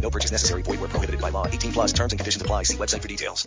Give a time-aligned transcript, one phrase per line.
[0.00, 0.62] No purchase necessary.
[0.62, 1.46] Void where prohibited by law.
[1.46, 2.62] 18 plus terms and conditions apply.
[2.62, 3.46] See website for details.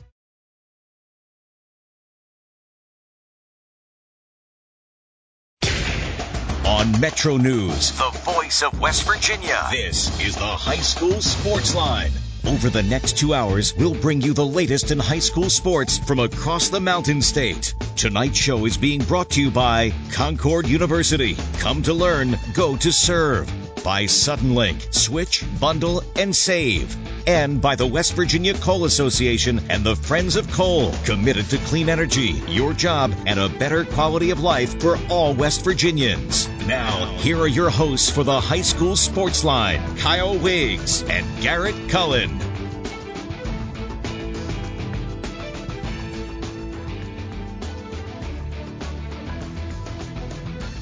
[6.66, 9.60] On Metro News, The voice of West Virginia.
[9.72, 12.12] this is the High School Sports Line.
[12.48, 16.20] Over the next two hours, we'll bring you the latest in high school sports from
[16.20, 17.76] across the Mountain State.
[17.96, 21.36] Tonight's show is being brought to you by Concord University.
[21.60, 23.52] Come to learn, go to serve.
[23.84, 26.96] By Suddenlink, switch, bundle, and save.
[27.26, 31.90] And by the West Virginia Coal Association and the Friends of Coal, committed to clean
[31.90, 36.48] energy, your job, and a better quality of life for all West Virginians.
[36.68, 41.90] Now, here are your hosts for the High School Sports Line, Kyle Wiggs and Garrett
[41.90, 42.51] Cullen.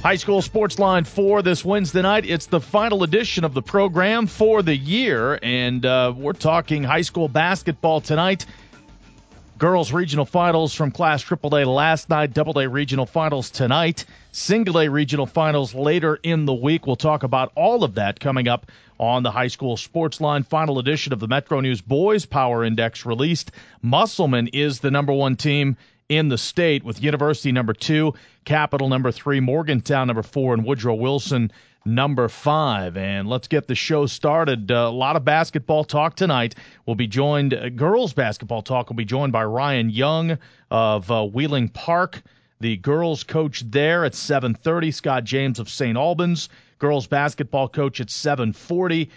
[0.10, 2.26] High School Sports Line for this Wednesday night.
[2.26, 7.04] It's the final edition of the program for the year, and uh, we're talking high
[7.04, 8.48] school basketball tonight.
[9.60, 14.90] Girls regional finals from Class AAA last night, Double A regional finals tonight, Single A
[14.90, 16.88] regional finals later in the week.
[16.88, 20.80] We'll talk about all of that coming up on the High School Sports Line final
[20.80, 23.52] edition of the Metro News Boys Power Index released.
[23.84, 25.78] Musselman is the number one team
[26.10, 30.96] in the state with University number two, Capital number three, Morgantown number four, and Woodrow
[30.96, 31.52] Wilson
[31.86, 32.98] number five.
[32.98, 34.72] And let's get the show started.
[34.72, 36.56] Uh, a lot of basketball talk tonight.
[36.86, 40.38] We'll be joined, uh, girls basketball talk will be joined by Ryan Young
[40.72, 42.22] of uh, Wheeling Park.
[42.60, 44.94] The girls coach there at 7:30.
[44.94, 45.98] Scott James of St.
[45.98, 49.10] Albans, girls basketball coach at 7:40.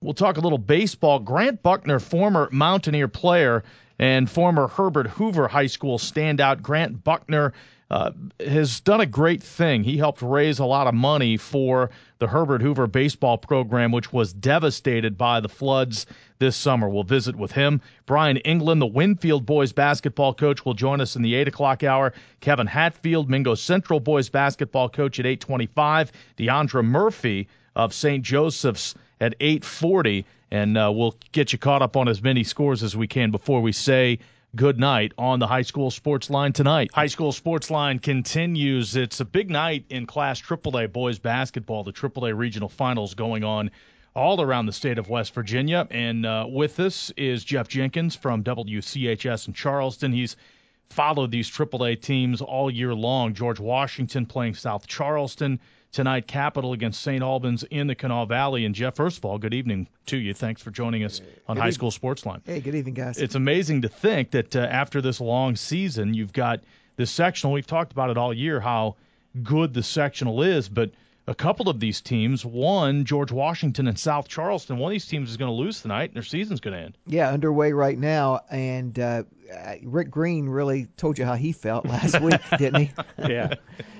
[0.00, 1.20] We'll talk a little baseball.
[1.20, 3.62] Grant Buckner, former Mountaineer player
[3.98, 7.52] and former Herbert Hoover High School standout, Grant Buckner,
[7.90, 9.84] uh, has done a great thing.
[9.84, 14.32] He helped raise a lot of money for the Herbert Hoover baseball program, which was
[14.32, 16.06] devastated by the floods
[16.40, 16.88] this summer.
[16.88, 17.80] We'll visit with him.
[18.06, 22.12] Brian England, the Winfield boys basketball coach, will join us in the 8 o'clock hour.
[22.40, 26.10] Kevin Hatfield, Mingo Central boys basketball coach at 825.
[26.36, 27.46] Deandra Murphy
[27.76, 28.24] of St.
[28.24, 32.96] Joseph's at 840 and uh, we'll get you caught up on as many scores as
[32.96, 34.18] we can before we say
[34.54, 36.90] good night on the high school sports line tonight.
[36.94, 38.96] High school sports line continues.
[38.96, 41.84] It's a big night in Class AAA boys basketball.
[41.84, 43.70] The AAA regional finals going on
[44.14, 45.86] all around the state of West Virginia.
[45.90, 50.10] And uh, with us is Jeff Jenkins from WCHS in Charleston.
[50.10, 50.36] He's
[50.90, 53.34] followed these AAA teams all year long.
[53.34, 55.60] George Washington playing South Charleston
[55.92, 57.22] tonight, Capital against St.
[57.22, 58.64] Albans in the Kanawha Valley.
[58.64, 60.34] And Jeff, first of all, good evening to you.
[60.34, 61.72] Thanks for joining us on Good High evening.
[61.74, 62.42] School Sports Line.
[62.44, 63.18] Hey, good evening, guys.
[63.18, 66.60] It's amazing to think that uh, after this long season, you've got
[66.96, 67.52] this sectional.
[67.52, 68.96] We've talked about it all year how
[69.42, 70.90] good the sectional is, but
[71.28, 75.28] a couple of these teams, one George Washington and South Charleston, one of these teams
[75.28, 76.98] is going to lose tonight, and their season's going to end.
[77.06, 81.86] yeah, underway right now, and uh, uh, Rick Green really told you how he felt
[81.86, 82.90] last week, didn't he?
[83.28, 83.54] Yeah.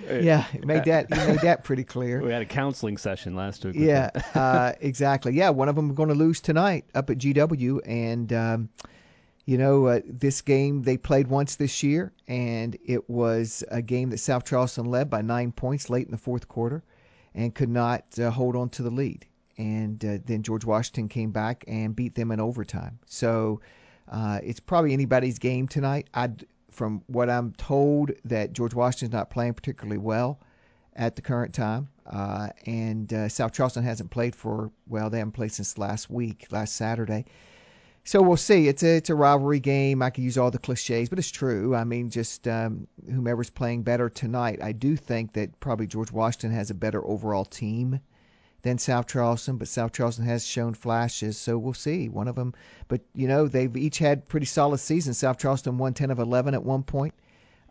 [0.11, 2.23] yeah, he made that he made that pretty clear.
[2.23, 3.75] We had a counseling session last week.
[3.77, 5.33] Yeah, uh, exactly.
[5.33, 8.69] Yeah, one of them going to lose tonight up at GW, and um,
[9.47, 14.11] you know uh, this game they played once this year, and it was a game
[14.11, 16.85] that South Charleston led by nine points late in the fourth quarter,
[17.35, 19.27] and could not uh, hold on to the lead.
[19.59, 22.99] And uh, then George Washington came back and beat them in overtime.
[23.07, 23.61] So
[24.09, 26.09] uh, it's probably anybody's game tonight.
[26.15, 26.31] I,
[26.71, 30.41] from what I'm told, that George Washington's not playing particularly well
[30.95, 31.89] at the current time.
[32.07, 36.47] Uh, and uh, South Charleston hasn't played for, well, they haven't played since last week,
[36.51, 37.25] last Saturday.
[38.05, 38.69] So we'll see.
[38.69, 40.01] It's a, it's a rivalry game.
[40.01, 41.75] I could use all the cliches, but it's true.
[41.75, 44.61] I mean, just um, whomever's playing better tonight.
[44.63, 47.99] I do think that probably George Washington has a better overall team
[48.63, 52.09] than South Charleston, but South Charleston has shown flashes, so we'll see.
[52.09, 52.55] One of them,
[52.89, 55.19] but you know they've each had pretty solid seasons.
[55.19, 57.15] South Charleston won 10 of 11 at one point,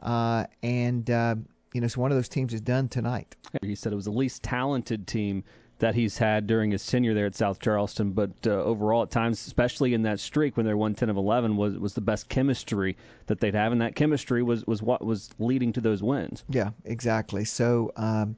[0.01, 1.35] uh, and uh,
[1.73, 3.35] you know so one of those teams is done tonight.
[3.61, 5.43] He said it was the least talented team
[5.79, 9.45] that he's had during his tenure there at South Charleston, but uh, overall at times,
[9.45, 12.95] especially in that streak when they won 10 of 11, was was the best chemistry
[13.25, 16.43] that they'd have, and that chemistry was was what was leading to those wins.
[16.49, 17.43] Yeah, exactly.
[17.43, 17.91] So.
[17.97, 18.37] Um,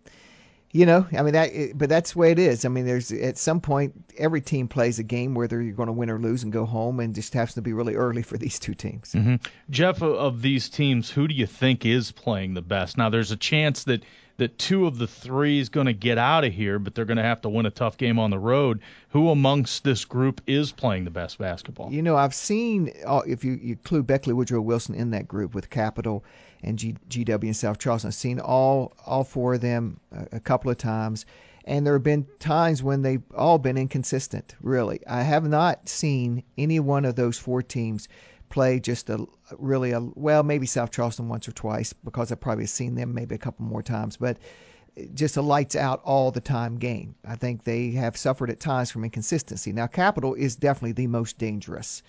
[0.71, 2.65] you know, I mean that, but that's the way it is.
[2.65, 5.93] I mean, there's at some point every team plays a game whether you're going to
[5.93, 8.59] win or lose and go home, and just happens to be really early for these
[8.59, 9.13] two teams.
[9.13, 9.35] Mm-hmm.
[9.69, 12.97] Jeff, of these teams, who do you think is playing the best?
[12.97, 14.03] Now, there's a chance that
[14.37, 17.17] that two of the three is going to get out of here, but they're going
[17.17, 18.81] to have to win a tough game on the road.
[19.09, 21.91] Who amongst this group is playing the best basketball?
[21.91, 25.55] You know, I've seen uh, if you, you include Beckley Woodrow Wilson in that group
[25.55, 26.23] with Capital
[26.63, 28.09] and G, GW and South Charleston.
[28.09, 31.25] I've seen all all four of them a, a couple of times,
[31.65, 34.55] and there have been times when they've all been inconsistent.
[34.61, 38.07] Really, I have not seen any one of those four teams
[38.49, 39.25] play just a
[39.57, 43.35] really a well maybe South Charleston once or twice because I've probably seen them maybe
[43.35, 44.37] a couple more times, but
[45.13, 47.13] just a lights out all the time game.
[47.25, 49.71] I think they have suffered at times from inconsistency.
[49.71, 52.01] Now Capital is definitely the most dangerous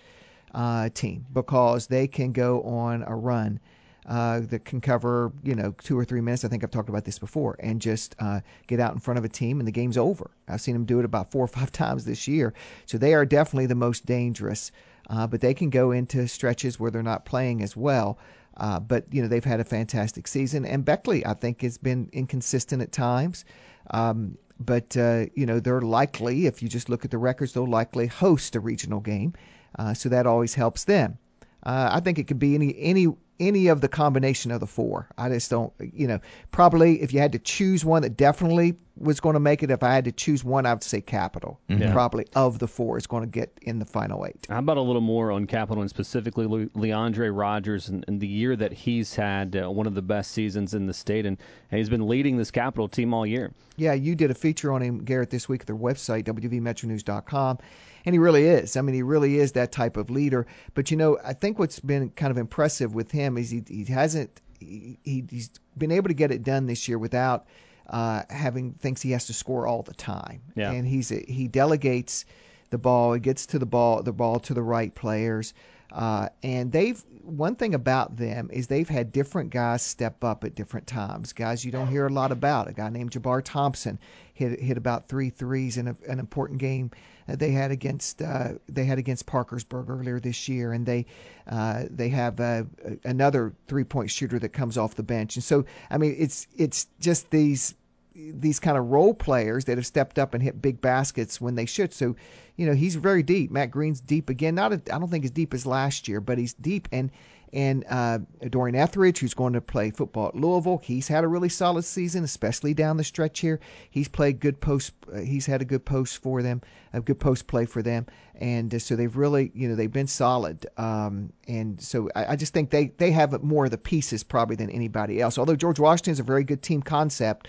[0.54, 3.60] uh, team because they can go on a run.
[4.08, 6.42] Uh, that can cover, you know, two or three minutes.
[6.42, 9.24] I think I've talked about this before, and just uh, get out in front of
[9.26, 10.30] a team, and the game's over.
[10.48, 12.54] I've seen them do it about four or five times this year.
[12.86, 14.72] So they are definitely the most dangerous
[15.08, 18.18] uh, but they can go into stretches where they're not playing as well.
[18.56, 22.08] Uh, but you know they've had a fantastic season, and Beckley I think has been
[22.12, 23.44] inconsistent at times.
[23.90, 27.68] Um, but uh, you know they're likely, if you just look at the records, they'll
[27.68, 29.32] likely host a regional game,
[29.78, 31.18] uh, so that always helps them.
[31.62, 33.06] Uh, I think it could be any any
[33.40, 35.08] any of the combination of the four.
[35.16, 36.20] I just don't, you know,
[36.50, 39.82] probably if you had to choose one that definitely was going to make it, if
[39.82, 41.60] I had to choose one, I would say Capital.
[41.68, 41.92] Yeah.
[41.92, 44.46] Probably of the four is going to get in the final eight.
[44.48, 48.26] How about a little more on Capital and specifically Le- Leandre Rogers and, and the
[48.26, 51.36] year that he's had uh, one of the best seasons in the state, and,
[51.70, 53.52] and he's been leading this Capital team all year.
[53.76, 57.58] Yeah, you did a feature on him, Garrett, this week at their website, wvmetronews.com.
[58.04, 58.76] And he really is.
[58.76, 60.46] I mean, he really is that type of leader.
[60.74, 63.84] But, you know, I think what's been kind of impressive with him is he, he
[63.84, 67.46] hasn't, he, he's been able to get it done this year without
[67.88, 70.42] uh, having thinks he has to score all the time.
[70.54, 70.72] Yeah.
[70.72, 72.24] And he's he delegates
[72.70, 75.54] the ball, he gets to the ball, the ball to the right players.
[75.92, 80.54] Uh, and they've one thing about them is they've had different guys step up at
[80.54, 81.32] different times.
[81.32, 82.68] Guys you don't hear a lot about.
[82.68, 83.98] A guy named Jabbar Thompson
[84.34, 86.90] hit hit about three threes in a, an important game
[87.26, 91.04] that they had against uh, they had against Parkersburg earlier this year, and they
[91.46, 92.64] uh, they have uh,
[93.04, 95.36] another three point shooter that comes off the bench.
[95.36, 97.74] And so I mean it's it's just these
[98.18, 101.66] these kind of role players that have stepped up and hit big baskets when they
[101.66, 101.94] should.
[101.94, 102.16] So,
[102.56, 103.50] you know, he's very deep.
[103.50, 104.54] Matt Green's deep again.
[104.54, 106.88] Not, I don't think as deep as last year, but he's deep.
[106.92, 107.10] And
[107.50, 108.18] and uh,
[108.50, 112.22] Dorian Etheridge, who's going to play football at Louisville, he's had a really solid season,
[112.22, 113.58] especially down the stretch here.
[113.88, 114.92] He's played good post.
[115.10, 116.60] Uh, he's had a good post for them,
[116.92, 118.04] a good post play for them,
[118.34, 120.66] and uh, so they've really, you know, they've been solid.
[120.76, 124.56] Um, and so I, I just think they they have more of the pieces probably
[124.56, 125.38] than anybody else.
[125.38, 127.48] Although George Washington is a very good team concept.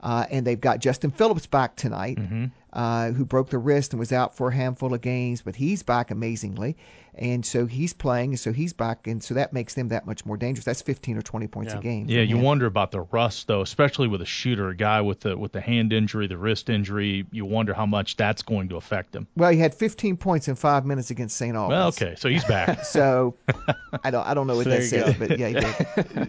[0.00, 2.46] Uh, and they've got Justin Phillips back tonight, mm-hmm.
[2.72, 5.82] Uh, who broke the wrist and was out for a handful of games, but he's
[5.82, 6.76] back amazingly,
[7.14, 10.24] and so he's playing, and so he's back, and so that makes them that much
[10.26, 10.64] more dangerous.
[10.64, 11.78] That's 15 or 20 points Yeah.
[11.78, 12.06] a game.
[12.08, 12.42] Yeah, you him.
[12.42, 15.60] wonder about the rust though, especially with a shooter, a guy with the with the
[15.60, 17.26] hand injury, the wrist injury.
[17.32, 19.26] You wonder how much that's going to affect him.
[19.36, 21.56] Well, he had 15 points in five minutes against St.
[21.56, 21.70] Albans.
[21.70, 22.84] Well, okay, so he's back.
[22.84, 23.34] So
[24.04, 25.26] I don't I don't know what So that says, go.
[25.26, 25.54] but yeah, he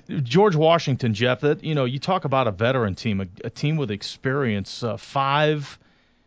[0.05, 0.23] did.
[0.23, 1.41] George Washington, Jeff.
[1.41, 4.97] That you know, you talk about a veteran team, a, a team with experience, uh,
[4.97, 5.77] five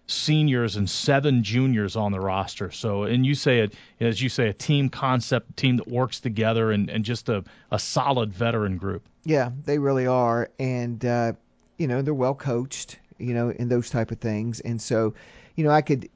[0.07, 2.71] seniors and seven juniors on the roster.
[2.71, 6.73] So, and you say it as you say, a team concept, team that works together,
[6.73, 9.09] and, and just a, a solid veteran group.
[9.25, 11.33] Yeah, they really are, and uh,
[11.79, 15.15] you know they're well coached, you know, in those type of things, and so,
[15.57, 16.09] you know, I could,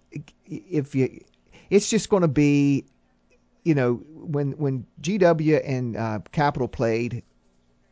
[0.47, 1.23] if you,
[1.71, 2.85] it's just going to be,
[3.65, 7.23] you know, when when GW and uh, Capital played,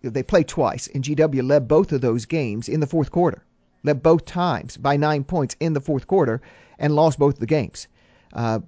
[0.03, 3.45] they played twice, and GW led both of those games in the fourth quarter,
[3.85, 6.41] led both times by nine points in the fourth quarter,
[6.79, 7.87] and lost both the games.
[8.33, 8.59] Uh,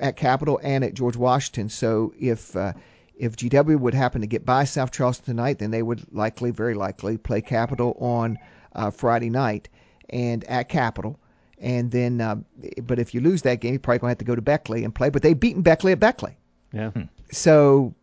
[0.00, 1.68] at Capital and at George Washington.
[1.68, 2.72] So if uh,
[3.16, 6.74] if GW would happen to get by South Charleston tonight, then they would likely, very
[6.74, 8.38] likely, play Capital on
[8.74, 9.68] uh, Friday night
[10.10, 11.18] and at Capital.
[11.58, 12.36] And then, uh,
[12.82, 14.82] but if you lose that game, you're probably going to have to go to Beckley
[14.82, 15.10] and play.
[15.10, 16.36] But they've beaten Beckley at Beckley.
[16.72, 16.90] Yeah.
[17.30, 17.94] So,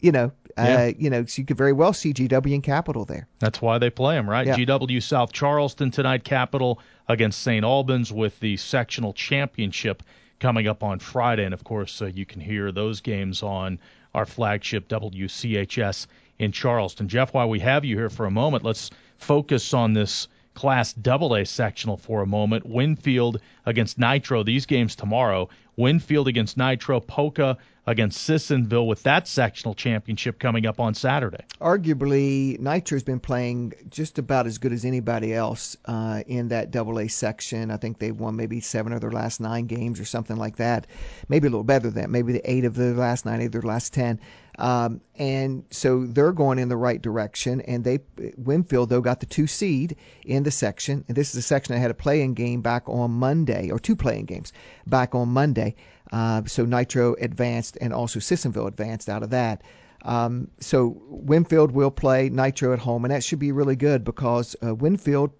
[0.00, 3.26] you know, Uh, you know, so you could very well see GW and Capital there.
[3.38, 4.46] That's why they play them, right?
[4.46, 4.56] Yeah.
[4.56, 7.64] GW South Charleston tonight, Capital against St.
[7.64, 10.02] Albans with the sectional championship
[10.40, 11.44] coming up on Friday.
[11.44, 13.78] And of course, uh, you can hear those games on
[14.14, 16.06] our flagship WCHS
[16.38, 17.08] in Charleston.
[17.08, 21.44] Jeff, while we have you here for a moment, let's focus on this Class AA
[21.44, 22.66] sectional for a moment.
[22.66, 24.42] Winfield against Nitro.
[24.42, 25.48] These games tomorrow.
[25.76, 26.98] Winfield against Nitro.
[26.98, 31.44] Poca against Sissonville with that sectional championship coming up on Saturday.
[31.60, 36.98] Arguably, Nitro's been playing just about as good as anybody else uh, in that Double
[36.98, 37.70] A section.
[37.70, 40.88] I think they've won maybe seven of their last nine games or something like that.
[41.28, 42.10] Maybe a little better than that.
[42.10, 44.18] Maybe the eight of their last nine, eight of their last ten.
[44.58, 47.60] Um, and so they're going in the right direction.
[47.62, 48.00] And they
[48.36, 51.04] Winfield though got the two seed in the section.
[51.08, 53.96] And this is a section that had a playing game back on Monday, or two
[53.96, 54.52] playing games
[54.86, 55.74] back on Monday.
[56.12, 59.62] Uh, so Nitro advanced, and also Sissonville advanced out of that.
[60.02, 64.56] Um, so Winfield will play Nitro at home, and that should be really good because
[64.64, 65.30] uh, Winfield,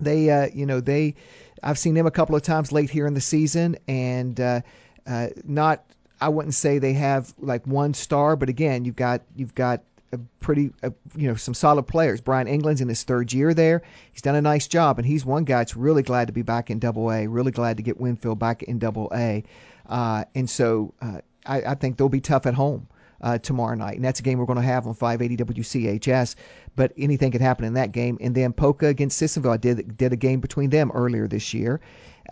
[0.00, 1.14] they, uh, you know, they,
[1.62, 4.60] I've seen them a couple of times late here in the season, and uh,
[5.06, 5.84] uh, not,
[6.24, 10.18] I wouldn't say they have like one star, but again, you've got you've got a
[10.40, 12.22] pretty, uh, you know, some solid players.
[12.22, 13.82] Brian England's in his third year there.
[14.10, 16.70] He's done a nice job, and he's one guy that's really glad to be back
[16.70, 17.26] in Double A.
[17.26, 19.44] Really glad to get Winfield back in Double A,
[19.86, 22.88] uh, and so uh, I, I think they'll be tough at home
[23.20, 26.36] uh, tomorrow night, and that's a game we're going to have on 580 WCHS.
[26.74, 28.16] But anything could happen in that game.
[28.22, 31.82] And then Poca against Sissonville, I did did a game between them earlier this year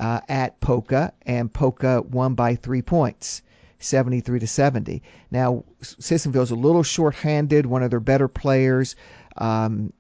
[0.01, 3.43] uh, at Poca, and Poca won by three points.
[3.83, 5.03] 73 to 70.
[5.31, 7.67] Now, Sissonville's a little short-handed.
[7.67, 8.97] One of their better players
[9.39, 9.93] um,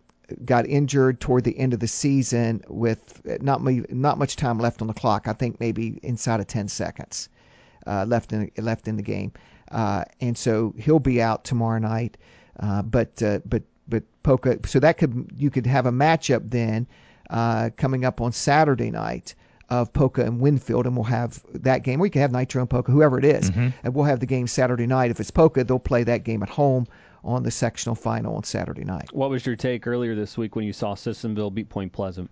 [0.44, 4.88] got injured toward the end of the season with not not much time left on
[4.88, 5.28] the clock.
[5.28, 7.28] I think maybe inside of 10 seconds
[7.86, 9.32] uh, left in left in the game,
[9.70, 12.16] uh, and so he'll be out tomorrow night.
[12.60, 16.86] Uh, but uh, but but Poca, so that could you could have a matchup then
[17.30, 19.34] uh, coming up on Saturday night
[19.72, 22.00] of Poca and Winfield, and we'll have that game.
[22.00, 23.68] Or you can have Nitro and Poca, whoever it is, Mm-hmm.
[23.84, 25.10] and we'll have the game Saturday night.
[25.10, 26.86] If it's Poca, they'll play that game at home
[27.24, 29.08] on the sectional final on Saturday night.
[29.12, 32.30] What was your take earlier this week when you saw Sissonville beat Point Pleasant?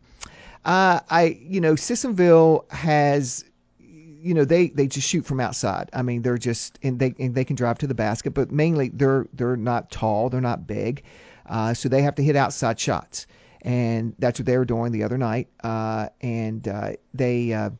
[0.65, 3.45] Uh, I, you know, Sissonville has,
[3.79, 5.89] you know, they, they just shoot from outside.
[5.95, 8.91] I mean, they're just and they and they can drive to the basket, but mainly
[8.91, 11.03] they're they're not tall, they're not big,
[11.47, 13.27] uh, so they have to hit outside shots,
[13.63, 15.49] and that's what they were doing the other night.
[15.63, 17.53] Uh, and uh, they.
[17.53, 17.71] Uh,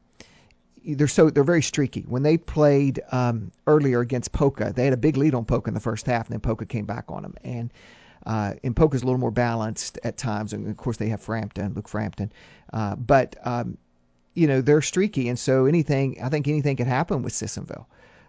[0.83, 2.03] they're so they're very streaky.
[2.09, 5.75] When they played um, earlier against Poca, they had a big lead on Poca in
[5.75, 7.35] the first half, and then Poca came back on them.
[7.45, 7.71] And
[8.27, 11.75] uh, and Poca's a little more balanced at times, and of course they have Frampton,
[11.75, 12.33] Luke Frampton,
[12.73, 13.79] uh, but um,
[14.35, 17.87] you know they're streaky, and so anything I think anything could happen with Sissonville,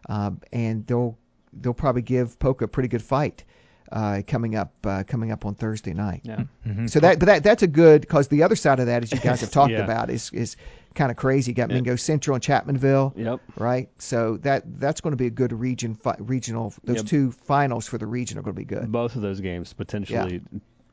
[0.10, 1.18] uh, and they'll
[1.54, 3.44] they'll probably give Poca a pretty good fight.
[3.92, 6.22] Uh, coming up, uh, coming up on Thursday night.
[6.24, 6.44] Yeah.
[6.86, 9.20] So that, but that that's a good because the other side of that, as you
[9.20, 9.84] guys have talked Yeah.
[9.84, 10.56] about, is is
[10.96, 11.52] kind of crazy.
[11.52, 13.12] You got Mingo Central and Chapmanville.
[13.18, 13.42] Yep.
[13.58, 13.90] Right.
[13.98, 16.74] So that that's going to be a good region fi- regional.
[16.86, 17.06] Those Yep.
[17.06, 18.90] two finals for the region are going to be good.
[18.94, 20.40] Both of those games potentially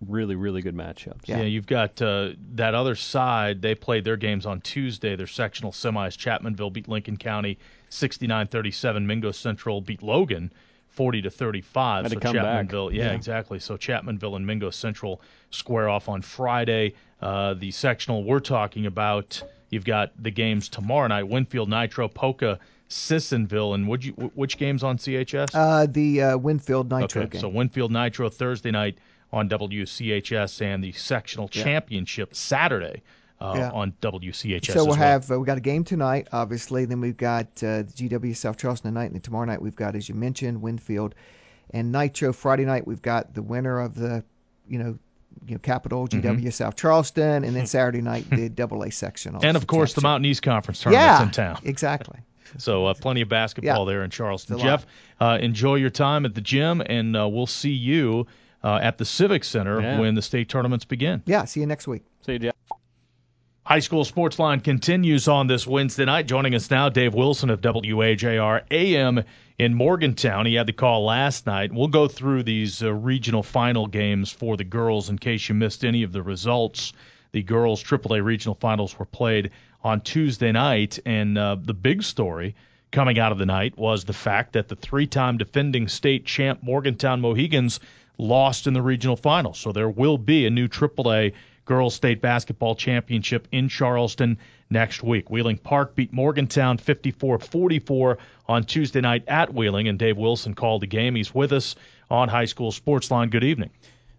[0.06, 1.26] really, really good matchups.
[1.26, 1.38] Yeah.
[1.38, 3.62] Yeah, you've got uh, that other side.
[3.62, 5.14] They played their games on Tuesday.
[5.14, 6.16] Their sectional semis.
[6.16, 7.58] Chapmanville beat Lincoln County
[7.90, 9.04] 69-37.
[9.04, 10.52] Mingo Central beat Logan
[10.98, 12.02] 40 to 35.
[12.06, 12.66] Had to so come back.
[12.66, 13.12] Chapmanville, yeah, Yeah.
[13.12, 13.60] exactly.
[13.60, 15.20] So Chapmanville and Mingo Central
[15.52, 16.94] square off on Friday.
[17.22, 19.40] Uh, the sectional we're talking about.
[19.70, 21.22] You've got the games tomorrow night.
[21.28, 25.50] Winfield Nitro, Poca, Sissonville, and would you which games on CHS?
[25.54, 27.40] Uh, the uh, Winfield Nitro Okay, game.
[27.42, 28.98] so Winfield Nitro Thursday night
[29.32, 33.02] on WCHS and the sectional championship Saturday
[33.40, 33.70] uh, Yeah.
[33.70, 34.66] on WCHS.
[34.72, 34.96] So we'll well.
[34.96, 36.84] have uh, we got a game tonight, obviously.
[36.84, 39.94] Then we've got uh, the GW South Charleston tonight, and then tomorrow night we've got,
[39.96, 41.14] as you mentioned, Winfield
[41.70, 42.32] and Nitro.
[42.32, 44.24] Friday night we've got the winner of the,
[44.68, 44.98] you know,
[45.46, 46.48] you know, Capital GW Mm-hmm.
[46.50, 49.36] South Charleston, and then Saturday night the Double A section.
[49.42, 50.00] and of course the.
[50.00, 51.60] Mountain East Conference tournament's Yeah, in town.
[51.64, 52.18] exactly.
[52.56, 53.92] So uh, plenty of basketball Yeah.
[53.92, 54.54] there in Charleston.
[54.54, 54.80] It's a lot.
[54.80, 54.86] Jeff,
[55.20, 58.26] uh, enjoy your time at the gym, and uh, we'll see you
[58.64, 60.00] uh, at the Civic Center Yeah.
[60.00, 61.22] when the state tournaments begin.
[61.26, 61.44] Yeah.
[61.44, 62.04] See you next week.
[62.24, 62.54] See you, Jeff.
[63.68, 66.26] High School Sports Line continues on this Wednesday night.
[66.26, 69.22] Joining us now, Dave Wilson of WAJR AM
[69.58, 70.46] in Morgantown.
[70.46, 71.70] He had the call last night.
[71.70, 75.84] We'll go through these uh, regional final games for the girls in case you missed
[75.84, 76.94] any of the results.
[77.32, 79.50] The girls' AAA regional finals were played
[79.84, 82.54] on Tuesday night, and uh, the big story
[82.90, 87.20] coming out of the night was the fact that the three-time defending state champ Morgantown
[87.20, 87.80] Mohigans
[88.16, 89.58] lost in the regional finals.
[89.58, 91.34] So there will be a new AAA
[91.68, 94.38] girls state basketball championship in Charleston
[94.70, 95.28] next week.
[95.30, 98.16] Wheeling Park beat Morgantown 54-44
[98.48, 101.14] on Tuesday night at Wheeling, and Dave Wilson called the game.
[101.14, 101.76] He's with us
[102.10, 103.28] on High School Sports Line.
[103.28, 103.70] Good evening.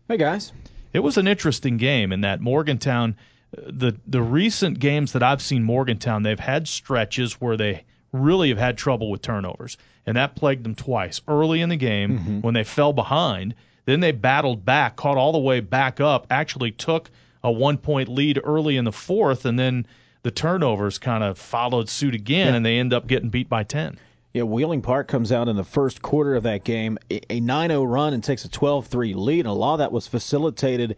[0.08, 0.54] Hey guys.
[0.94, 3.16] It was an interesting game in that Morgantown.
[3.52, 8.58] The the recent games that I've seen Morgantown, they've had stretches where they really have
[8.60, 11.20] had trouble with turnovers, and that plagued them twice.
[11.28, 12.42] Early in the game Mm-hmm.
[12.42, 16.72] when they fell behind, then they battled back, caught all the way back up, actually
[16.72, 17.10] took
[17.44, 19.86] a one point lead early in the fourth, and then
[20.24, 23.98] the turnovers kind of followed suit again, and they end up getting beat by ten.
[24.34, 27.92] Yeah, Wheeling Park comes out in the first quarter of that game, a a 9-0
[27.92, 30.98] run and takes a 12-3 lead, and a lot of that was facilitated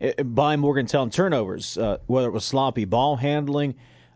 [0.00, 3.74] eh, by Morgantown turnovers, uh, whether it was sloppy ball handling,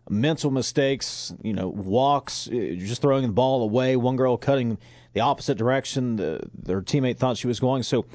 [0.09, 4.77] mental mistakes, you know, walks, eh, just throwing the ball away, one girl cutting
[5.13, 7.83] the opposite direction the, their teammate thought she was going.
[7.83, 8.05] So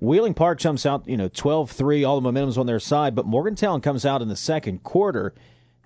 [0.00, 3.80] Wheeling Park jumps out, you know, 12-3, all the momentum's on their side, but Morgantown
[3.80, 5.34] comes out in the second quarter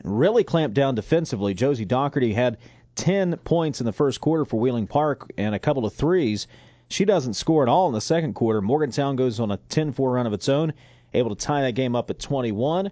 [0.03, 1.55] and really clamped down defensively.
[1.55, 2.59] Josie Doherty had
[2.97, 6.47] 10 points in the first quarter for Wheeling Park and a couple of threes.
[6.89, 8.61] She doesn't score at all in the second quarter.
[8.61, 10.73] Morgantown goes on a 10 4 run of its own,
[11.15, 12.91] able to tie that game up at 21.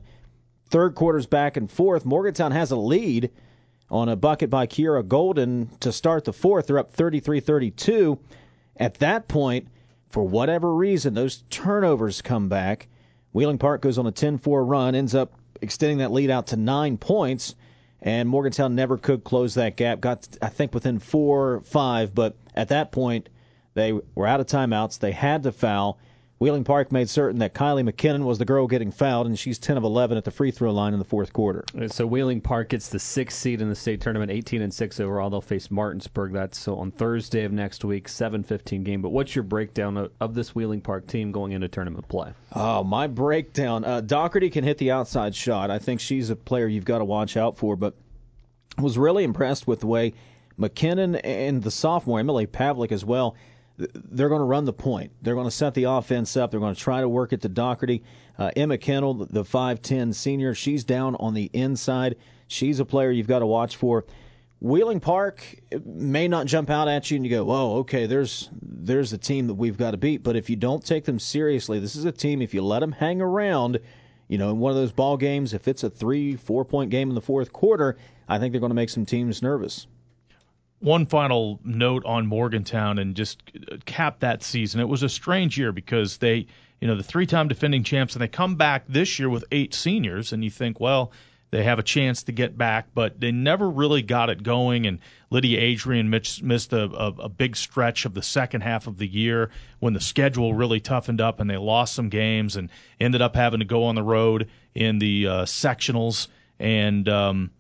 [0.69, 2.05] Third quarter's back and forth.
[2.05, 3.31] Morgantown has a lead
[3.91, 6.67] on a bucket by Kiera Golden to start the fourth.
[6.67, 8.19] They're up 33 32.
[8.77, 9.69] At that point,
[10.09, 12.89] for whatever reason, those turnovers come back.
[13.33, 16.57] Wheeling Park goes on a 10 4 run, ends up extending that lead out to
[16.57, 17.55] nine points
[18.03, 20.01] and Morgantown never could close that gap.
[20.01, 23.29] Got I think within four, five, but at that point
[23.75, 24.99] they were out of timeouts.
[24.99, 25.99] They had to foul.
[26.38, 29.78] Wheeling Park made certain that Kylie McKinnon was the girl getting fouled, and she's 10
[29.78, 31.64] of 11 at the free throw line in the fourth quarter.
[31.87, 35.31] So Wheeling Park gets the sixth seed in the state tournament, 18 and six overall.
[35.31, 36.35] They'll face Martinsburg.
[36.35, 39.00] That's so on Thursday of next week, 7:15 game.
[39.00, 42.33] But what's your breakdown of, of this Wheeling Park team going into tournament play?
[42.55, 43.87] Oh, my breakdown.
[43.87, 45.71] Uh, Doherty can hit the outside shot.
[45.71, 47.95] I think she's a player you've got to watch out for, but
[48.78, 50.12] was really impressed with the way
[50.61, 53.37] McKinnon and the sophomore, Emily Pavlik as well,
[53.78, 55.12] they're going to run the point.
[55.23, 56.50] They're going to set the offense up.
[56.50, 58.02] They're going to try to work it to Doherty.
[58.38, 62.16] Uh, Emma Kendall, the 5'10 senior, she's down on the inside.
[62.49, 64.04] She's a player you've got to watch for.
[64.61, 65.45] Wheeling Park
[65.85, 69.47] may not jump out at you and you go, "Oh, okay, there's there's a team
[69.49, 72.12] that we've got to beat." But if you don't take them seriously, this is a
[72.12, 72.40] team.
[72.40, 73.78] If you let them hang around,
[74.28, 77.10] you know, in one of those ball games, if it's a three, four point game
[77.10, 79.86] in the fourth quarter, I think they're going to make some teams nervous.
[80.87, 83.43] One final note on Morgantown and just
[83.87, 84.81] cap that season.
[84.81, 86.47] It was a strange year because they,
[86.81, 90.33] you know, the three-time defending champs, and they come back this year with eight seniors,
[90.33, 91.11] and you think, well,
[91.51, 94.87] they have a chance to get back, but they never really got it going.
[94.87, 99.09] And Lydia Adrian missed a, a, a big stretch of the second half of the
[99.09, 102.71] year when the schedule really toughened up, and they lost some games and
[103.01, 106.29] ended up having to go on the road in the uh, sectionals
[106.61, 107.51] and um,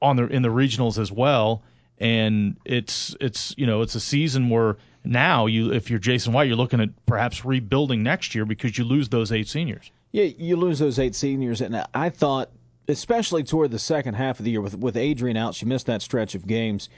[0.00, 1.62] on the in the regionals as well
[2.00, 6.48] and it's it's you know it's a season where now you if you're Jason White
[6.48, 9.90] you're looking at perhaps rebuilding next year because you lose those eight seniors.
[10.12, 12.50] Yeah, you lose those eight seniors, and I thought,
[12.88, 16.02] especially toward the second half of the year, with with Adrian out, she missed that
[16.02, 16.88] stretch of games.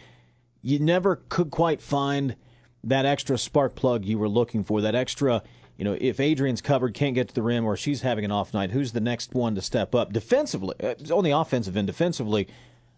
[0.62, 2.36] You never could quite find
[2.84, 4.80] that extra spark plug you were looking for.
[4.80, 5.42] That extra,
[5.76, 8.54] you know, if Adrian's covered, can't get to the rim, or she's having an off
[8.54, 10.74] night, who's the next one to step up defensively?
[10.82, 12.48] uh, On the offensive end, defensively,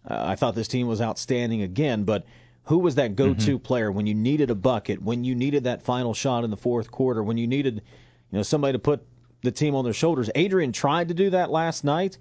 [0.09, 2.25] uh, I thought this team was outstanding again, but.
[2.69, 6.15] Who was that go-to player when you needed a bucket, when you needed that final
[6.15, 9.05] shot in the fourth quarter, when you needed, you know, somebody to put
[9.45, 10.29] the team on their shoulders.
[10.35, 12.17] Adrian tried to do that last night,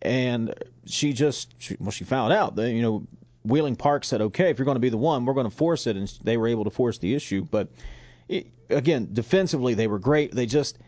[0.00, 0.54] and
[0.86, 2.56] she just she, well she found out.
[2.56, 3.06] that you know,
[3.44, 5.86] Wheeling Park said, "Okay, if you're going to be the one, we're going to force
[5.86, 7.44] it," and they were able to force the issue.
[7.50, 7.68] But
[8.28, 10.34] it, again, defensively, they were great.
[10.34, 10.78] They just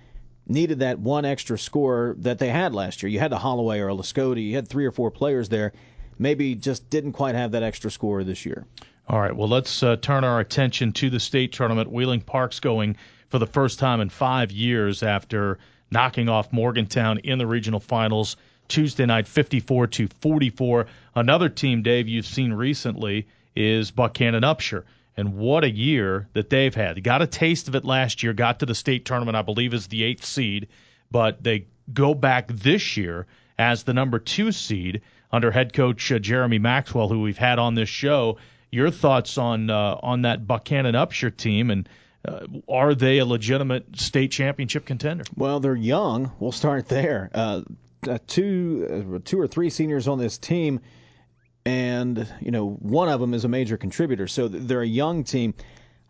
[0.47, 3.11] needed that one extra score that they had last year.
[3.11, 4.43] You had a Holloway or a Lascoti.
[4.49, 5.73] You had three or four players there.
[6.21, 8.67] Maybe just didn't quite have that extra score this year.
[9.09, 11.91] All right, well let's uh, turn our attention to the state tournament.
[11.91, 12.97] Wheeling Park's going
[13.31, 15.59] for the first time in five years after
[15.91, 18.37] knocking off Morgantown in the regional finals
[18.69, 20.87] Tuesday night, 54 to 44.
[21.15, 24.85] Another team, Dave, you've seen recently is Buckhannon Upshur.
[25.17, 26.97] And what a year that they've had.
[26.97, 29.75] They got a taste of it last year, got to the state tournament, I believe,
[29.75, 30.69] as the eighth seed,
[31.11, 33.27] but they go back this year
[33.59, 35.03] as the number two seed
[35.33, 38.39] under head coach uh, Jeremy Maxwell, who we've had on this show.
[38.71, 41.89] Your thoughts on uh, on that Buckhannon Upshur team, and
[42.27, 45.25] uh, are they a legitimate state championship contender?
[45.37, 46.33] Well, they're young.
[46.39, 47.31] We'll start there.
[47.35, 47.63] Uh,
[48.09, 50.81] uh, two, uh, two or three seniors on this team,
[51.65, 54.29] and you know one of them is a major contributor.
[54.29, 55.55] So they're a young team.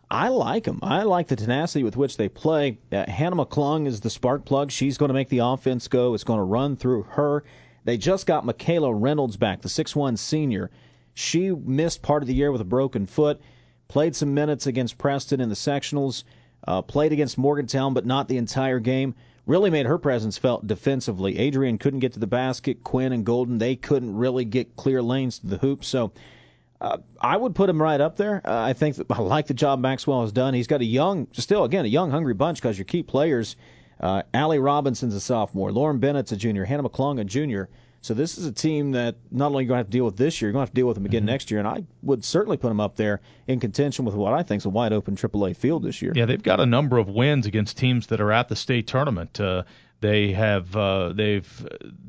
[0.09, 0.79] I like them.
[0.81, 2.77] I like the tenacity with which they play.
[2.91, 4.69] Uh, Hannah McClung is the spark plug.
[4.69, 6.13] She's going to make the offense go.
[6.13, 7.45] It's going to run through her.
[7.83, 10.69] They just got Michaela Reynolds back, the six-one senior.
[11.13, 13.41] She missed part of the year with a broken foot.
[13.87, 16.23] Played some minutes against Preston in the sectionals.
[16.67, 19.15] Uh, played against Morgantown, but not the entire game.
[19.47, 21.39] Really made her presence felt defensively.
[21.39, 22.83] Adrian couldn't get to the basket.
[22.83, 25.83] Quinn and Golden they couldn't really get clear lanes to the hoop.
[25.83, 26.11] So
[26.79, 28.41] uh, I would put him right up there.
[28.45, 30.53] Uh, I think that, I like the job Maxwell has done.
[30.53, 33.55] He's got a young, still again a young, hungry bunch because your key players.
[34.01, 35.71] Uh, Allie Robinson's a sophomore.
[35.71, 36.65] Lauren Bennett's a junior.
[36.65, 37.69] Hannah McClung a junior.
[38.03, 40.17] So this is a team that not only you're going to have to deal with
[40.17, 41.27] this year, you're going to have to deal with them again mm-hmm.
[41.27, 41.59] next year.
[41.59, 44.65] And I would certainly put them up there in contention with what I think is
[44.65, 46.11] a wide open AAA field this year.
[46.15, 49.39] Yeah, they've got a number of wins against teams that are at the state tournament.
[49.39, 49.63] Uh,
[49.99, 51.67] they have uh, they've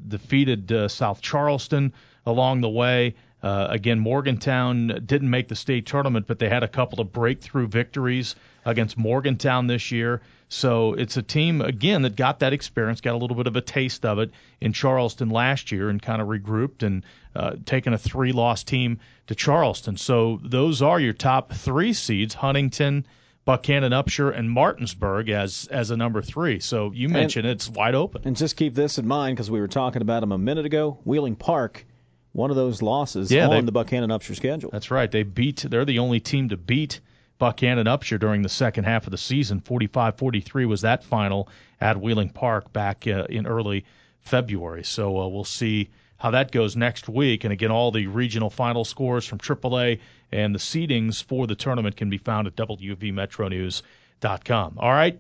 [0.09, 1.93] defeated uh, South Charleston
[2.25, 3.15] along the way.
[3.43, 7.67] Uh, again, Morgantown didn't make the state tournament, but they had a couple of breakthrough
[7.67, 10.23] victories against Morgantown this year.
[10.53, 13.63] So it's a team again that got that experience, got a little bit of a
[13.63, 17.03] taste of it in Charleston last year, and kind of regrouped and
[17.35, 19.97] uh, taken a three-loss team to Charleston.
[19.97, 23.07] So those are your top three seeds: Huntington,
[23.47, 26.61] Buckhannon, Upshur, and Martinsburg as as a number three.
[26.61, 28.21] So you mentioned and, it's wide open.
[28.27, 30.99] And just keep this in mind because we were talking about them a minute ago.
[31.05, 31.87] Wheeling Park
[32.33, 34.71] one of those losses yeah, on they, the Buckhannon Upshur schedule.
[34.71, 35.11] That's right.
[35.11, 35.65] They beat.
[35.69, 37.01] They're the only team to beat
[37.43, 39.61] Buckhannon Upshur during the second half of the season.
[39.61, 41.49] 45-43 was that final
[41.81, 43.85] at Wheeling Park back uh, in early
[44.21, 44.85] February.
[44.85, 47.43] So uh, we'll see how that goes next week.
[47.43, 49.99] And again, all the regional final scores from AAA
[50.31, 54.79] and the seedings for the tournament can be found at WVMetroNews.com.
[54.79, 55.19] All right,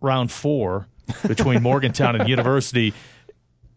[0.00, 0.88] round four
[1.28, 2.92] between Morgantown and University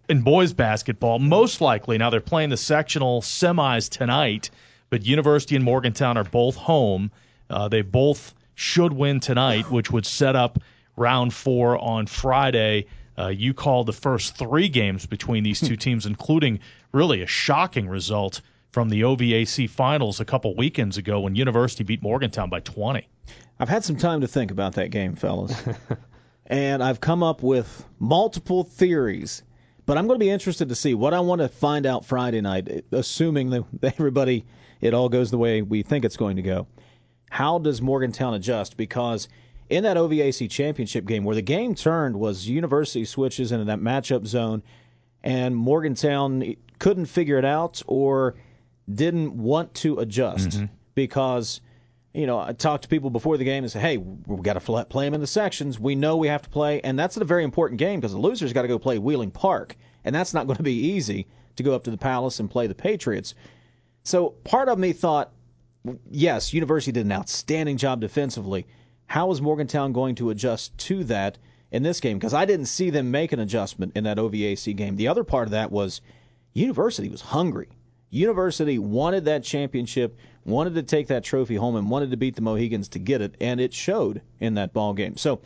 [0.10, 4.50] in boys basketball, most likely now they're playing the sectional semis tonight,
[4.90, 7.12] but University and Morgantown are both home.
[7.50, 10.60] Uh, they both should win tonight, which would set up
[10.96, 12.86] round four on Friday.
[13.18, 16.60] Uh, you called the first three games between these two teams, including
[16.92, 22.02] really a shocking result from the OVAC finals a couple weekends ago when University beat
[22.02, 23.08] Morgantown by 20.
[23.60, 25.56] I've had some time to think about that game, fellas.
[26.48, 29.44] and I've come up with multiple theories
[29.86, 32.42] but I'm going to be interested to see what I want to find out Friday
[32.42, 34.46] night, assuming that everybody,
[34.82, 36.68] it all goes the way we think it's going to go.
[37.36, 38.78] How does Morgantown adjust?
[38.78, 39.28] Because
[39.70, 44.26] in that OVAC championship game, where the game turned was University switches into that matchup
[44.26, 44.64] zone,
[45.22, 48.36] and Morgantown couldn't figure it out or
[48.94, 50.66] didn't want to adjust mm-hmm.
[50.94, 51.60] because
[52.14, 54.86] you know, I talked to people before the game and said, "Hey, we've got to
[54.86, 55.78] play them in the sections.
[55.78, 58.54] We know we have to play, and that's a very important game because the loser's
[58.54, 61.76] got to go play Wheeling Park, and that's not going to be easy to go
[61.76, 63.36] up to the Palace and play the Patriots."
[64.06, 65.34] So part of me thought,
[66.10, 68.66] yes, University did an outstanding job defensively.
[69.08, 71.38] How is Morgantown going to adjust to that
[71.72, 72.18] in this game?
[72.18, 74.96] Because I didn't see them make an adjustment in that OVAC game.
[74.96, 76.02] The other part of that was
[76.54, 77.70] University was hungry.
[78.10, 82.42] University wanted that championship wanted to take that trophy home and wanted to beat the
[82.42, 85.18] Mohigans to get it, and it showed in that ball game.
[85.18, 85.42] So,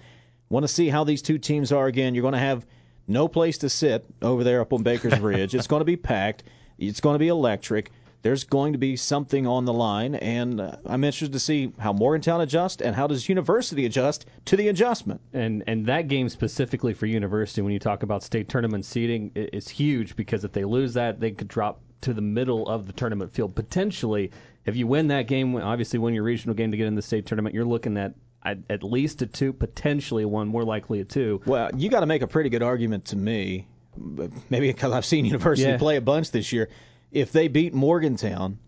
[0.50, 2.14] want to see how these two teams are again.
[2.14, 2.66] You're going to have
[3.08, 5.56] no place to sit over there up on Baker's Ridge.
[5.56, 6.44] it's going to be packed.
[6.78, 7.92] It's going to be electric.
[8.22, 11.94] There's going to be something on the line, and uh, I'm interested to see how
[11.94, 15.22] Morgantown adjusts and how does University adjust to the adjustment.
[15.34, 19.70] And and that game specifically for University, when you talk about state tournament seeding, it's
[19.70, 23.34] huge because if they lose that, they could drop to the middle of the tournament
[23.34, 24.32] field potentially
[24.66, 27.26] if you win that game, obviously win your regional game to get in the state
[27.26, 28.14] tournament, you're looking at
[28.46, 31.42] at, at least a two, potentially one, more likely a two.
[31.46, 35.26] Well, you got to make a pretty good argument to me, maybe because I've seen
[35.26, 35.78] University yeah.
[35.78, 36.70] play a bunch this year.
[37.12, 38.60] If they beat Morgantown,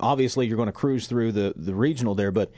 [0.00, 2.50] obviously you're going to cruise through the, the regional there, but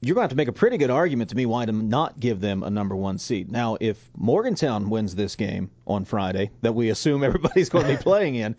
[0.00, 2.18] you're going to have to make a pretty good argument to me why to not
[2.18, 3.50] give them a number one seed.
[3.50, 7.96] Now, if Morgantown wins this game on Friday, that we assume everybody's going to be
[8.02, 8.56] playing in,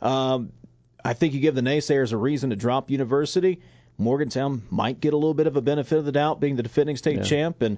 [0.00, 0.52] um,
[1.04, 3.60] I think you give the naysayers a reason to drop University.
[3.98, 6.96] Morgantown might get a little bit of a benefit of the doubt, being the defending
[6.96, 7.22] state yeah.
[7.24, 7.62] champ.
[7.62, 7.76] And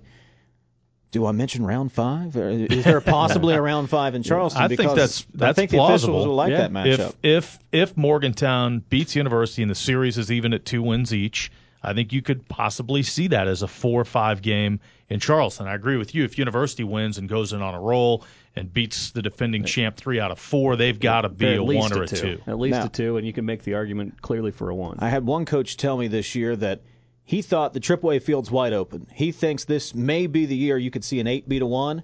[1.17, 2.37] do I mention round five?
[2.37, 4.63] Is there possibly a round five in Charleston?
[4.63, 5.89] I because think that's that's I think plausible.
[5.89, 6.69] The officials will like yeah.
[6.69, 7.15] that matchup.
[7.23, 11.51] If if if Morgantown beats University and the series is even at two wins each,
[11.83, 15.67] I think you could possibly see that as a four or five game in Charleston.
[15.67, 16.25] I agree with you.
[16.25, 18.25] If University wins and goes in on a roll
[18.55, 21.93] and beats the defending champ three out of four, they've got to be a one
[21.93, 22.17] or a two.
[22.17, 22.43] two.
[22.47, 24.99] At least now, a two, and you can make the argument clearly for a one.
[25.01, 26.83] I had one coach tell me this year that
[27.27, 29.07] he thought the AAA field's wide open.
[29.13, 32.03] He thinks this may be the year you could see an 8 beat to 1.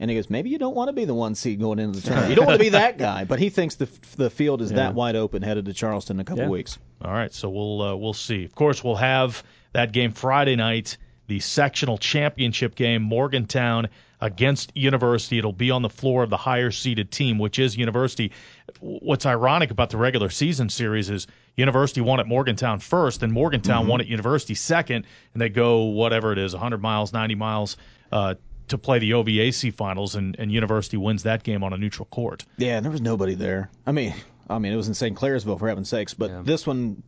[0.00, 2.06] And he goes, maybe you don't want to be the one seed going into the
[2.06, 2.30] tournament.
[2.30, 4.76] You don't want to be that guy, but he thinks the the field is yeah.
[4.76, 6.50] that wide open headed to Charleston in a couple yeah.
[6.50, 6.78] weeks.
[7.02, 8.44] All right, so we'll uh, we'll see.
[8.44, 13.88] Of course, we'll have that game Friday night the sectional championship game, Morgantown
[14.20, 15.38] against University.
[15.38, 18.32] It'll be on the floor of the higher seeded team, which is University.
[18.80, 21.26] What's ironic about the regular season series is
[21.56, 23.90] University won at Morgantown first, and Morgantown Mm-hmm.
[23.90, 27.76] won at University second, and they go whatever it is, 100 miles, 90 miles.
[28.12, 28.34] Uh,
[28.68, 32.44] to play the OVAC finals, and, and University wins that game on a neutral court.
[32.58, 33.70] Yeah, and there was nobody there.
[33.86, 34.12] I mean,
[34.50, 35.16] I mean, it was in St.
[35.16, 37.02] Clairsville for heaven's sakes, but this one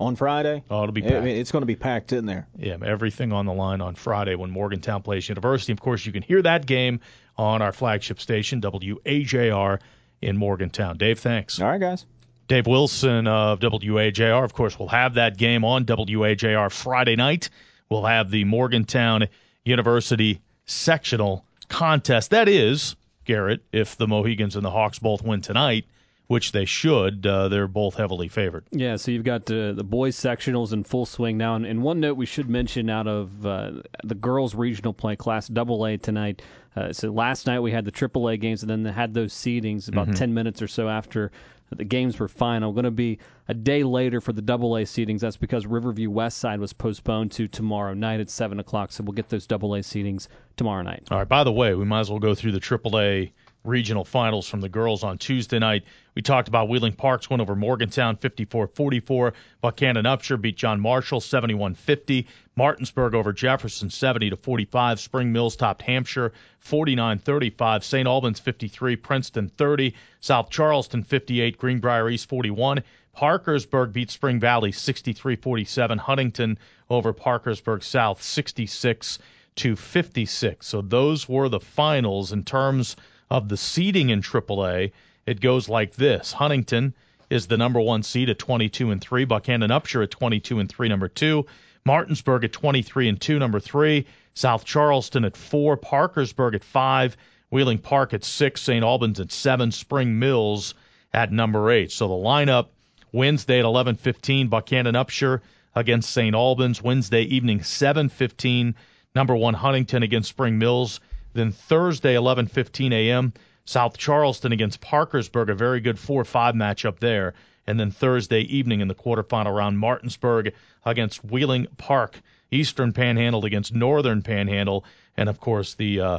[0.00, 2.46] on Friday, Oh, it'll be I mean, it's going to be packed in there.
[2.56, 5.72] Yeah, everything on the line on Friday when Morgantown plays University.
[5.72, 7.00] Of course, you can hear that game
[7.36, 9.78] on our flagship station, WAJR
[10.22, 10.98] in Morgantown.
[10.98, 11.60] Dave, thanks.
[11.60, 12.04] All right, guys.
[12.48, 17.50] Dave Wilson of WAJR, of course, will have that game on WAJR Friday night.
[17.90, 19.26] We'll have the Morgantown
[19.64, 22.30] University sectional contest.
[22.30, 25.84] That is, Garrett, if the Mohigans and the Hawks both win tonight,
[26.28, 28.64] which they should, uh, they're both heavily favored.
[28.70, 31.54] Yeah, so you've got uh, the boys sectionals in full swing now.
[31.56, 33.72] And, and one note we should mention out of uh,
[34.04, 36.42] the girls regional play class double A tonight.
[36.76, 39.32] Uh, so last night we had the triple A games and then they had those
[39.32, 40.16] seedings about Mhm.
[40.16, 41.32] 10 minutes or so after
[41.74, 42.72] the games were final.
[42.72, 45.20] Going to be a day later for the double A seedings.
[45.20, 48.92] That's because Riverview West Side was postponed to tomorrow night at 7 o'clock.
[48.92, 51.04] So we'll get those double A seedings tomorrow night.
[51.10, 51.28] All right.
[51.28, 53.32] By the way, we might as well go through the AAA
[53.64, 55.82] regional finals from the girls on Tuesday night.
[56.18, 59.34] We talked about Wheeling Parks went over Morgantown 54-44.
[59.62, 62.26] Buckhannon Upshur beat John Marshall 71-50.
[62.56, 64.98] Martinsburg over Jefferson 70 to 45.
[64.98, 66.32] Spring Mills topped Hampshire
[66.64, 67.84] 49-35.
[67.84, 68.08] St.
[68.08, 72.82] Albans 53, Princeton 30, South Charleston 58, Greenbrier East 41.
[73.12, 75.98] Parkersburg beat Spring Valley 63-47.
[75.98, 76.58] Huntington
[76.90, 79.20] over Parkersburg South 66
[79.54, 80.66] to 56.
[80.66, 82.96] So those were the finals in terms
[83.30, 84.90] of the seeding in AAA.
[85.28, 86.94] It goes like this: Huntington
[87.28, 89.26] is the number one seed at 22 and three.
[89.26, 91.44] Buckhannon Upshur at 22 and three, number two.
[91.84, 94.06] Martinsburg at 23 and two, number three.
[94.32, 95.76] South Charleston at four.
[95.76, 97.14] Parkersburg at five.
[97.50, 98.62] Wheeling Park at six.
[98.62, 98.82] St.
[98.82, 99.70] Albans at seven.
[99.70, 100.72] Spring Mills
[101.12, 101.92] at number eight.
[101.92, 102.68] So the lineup
[103.12, 105.42] Wednesday at 11:15, Buckhannon Upshur
[105.74, 106.34] against St.
[106.34, 106.80] Albans.
[106.80, 108.74] Wednesday evening 7:15,
[109.14, 111.00] number one Huntington against Spring Mills.
[111.34, 113.34] Then Thursday 11:15 a.m.
[113.68, 117.34] South Charleston against Parkersburg, a very good 4-5 matchup there.
[117.66, 120.54] And then Thursday evening in the quarterfinal round, Martinsburg
[120.86, 122.18] against Wheeling Park.
[122.50, 124.86] Eastern Panhandle against Northern Panhandle,
[125.18, 126.18] and of course the uh,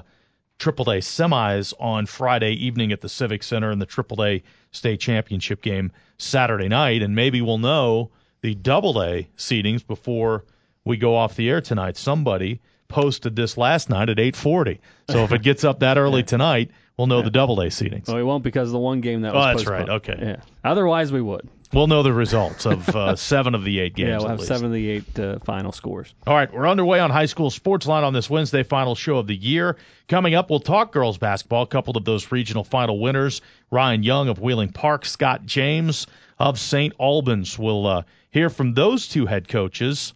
[0.62, 5.64] A semis on Friday evening at the Civic Center and the Triple A state championship
[5.64, 7.02] game Saturday night.
[7.02, 10.46] And maybe we'll know the Double A seedings before
[10.86, 11.98] we go off the air tonight.
[11.98, 14.80] Somebody posted this last night at 8:40.
[15.10, 18.08] So if it gets up that early tonight, we'll know the double A seedings.
[18.08, 19.88] Well, we won't because of the one game that Oh, was that's postponed.
[19.90, 19.96] right.
[19.96, 20.18] Okay.
[20.22, 20.42] Yeah.
[20.64, 21.50] Otherwise, we would.
[21.72, 24.10] We'll know the results of uh, seven of the eight games.
[24.10, 24.48] yeah, we'll have least.
[24.48, 26.14] seven of the eight uh, final scores.
[26.28, 29.28] All right, we're underway on High School Sports Line on this Wednesday final show of
[29.28, 29.78] the year.
[30.08, 31.62] Coming up, we'll talk girls basketball.
[31.62, 36.08] A couple of those regional final winners: Ryan Young of Wheeling Park, Scott James
[36.40, 36.92] of St.
[37.00, 37.60] Albans.
[37.60, 40.14] We'll uh, hear from those two head coaches.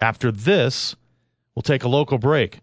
[0.00, 0.96] After this,
[1.54, 2.60] we'll take a local break.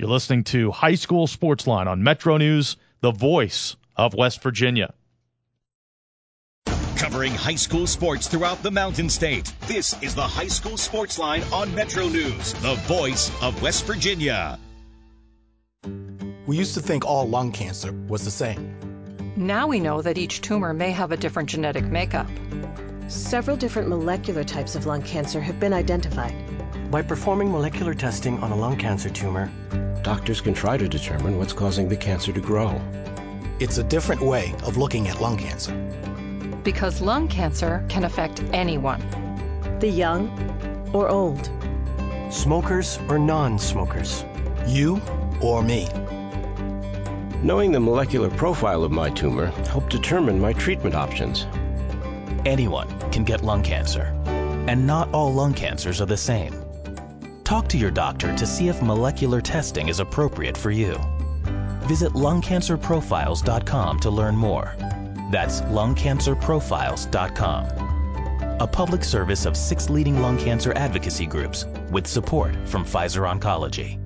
[0.00, 4.94] You're listening to High School Sports Line on Metro News, the voice of West Virginia.
[6.96, 9.52] Covering high school sports throughout the Mountain State.
[9.66, 14.60] This is the High School Sports Line on Metro News, the voice of West Virginia.
[16.46, 18.87] We used to think all lung cancer was the same.
[19.38, 22.26] Now we know that each tumor may have a different genetic makeup.
[23.06, 26.34] Several different molecular types of lung cancer have been identified.
[26.90, 29.48] By performing molecular testing on a lung cancer tumor,
[30.02, 32.80] doctors can try to determine what's causing the cancer to grow.
[33.60, 35.72] It's a different way of looking at lung cancer.
[36.64, 39.00] Because lung cancer can affect anyone.
[39.78, 41.48] The young or old.
[42.32, 44.24] Smokers or non smokers.
[44.66, 45.00] You
[45.40, 45.86] or me.
[47.40, 51.46] Knowing the molecular profile of my tumor helped determine my treatment options.
[52.44, 54.12] Anyone can get lung cancer,
[54.66, 56.52] and not all lung cancers are the same.
[57.44, 60.98] Talk to your doctor to see if molecular testing is appropriate for you.
[61.86, 64.74] Visit lungcancerprofiles.com to learn more.
[65.30, 67.66] That's lungcancerprofiles.com.
[68.60, 74.00] A public service of six leading lung cancer advocacy groups with support from Pfizer Oncology.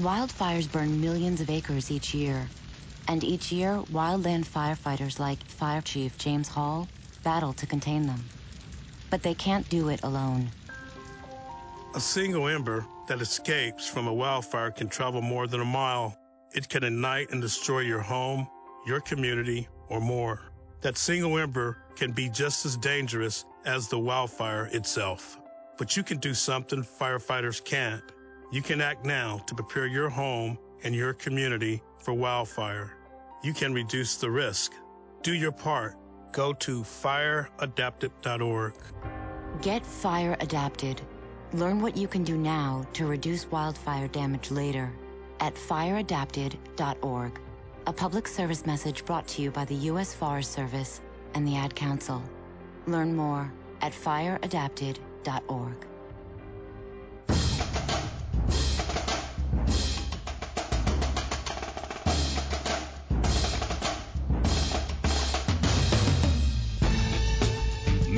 [0.00, 2.50] Wildfires burn millions of acres each year.
[3.08, 6.88] And each year, wildland firefighters like Fire Chief James Hall
[7.22, 8.30] battle to contain them.
[9.10, 10.52] But they can't do it alone.
[11.94, 16.16] A single ember that escapes from a wildfire can travel more than a mile.
[16.54, 18.48] It can ignite and destroy your home,
[18.86, 20.40] your community, or more.
[20.82, 25.36] That single ember can be just as dangerous as the wildfire itself.
[25.78, 28.04] but you can do something firefighters can't.
[28.52, 32.96] You can act now to prepare your home and your community for wildfire.
[33.44, 34.72] You can reduce the risk.
[35.22, 35.96] Do your part.
[36.32, 38.74] Go to fireadapted.org.
[39.62, 41.00] Get fire adapted.
[41.52, 44.92] Learn what you can do now to reduce wildfire damage later
[45.40, 47.40] at fireadapted.org.
[47.86, 50.12] A public service message brought to you by the U.S.
[50.14, 51.00] Forest Service
[51.34, 52.22] and the Ad Council.
[52.86, 55.86] Learn more at fireadapted.org.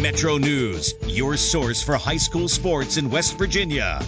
[0.03, 4.05] Metro News, your source for high school sports in West Virginia.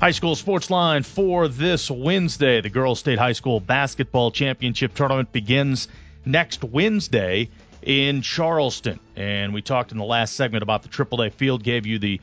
[0.00, 2.60] High school sports line for this Wednesday.
[2.60, 5.88] The Girls State High School Basketball Championship Tournament begins
[6.24, 7.48] next Wednesday
[7.82, 9.00] in Charleston.
[9.16, 12.20] And we talked in the last segment about the Triple A field, gave you the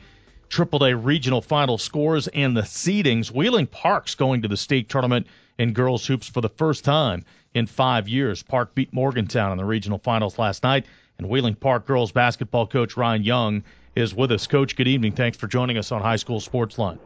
[0.48, 3.30] Triple A regional final scores and the seedings.
[3.30, 5.26] Wheeling Park's going to the state tournament
[5.58, 7.22] in girls hoops for the first time
[7.54, 8.42] in five years.
[8.42, 10.86] Park beat Morgantown in the regional finals last night,
[11.18, 13.64] and Wheeling Park girls basketball coach Ryan Young
[13.96, 14.46] is with us.
[14.46, 15.12] Coach, good evening.
[15.12, 16.98] Thanks for joining us on High School Sports Line.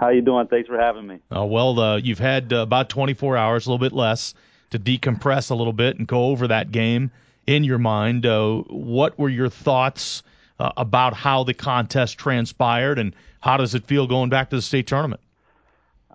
[0.00, 0.46] How you doing?
[0.46, 1.18] Thanks for having me.
[1.34, 4.34] Uh, well, uh, you've had uh, about 24 hours, a little bit less,
[4.70, 7.10] to decompress a little bit and go over that game
[7.46, 8.26] in your mind.
[8.26, 10.22] Uh, what were your thoughts
[10.58, 14.62] uh, about how the contest transpired, and how does it feel going back to the
[14.62, 15.20] state tournament?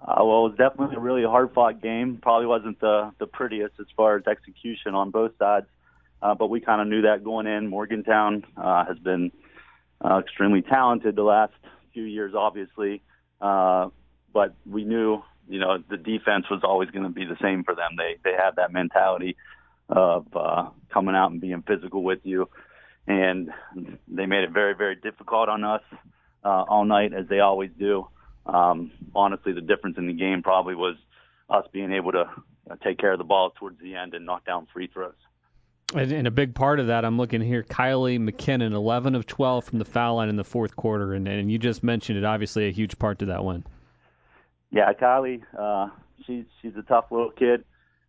[0.05, 2.19] Uh, well, it was definitely a really hard-fought game.
[2.21, 5.67] Probably wasn't the the prettiest as far as execution on both sides,
[6.21, 7.67] uh, but we kind of knew that going in.
[7.67, 9.31] Morgantown uh, has been
[10.03, 11.53] uh, extremely talented the last
[11.93, 13.01] few years, obviously,
[13.39, 13.87] uh,
[14.33, 17.73] but we knew, you know, the defense was always going to be the same for
[17.73, 17.91] them.
[17.97, 19.37] They they had that mentality
[19.87, 22.49] of uh, coming out and being physical with you,
[23.07, 23.51] and
[24.09, 25.81] they made it very very difficult on us
[26.43, 28.07] uh, all night as they always do.
[28.45, 30.95] Um, honestly, the difference in the game probably was
[31.49, 32.29] us being able to
[32.69, 35.13] uh, take care of the ball towards the end and knock down free throws.
[35.93, 39.65] And, and, a big part of that, I'm looking here, Kylie McKinnon, 11 of 12
[39.65, 42.67] from the foul line in the fourth quarter, and, and you just mentioned it, obviously
[42.67, 43.63] a huge part to that win.
[44.71, 45.89] Yeah, Kylie, uh,
[46.25, 47.63] she's she's a tough little kid.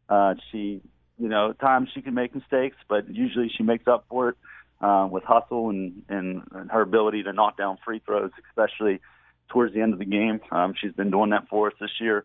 [0.09, 0.81] Uh, she,
[1.19, 4.37] you know, at times she can make mistakes, but usually she makes up for it
[4.81, 9.01] uh, with hustle and, and and her ability to knock down free throws, especially
[9.49, 10.41] towards the end of the game.
[10.51, 12.25] Um, she's been doing that for us this year,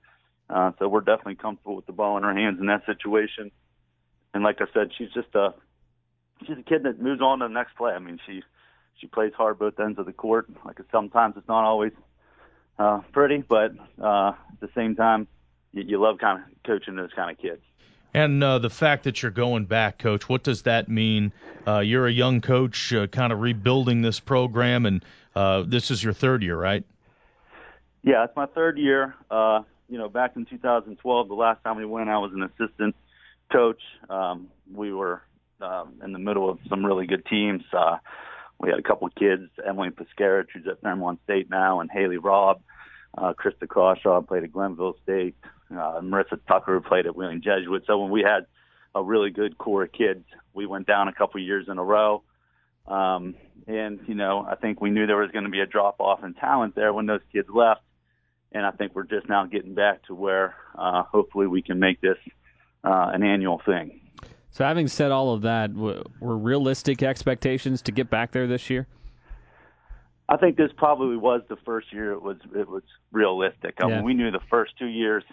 [0.50, 3.52] uh, so we're definitely comfortable with the ball in her hands in that situation.
[4.34, 5.54] And like I said, she's just a
[6.46, 7.94] she's a kid that moves on to the next play.
[7.94, 8.44] I mean, she
[9.00, 10.50] she plays hard both ends of the court.
[10.66, 11.94] Like sometimes it's not always
[12.78, 15.28] uh, pretty, but uh, at the same time,
[15.72, 17.62] you, you love kind of coaching those kind of kids.
[18.14, 21.32] And uh, the fact that you're going back, coach, what does that mean?
[21.68, 25.06] Uh, you're a young coach, uh, kind of rebuilding this program, and
[25.36, 26.84] uh, this is your third year, right?
[28.04, 29.16] Yeah, it's my third year.
[29.30, 32.96] Uh, you know, back in 2012, the last time we went, I was an assistant
[33.52, 33.82] coach.
[34.10, 35.22] Um, we were
[35.62, 37.64] um, in the middle of some really good teams.
[37.74, 37.98] Uh,
[38.60, 42.18] we had a couple of kids, Emily Piscarich, who's at Fairmont State now, and Haley
[42.18, 42.62] Robb.
[43.18, 45.36] Uh, Krista Crawshaw played at Glenville State.
[45.72, 47.84] Uh, Marissa Tucker played at Wheeling Jesuit.
[47.88, 48.46] So when we had
[48.94, 51.84] a really good core of kids, we went down a couple of years in a
[51.84, 52.24] row.
[52.88, 53.36] Um,
[53.68, 56.24] and, you know, I think we knew there was going to be a drop off
[56.24, 57.82] in talent there when those kids left
[58.52, 62.02] and I think we're just now getting back to where uh, hopefully we can make
[62.02, 62.18] this
[62.84, 64.00] uh, an annual thing.
[64.52, 66.04] So, having said all of that, were
[66.38, 68.88] realistic expectations to get back there this year?
[70.28, 73.76] I think this probably was the first year it was it was realistic.
[73.82, 73.96] I yeah.
[73.96, 75.24] mean, we knew the first two years.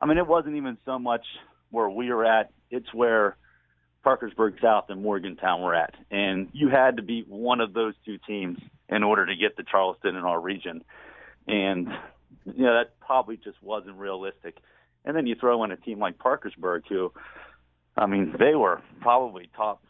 [0.00, 1.24] I mean, it wasn't even so much
[1.70, 3.36] where we were at; it's where
[4.02, 8.18] Parkersburg South and Morgantown were at, and you had to beat one of those two
[8.26, 10.82] teams in order to get to Charleston in our region.
[11.46, 11.88] And
[12.44, 14.58] you know, that probably just wasn't realistic.
[15.04, 17.12] And then you throw in a team like Parkersburg, who,
[17.96, 19.82] I mean, they were probably top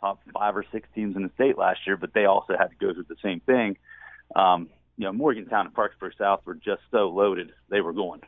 [0.00, 2.76] top five or six teams in the state last year, but they also had to
[2.76, 3.76] go through the same thing.
[4.34, 8.22] Um, you know, Morgantown and Parkersburg South were just so loaded; they were going.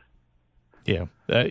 [0.85, 1.45] Yeah, uh,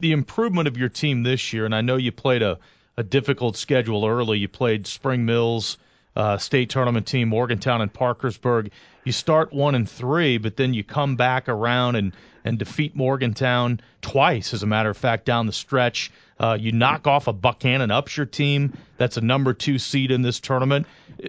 [0.00, 2.58] the improvement of your team this year, and I know you played a
[2.96, 4.38] a difficult schedule early.
[4.38, 5.78] You played Spring Mills,
[6.16, 8.70] uh, state tournament team, Morgantown and Parkersburg.
[9.04, 12.12] You start one and three, but then you come back around and
[12.44, 16.12] and defeat Morgantown twice, as a matter of fact, down the stretch.
[16.38, 20.38] Uh, you knock off a Buckhannon Upshur team that's a number two seed in this
[20.38, 20.86] tournament.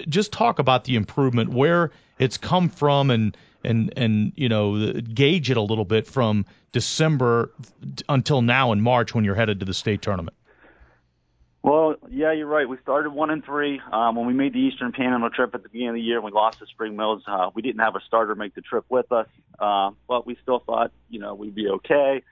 [0.08, 5.52] Just talk about the improvement, where it's come from, and and and you know gauge
[5.52, 7.52] it a little bit from December
[8.08, 10.36] until now in March when you're headed to the state tournament.
[11.64, 12.68] Well, yeah, you're right.
[12.68, 13.82] We started one and three.
[13.92, 16.32] Um, when we made the Eastern Panhandle trip at the beginning of the year, we
[16.32, 17.24] lost to Spring Mills.
[17.28, 19.28] Uh, we didn't have a starter make the trip with us,
[19.60, 22.24] uh, but we still thought, you know, we'd be okay.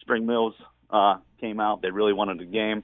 [0.00, 0.54] Spring Mills
[0.90, 2.82] uh, came out; they really wanted the game,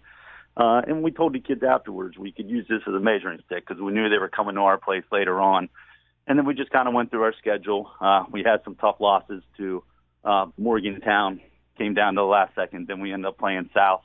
[0.56, 3.66] uh, and we told the kids afterwards we could use this as a measuring stick
[3.66, 5.68] because we knew they were coming to our place later on.
[6.28, 7.90] And then we just kind of went through our schedule.
[8.00, 9.82] Uh, we had some tough losses to
[10.24, 11.40] uh, Morgantown,
[11.78, 12.88] came down to the last second.
[12.88, 14.02] Then we ended up playing South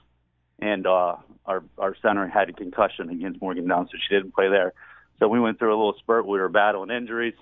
[0.61, 4.73] and uh, our our center had a concussion against Morgantown, so she didn't play there.
[5.19, 6.25] So we went through a little spurt.
[6.25, 7.35] We were battling injuries.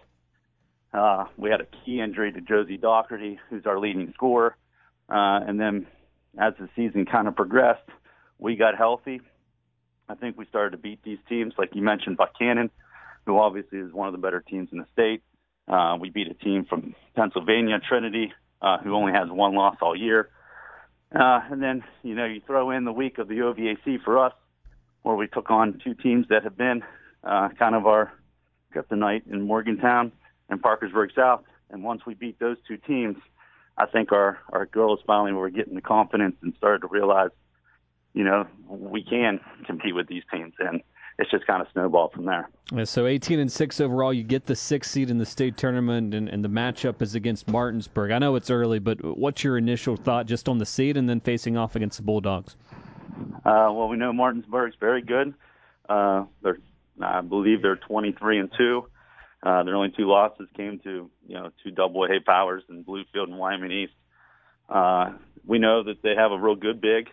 [0.93, 4.55] Uh, we had a key injury to Josie Doherty, who's our leading scorer.
[5.07, 5.85] Uh, and then
[6.37, 7.87] as the season kind of progressed,
[8.37, 9.21] we got healthy.
[10.07, 12.71] I think we started to beat these teams, like you mentioned, Buckhannon,
[13.25, 15.21] who obviously is one of the better teams in the state.
[15.67, 19.95] Uh, we beat a team from Pennsylvania, Trinity, uh, who only has one loss all
[19.95, 20.29] year.
[21.13, 24.33] Uh, and then, you know, you throw in the week of the OVAC for us,
[25.01, 26.83] where we took on two teams that have been
[27.23, 28.13] uh, kind of our
[28.73, 30.11] kryptonite in Morgantown
[30.49, 31.43] and Parkersburg South.
[31.71, 33.17] And once we beat those two teams,
[33.77, 37.31] I think our, our girls finally were getting the confidence and started to realize,
[38.13, 40.53] you know, we can compete with these teams.
[40.59, 40.81] And
[41.19, 42.49] it's just kind of snowballed from there.
[42.71, 46.13] Yeah, so 18 and six overall, you get the sixth seed in the state tournament,
[46.13, 48.11] and, and the matchup is against Martinsburg.
[48.11, 51.19] I know it's early, but what's your initial thought just on the seed and then
[51.19, 52.55] facing off against the Bulldogs?
[53.45, 55.33] Uh, well, we know Martinsburg's very good.
[55.89, 56.59] Uh, they're,
[57.01, 58.87] I believe they're 23 and two.
[59.43, 63.23] Uh, their only two losses came to you know two double A powers in Bluefield
[63.23, 63.93] and Wyoming East.
[64.67, 65.13] Uh,
[65.45, 67.09] we know that they have a real good big.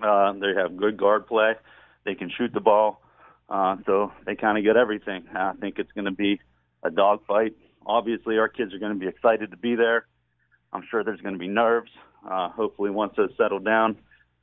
[0.00, 1.54] Uh, they have good guard play.
[2.04, 3.02] They can shoot the ball.
[3.48, 5.24] Uh, so they kind of get everything.
[5.34, 6.40] I think it's going to be
[6.82, 7.54] a dogfight.
[7.86, 10.06] Obviously, our kids are going to be excited to be there.
[10.72, 11.90] I'm sure there's going to be nerves.
[12.28, 13.96] Uh, hopefully, once those settle down,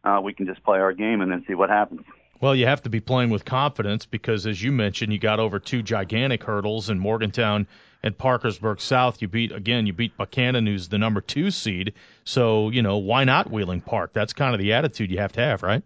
[0.04, 2.02] uh, we can just play our game and then see what happens.
[2.42, 5.60] Well, you have to be playing with confidence because, as you mentioned, you got over
[5.60, 7.66] two gigantic hurdles in Morgantown
[8.04, 9.22] and Parkersburg South.
[9.22, 11.94] You beat again, you beat Buckhannon, who's the number two seed.
[12.24, 14.14] So you know why not Wheeling Park?
[14.14, 15.84] That's kind of the attitude you have to have, right?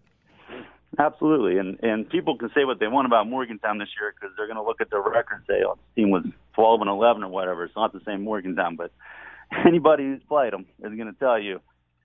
[1.00, 4.46] Absolutely, and and people can say what they want about Morgantown this year because they're
[4.46, 6.24] going to look at their record and say, "Oh, this team was
[6.54, 8.92] 12 and 11 or whatever." It's not the same Morgantown, but
[9.66, 11.60] anybody who's played them is going to tell you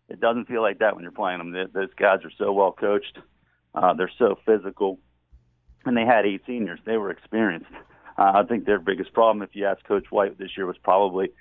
[0.08, 1.52] it doesn't feel like that when you're playing them.
[1.74, 3.18] Those guys are so well coached,
[3.74, 4.98] uh, they're so physical,
[5.84, 6.80] and they had eight seniors.
[6.86, 7.72] They were experienced.
[8.18, 11.32] Uh, I think their biggest problem, if you ask Coach White this year, was probably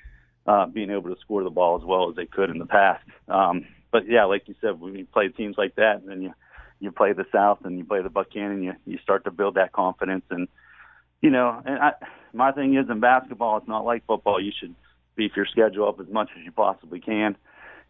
[0.44, 3.04] uh, being able to score the ball as well as they could in the past.
[3.28, 6.32] Um, but yeah, like you said, when you play teams like that, and then you
[6.80, 9.72] you play the South and you play the Buckhannon, you you start to build that
[9.72, 10.24] confidence.
[10.30, 10.48] And
[11.20, 11.92] you know, and I,
[12.32, 14.40] my thing is in basketball, it's not like football.
[14.40, 14.74] You should
[15.16, 17.36] beef your schedule up as much as you possibly can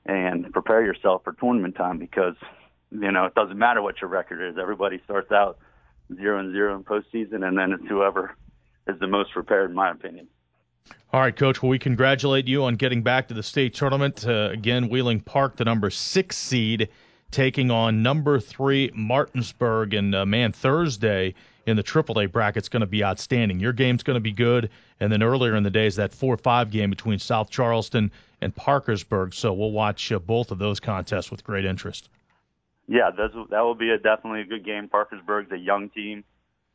[0.07, 2.35] and prepare yourself for tournament time because
[2.91, 4.57] you know it doesn't matter what your record is.
[4.61, 5.59] Everybody starts out
[6.14, 8.35] zero and zero in postseason, and then it's whoever
[8.87, 10.28] is the most prepared, in my opinion.
[11.12, 11.62] All right, Coach.
[11.62, 14.26] Well, we congratulate you on getting back to the state tournament.
[14.26, 16.89] Uh, again, Wheeling Park, the number six seed
[17.35, 19.93] taking on number three Martinsburg.
[19.93, 21.35] And uh, man, Thursday
[21.66, 23.59] in the AAA bracket is going to be outstanding.
[23.59, 24.70] Your game's going to be good,
[25.01, 29.35] and then earlier in the day is that four-five game between South Charleston and Parkersburg.
[29.35, 32.09] So we'll watch uh, both of those contests with great interest.
[32.87, 34.89] Yeah, that will be a definitely a good game.
[34.89, 36.22] Parkersburg's a young team.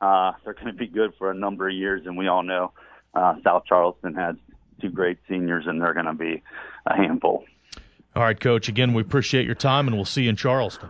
[0.01, 2.73] Uh, they're going to be good for a number of years, and we all know
[3.13, 4.35] uh, South Charleston has
[4.81, 6.41] two great seniors, and they're going to be
[6.85, 7.45] a handful.
[8.15, 8.69] All right, Coach.
[8.69, 10.89] Again, we appreciate your time, and we'll see you in Charleston.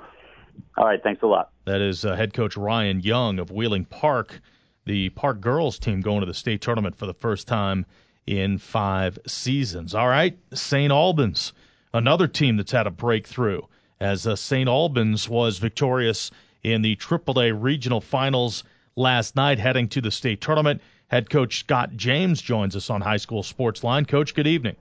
[0.78, 1.52] All right, thanks a lot.
[1.66, 4.42] That is uh, head coach Ryan Young of Wheeling Park,
[4.86, 7.86] the Park girls team going to the state tournament for the first time
[8.26, 9.94] in five seasons.
[9.94, 10.92] All right, St.
[10.92, 11.54] Albans,
[11.94, 13.62] another team that's had a breakthrough,
[14.00, 14.70] as uh, St.
[14.70, 16.32] Albans was victorious
[16.64, 18.64] in the AAA regional finals
[18.96, 20.82] last night, heading to the state tournament.
[21.08, 24.06] Head coach Scott James joins us on High School Sports Line.
[24.06, 24.76] Coach, good evening.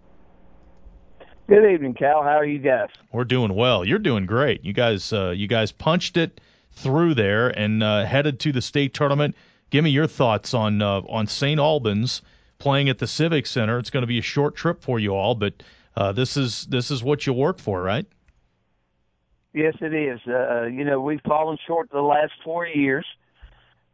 [1.49, 2.23] Good evening, Cal.
[2.23, 2.91] How are you guys?
[3.11, 3.83] We're doing well.
[3.83, 4.67] You're doing great.
[4.67, 6.43] You guys, uh, you guys punched it
[6.73, 9.35] through there and uh, headed to the state tournament.
[9.71, 11.59] Give me your thoughts on uh, on St.
[11.59, 12.21] Albans
[12.59, 13.79] playing at the Civic Center.
[13.79, 15.63] It's going to be a short trip for you all, but
[15.97, 18.05] uh, this is this is what you work for, right?
[19.55, 20.21] Yes, it is.
[20.29, 23.07] Uh, you know, we've fallen short the last four years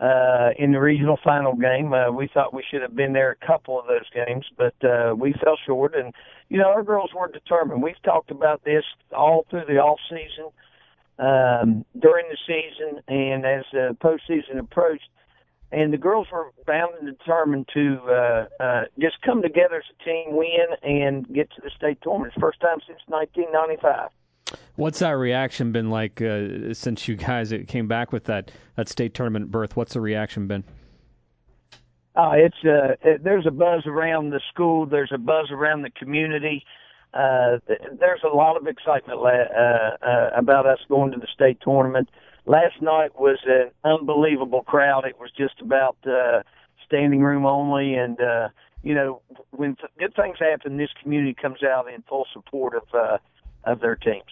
[0.05, 1.95] uh, in the regional final game.
[1.95, 5.15] Uh, we thought we should have been there a couple of those games, but uh,
[5.17, 5.95] we fell short.
[5.95, 6.13] And
[6.51, 7.83] you know, our girls were determined.
[7.83, 8.85] We've talked about this
[9.17, 10.51] all through the off season,
[11.19, 15.09] um, during the season, and as the postseason approached.
[15.73, 20.05] And the girls were bound and determined to uh, uh, just come together as a
[20.05, 22.35] team, win, and get to the state tournament.
[22.39, 24.11] First time since 1995.
[24.77, 29.15] What's that reaction been like uh, since you guys came back with that that state
[29.15, 29.77] tournament berth?
[29.77, 30.65] What's the reaction been?
[32.17, 34.87] Uh, it's uh, it, there's a buzz around the school.
[34.87, 36.65] There's a buzz around the community.
[37.13, 37.59] Uh,
[37.99, 42.09] there's a lot of excitement uh, uh, about us going to the state tournament.
[42.47, 45.05] Last night was an unbelievable crowd.
[45.07, 46.43] It was just about uh,
[46.85, 48.49] standing room only, and uh,
[48.83, 52.83] you know when th- good things happen, this community comes out in full support of
[52.93, 53.19] uh,
[53.65, 54.23] of their teams.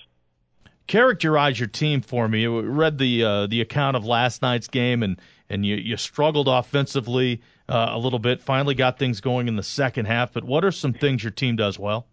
[0.86, 2.46] Characterize your team for me.
[2.46, 7.42] Read the uh, the account of last night's game, and and you you struggled offensively
[7.68, 8.42] uh, a little bit.
[8.42, 10.32] Finally, got things going in the second half.
[10.32, 12.06] But what are some things your team does well?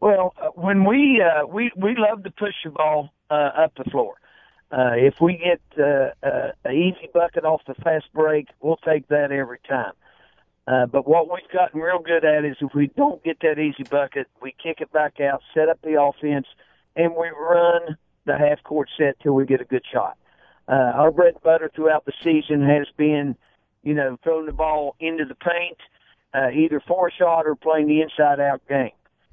[0.00, 3.84] Well, uh, when we uh, we we love to push the ball uh, up the
[3.84, 4.14] floor.
[4.70, 9.06] Uh, if we get uh, uh, an easy bucket off the fast break, we'll take
[9.08, 9.92] that every time.
[10.66, 13.84] Uh, but what we've gotten real good at is if we don't get that easy
[13.84, 16.46] bucket, we kick it back out, set up the offense,
[16.96, 20.16] and we run the half court set till we get a good shot.
[20.68, 23.36] Uh, our bread and butter throughout the season has been,
[23.84, 25.78] you know, throwing the ball into the paint,
[26.34, 28.90] uh, either for a shot or playing the inside out game.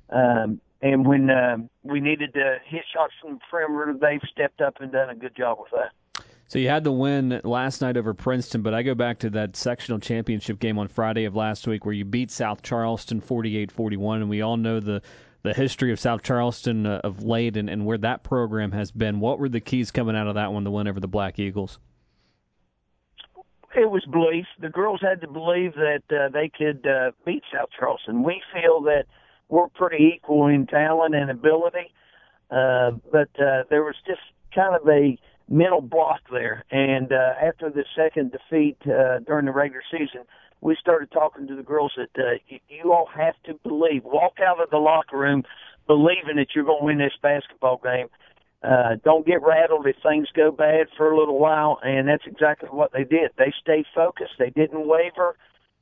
[0.09, 4.79] Um, and when um, we needed to hit shots from the perimeter, they've stepped up
[4.79, 6.25] and done a good job with that.
[6.47, 9.55] So you had the win last night over Princeton, but I go back to that
[9.55, 14.29] sectional championship game on Friday of last week where you beat South Charleston 48-41, and
[14.29, 15.01] we all know the
[15.43, 19.19] the history of South Charleston uh, of late and, and where that program has been.
[19.19, 21.79] What were the keys coming out of that one the win over the Black Eagles?
[23.75, 24.45] It was belief.
[24.59, 28.23] The girls had to believe that uh, they could uh, beat South Charleston.
[28.23, 29.05] We feel that–
[29.53, 31.93] we're pretty equal in talent and ability.
[32.49, 34.21] Uh, but uh, there was just
[34.53, 35.17] kind of a
[35.47, 36.63] mental block there.
[36.71, 40.21] And uh, after the second defeat uh, during the regular season,
[40.63, 44.03] we started talking to the girls that uh, you, you all have to believe.
[44.03, 45.43] Walk out of the locker room
[45.87, 48.07] believing that you're going to win this basketball game.
[48.63, 52.69] Uh, don't get rattled if things go bad for a little while, and that's exactly
[52.69, 53.31] what they did.
[53.37, 54.35] They stayed focused.
[54.39, 55.35] They didn't waver,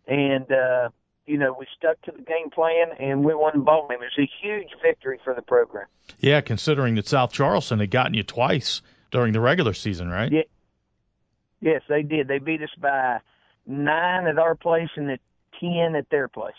[0.07, 0.89] and uh,
[1.27, 3.99] you know, we stuck to the game plan and we won the ball game.
[4.01, 5.85] It was a huge victory for the program.
[6.19, 10.31] Yeah, considering that South Charleston had gotten you twice during the regular season, right?
[10.31, 10.41] Yeah.
[11.61, 12.27] Yes, they did.
[12.27, 13.19] They beat us by
[13.65, 15.19] nine at our place and at
[15.59, 16.53] ten at their place.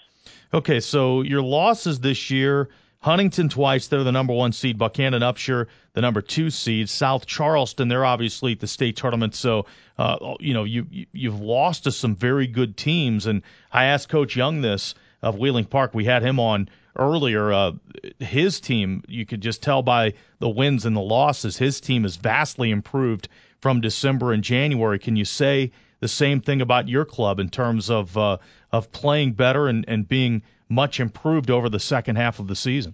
[0.54, 2.68] Okay, so your losses this year
[3.02, 4.78] Huntington twice, they're the number one seed.
[4.78, 6.88] Buckhannon Upshur, the number two seed.
[6.88, 9.34] South Charleston, they're obviously at the state tournament.
[9.34, 9.66] So,
[9.98, 13.26] uh, you know, you, you've lost to some very good teams.
[13.26, 13.42] And
[13.72, 15.94] I asked Coach Young this of Wheeling Park.
[15.94, 17.52] We had him on earlier.
[17.52, 17.72] Uh,
[18.20, 22.14] his team, you could just tell by the wins and the losses, his team has
[22.14, 23.28] vastly improved
[23.60, 25.00] from December and January.
[25.00, 25.72] Can you say
[26.02, 28.36] the same thing about your club in terms of uh,
[28.72, 32.92] of playing better and, and being much improved over the second half of the season.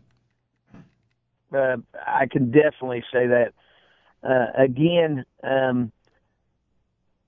[1.50, 3.54] Uh, I can definitely say that.
[4.22, 5.90] Uh, again, um,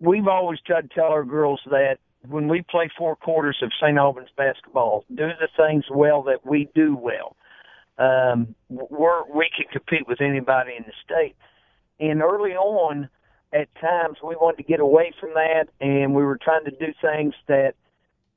[0.00, 1.96] we've always tried to tell our girls that
[2.28, 3.96] when we play four quarters of St.
[3.96, 7.36] Albans basketball, do the things well that we do well.
[7.96, 11.36] Um, we're, we can compete with anybody in the state.
[12.00, 13.08] And early on,
[13.52, 16.92] at times, we wanted to get away from that, and we were trying to do
[17.02, 17.74] things that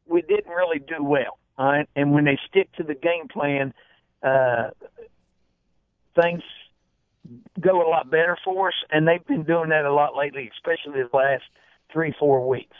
[0.08, 1.38] we didn't really do well.
[1.58, 3.76] Right, and when they stick to the game plan,
[4.24, 4.72] uh,
[6.20, 6.42] things
[7.60, 8.74] go a lot better for us.
[8.90, 11.44] And they've been doing that a lot lately, especially the last
[11.92, 12.76] three, four weeks.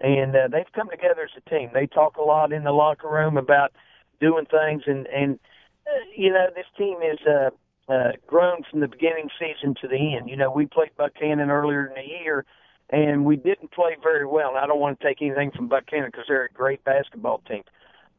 [0.00, 1.70] And uh, they've come together as a team.
[1.72, 3.72] They talk a lot in the locker room about
[4.20, 5.38] doing things, and and
[5.86, 7.50] uh, you know this team is uh,
[7.88, 10.28] uh, grown from the beginning season to the end.
[10.28, 12.44] You know we played Buckhannon earlier in the year
[12.90, 14.50] and we didn't play very well.
[14.50, 17.62] And I don't want to take anything from Buckhannon because they're a great basketball team,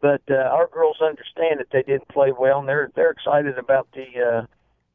[0.01, 3.87] but uh, our girls understand that they didn't play well, and they're they're excited about
[3.93, 4.45] the uh,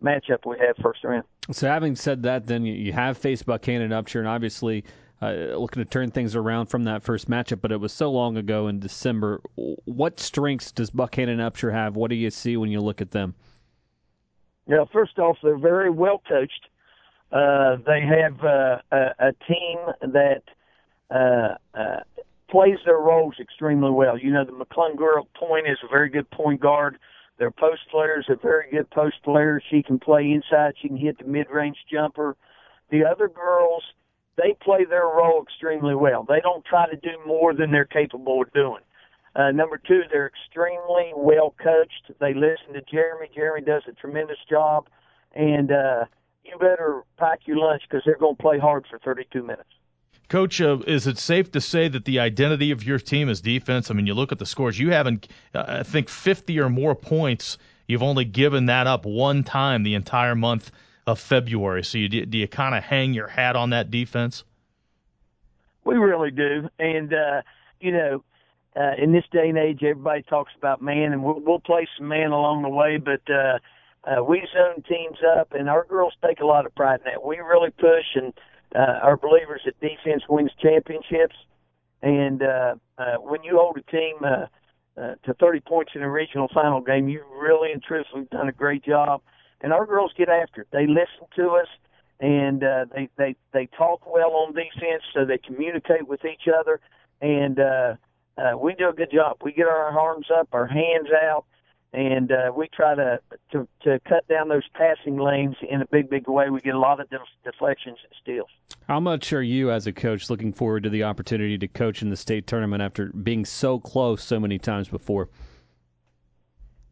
[0.03, 1.25] matchup we have first round.
[1.51, 4.85] So, having said that, then you have faced Buckhannon Upshur, and obviously.
[5.21, 8.37] Uh, looking to turn things around from that first matchup, but it was so long
[8.37, 9.41] ago in December.
[9.55, 11.95] What strengths does Buckhannon Upshur have?
[11.95, 13.33] What do you see when you look at them?
[14.67, 16.69] Yeah, first off, they're very well coached.
[17.33, 19.79] Uh, they have uh, a, a team
[20.13, 20.43] that
[21.11, 22.01] uh, uh,
[22.51, 24.19] plays their roles extremely well.
[24.19, 26.99] You know, the McClung girl point is a very good point guard.
[27.39, 29.65] Their post players are very good post players.
[29.71, 30.75] She can play inside.
[30.81, 32.37] She can hit the mid range jumper.
[32.91, 33.83] The other girls,
[34.37, 36.25] they play their role extremely well.
[36.29, 38.83] They don't try to do more than they're capable of doing.
[39.35, 42.11] Uh, number two, they're extremely well coached.
[42.21, 43.29] They listen to Jeremy.
[43.35, 44.89] Jeremy does a tremendous job,
[45.35, 46.05] and uh,
[46.45, 49.71] you better pack your lunch because they're going to play hard for 32 minutes.
[50.29, 53.91] Coach, uh, is it safe to say that the identity of your team is defense?
[53.91, 54.79] I mean, you look at the scores.
[54.79, 59.45] You haven't, uh, I think, 50 or more points you've only given that up one
[59.45, 60.71] time the entire month
[61.07, 61.85] of February.
[61.85, 64.45] So you, do you kind of hang your hat on that defense?
[65.85, 67.43] We really do, and uh,
[67.81, 68.23] you know,
[68.77, 72.09] uh, in this day and age, everybody talks about man, and we'll, we'll play some
[72.09, 73.59] man along the way, but uh,
[74.05, 77.25] uh, we zone teams up, and our girls take a lot of pride in that.
[77.25, 78.33] We really push, and
[78.75, 81.37] uh, our believers that defense wins championships.
[82.03, 84.47] And uh, uh, when you hold a team uh,
[85.01, 88.53] uh, to 30 points in a regional final game, you really and truthfully done a
[88.53, 89.23] great job.
[89.61, 90.69] And our girls get after it.
[90.73, 91.69] They listen to us,
[92.19, 96.81] and uh, they they they talk well on defense, so they communicate with each other,
[97.21, 97.95] and uh,
[98.39, 99.39] uh, we do a good job.
[99.43, 101.45] We get our arms up, our hands out,
[101.93, 103.21] and uh, we try to,
[103.53, 106.49] to to cut down those passing lanes in a big, big way.
[106.49, 107.09] We get a lot of
[107.45, 108.49] deflections and steals.
[108.89, 112.09] How much are you, as a coach, looking forward to the opportunity to coach in
[112.09, 115.29] the state tournament after being so close so many times before?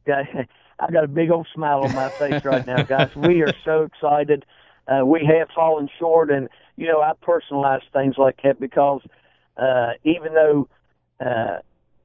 [0.06, 0.26] Got,
[0.80, 3.14] I got a big old smile on my face right now, guys.
[3.16, 4.44] We are so excited.
[4.86, 9.00] Uh, we have fallen short, and you know I personalize things like that because
[9.56, 10.68] uh, even though
[11.20, 11.58] uh,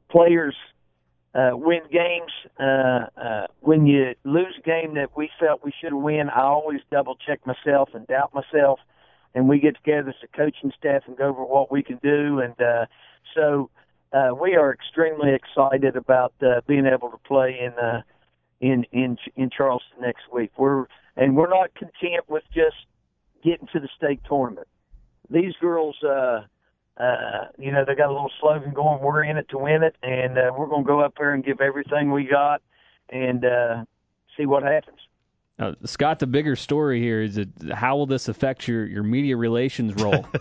[0.09, 0.55] players
[1.35, 2.31] uh, win games.
[2.59, 6.79] Uh, uh, when you lose a game that we felt we should win, I always
[6.91, 8.79] double check myself and doubt myself.
[9.33, 12.39] And we get together as a coaching staff and go over what we can do.
[12.39, 12.85] And uh,
[13.35, 13.69] so
[14.13, 18.01] uh, we are extremely excited about uh, being able to play in uh,
[18.61, 20.51] in in in Charleston next week.
[20.57, 20.85] We're
[21.17, 22.77] and we're not content with just
[23.43, 24.67] getting to the state tournament.
[25.29, 25.97] These girls.
[26.01, 26.43] Uh,
[26.97, 29.01] uh, you know, they got a little slogan going.
[29.01, 31.43] We're in it to win it, and uh, we're going to go up there and
[31.43, 32.61] give everything we got,
[33.09, 33.85] and uh,
[34.37, 34.99] see what happens.
[35.57, 39.37] Uh, Scott, the bigger story here is that how will this affect your, your media
[39.37, 40.25] relations role?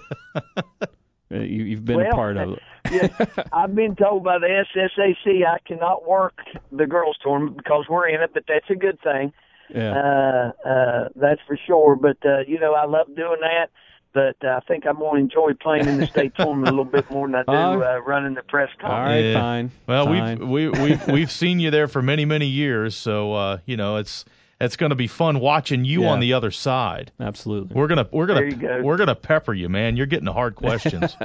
[1.32, 2.62] Uh, you, have been well, a part of it.
[2.92, 6.38] yeah, I've been told by the SSAC I cannot work
[6.70, 9.32] the girls' tournament because we're in it, but that's a good thing.
[9.74, 10.52] Yeah.
[10.64, 11.96] Uh, uh, that's for sure.
[11.96, 13.70] But uh, you know, I love doing that
[14.14, 16.84] but uh, I think I'm going to enjoy playing in the state tournament a little
[16.84, 18.94] bit more than I do uh, running the press conference.
[18.94, 19.40] All right, yeah.
[19.40, 19.70] fine.
[19.86, 20.48] Well, fine.
[20.48, 23.96] we've we, we've we've seen you there for many many years, so uh, you know
[23.96, 24.24] it's
[24.60, 26.10] it's going to be fun watching you yeah.
[26.10, 27.12] on the other side.
[27.20, 27.74] Absolutely.
[27.74, 28.80] We're gonna we're gonna go.
[28.82, 29.96] we're gonna pepper you, man.
[29.96, 31.16] You're getting the hard questions.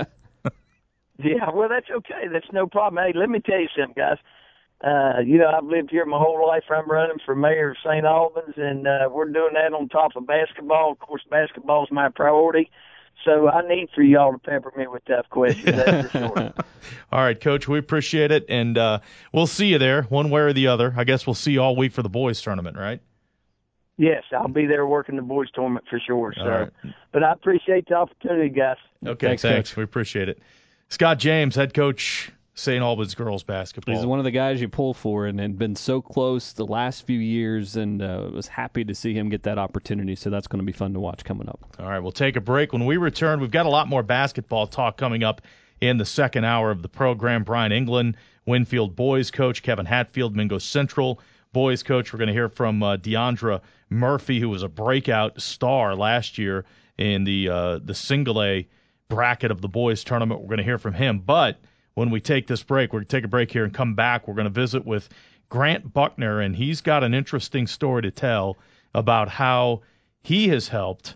[1.24, 2.28] yeah, well, that's okay.
[2.32, 3.04] That's no problem.
[3.06, 4.18] Hey, let me tell you something, guys.
[4.82, 6.64] Uh, you know, I've lived here my whole life.
[6.70, 8.06] I'm running for mayor of St.
[8.06, 10.92] Albans, and uh, we're doing that on top of basketball.
[10.94, 12.72] Of course, basketball is my priority.
[13.26, 15.76] So I need for y'all to pepper me with tough questions.
[15.76, 16.54] That's for sure.
[17.12, 17.68] all right, Coach.
[17.68, 19.00] We appreciate it, and uh,
[19.34, 20.94] we'll see you there, one way or the other.
[20.96, 23.02] I guess we'll see you all week for the boys tournament, right?
[23.98, 26.34] Yes, I'll be there working the boys tournament for sure.
[26.38, 26.70] So, right.
[27.12, 28.78] but I appreciate the opportunity, guys.
[29.06, 29.76] Okay, Thanks, thanks.
[29.76, 30.40] We appreciate it.
[30.88, 32.82] Scott James, head coach St.
[32.82, 33.96] Albans girls basketball.
[33.96, 37.06] He's one of the guys you pull for and, and been so close the last
[37.06, 40.16] few years, and uh, was happy to see him get that opportunity.
[40.16, 41.60] So that's going to be fun to watch coming up.
[41.80, 42.74] All right, we'll take a break.
[42.74, 45.42] When we return, we've got a lot more basketball talk coming up
[45.80, 47.44] in the second hour of the program.
[47.44, 51.22] Brian England, Winfield boys coach, Kevin Hatfield, Mingo Central
[51.54, 52.12] boys coach.
[52.12, 56.66] We're going to hear from uh, Deandra Murphy, who was a breakout star last year
[56.98, 58.68] in the uh, the single A
[59.08, 60.42] bracket of the boys tournament.
[60.42, 61.60] We're going to hear from him, but
[61.94, 62.94] when we take this break.
[62.94, 64.28] We're going to take a break here and come back.
[64.28, 65.10] We're going to visit with
[65.50, 68.58] Grant Buckner, and he's got an interesting story to tell
[68.94, 69.82] about how
[70.24, 71.16] he has helped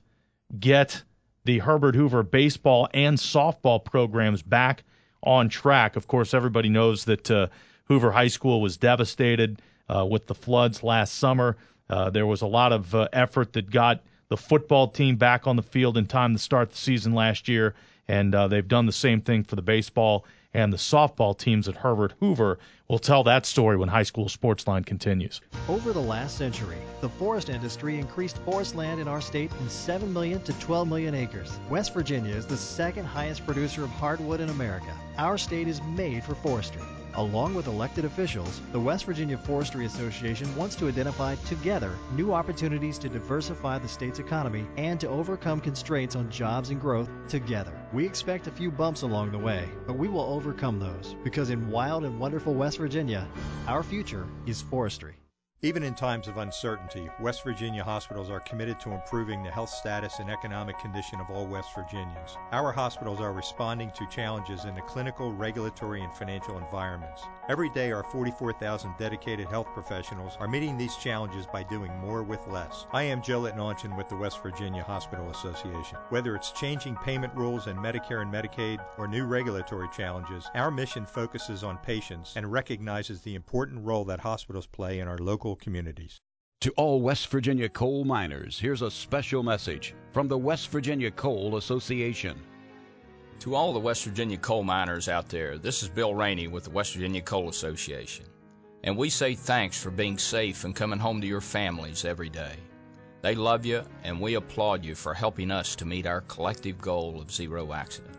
[0.59, 1.03] get
[1.45, 4.83] the Herbert Hoover baseball and softball programs back
[5.23, 5.95] on track.
[5.95, 7.47] Of course, everybody knows that uh,
[7.85, 11.57] Hoover High School was devastated uh, with the floods last summer.
[11.89, 15.55] Uh, there was a lot of uh, effort that got the football team back on
[15.55, 17.75] the field in time to start the season last year,
[18.07, 21.75] and uh, they've done the same thing for the baseball and the softball teams at
[21.75, 22.59] Herbert Hoover.
[22.87, 25.41] We'll tell that story when High School Sportsline continues.
[25.67, 30.11] Over the last century, the forest industry increased forest land in our state from 7
[30.11, 31.59] million to 12 million acres.
[31.69, 34.93] West Virginia is the second highest producer of hardwood in America.
[35.17, 36.83] Our state is made for forestry.
[37.15, 42.97] Along with elected officials, the West Virginia Forestry Association wants to identify together new opportunities
[42.99, 47.73] to diversify the state's economy and to overcome constraints on jobs and growth together.
[47.93, 51.69] We expect a few bumps along the way, but we will overcome those because in
[51.69, 53.27] wild and wonderful West Virginia,
[53.67, 55.15] our future is forestry.
[55.65, 60.19] Even in times of uncertainty, West Virginia hospitals are committed to improving the health status
[60.19, 62.37] and economic condition of all West Virginians.
[62.51, 67.21] Our hospitals are responding to challenges in the clinical, regulatory, and financial environments.
[67.47, 72.45] Every day, our 44,000 dedicated health professionals are meeting these challenges by doing more with
[72.47, 72.85] less.
[72.91, 75.97] I am Joe Letnaunchyn with the West Virginia Hospital Association.
[76.09, 81.05] Whether it's changing payment rules in Medicare and Medicaid or new regulatory challenges, our mission
[81.05, 86.21] focuses on patients and recognizes the important role that hospitals play in our local communities.
[86.61, 91.57] To all West Virginia coal miners, here's a special message from the West Virginia Coal
[91.57, 92.41] Association.
[93.39, 96.69] To all the West Virginia coal miners out there, this is Bill Raney with the
[96.69, 98.25] West Virginia Coal Association.
[98.85, 102.55] And we say thanks for being safe and coming home to your families every day.
[103.21, 107.19] They love you, and we applaud you for helping us to meet our collective goal
[107.19, 108.17] of zero accidents.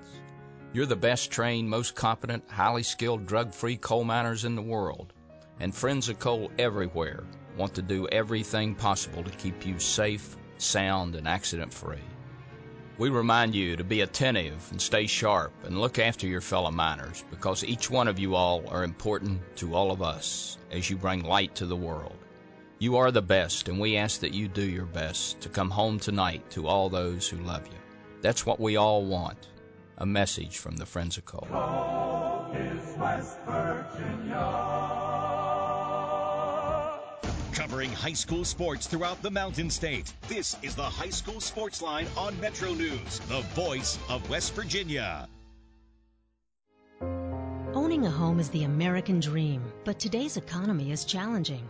[0.75, 5.14] You're the best trained, most competent, highly skilled, drug free coal miners in the world.
[5.61, 7.25] And Friends of Coal everywhere
[7.57, 12.03] want to do everything possible to keep you safe, sound, and accident free.
[12.97, 17.25] We remind you to be attentive and stay sharp and look after your fellow miners
[17.31, 21.25] because each one of you all are important to all of us as you bring
[21.25, 22.17] light to the world.
[22.79, 25.99] You are the best, and we ask that you do your best to come home
[25.99, 27.79] tonight to all those who love you.
[28.21, 29.49] That's what we all want.
[29.99, 31.49] A message from the Friends of Coal.
[37.55, 40.13] Covering high school sports throughout the Mountain State.
[40.27, 45.29] This is the High School Sports Line on Metro News, the voice of West Virginia.
[47.73, 51.63] Owning a home is the American dream, but today's economy is challenging.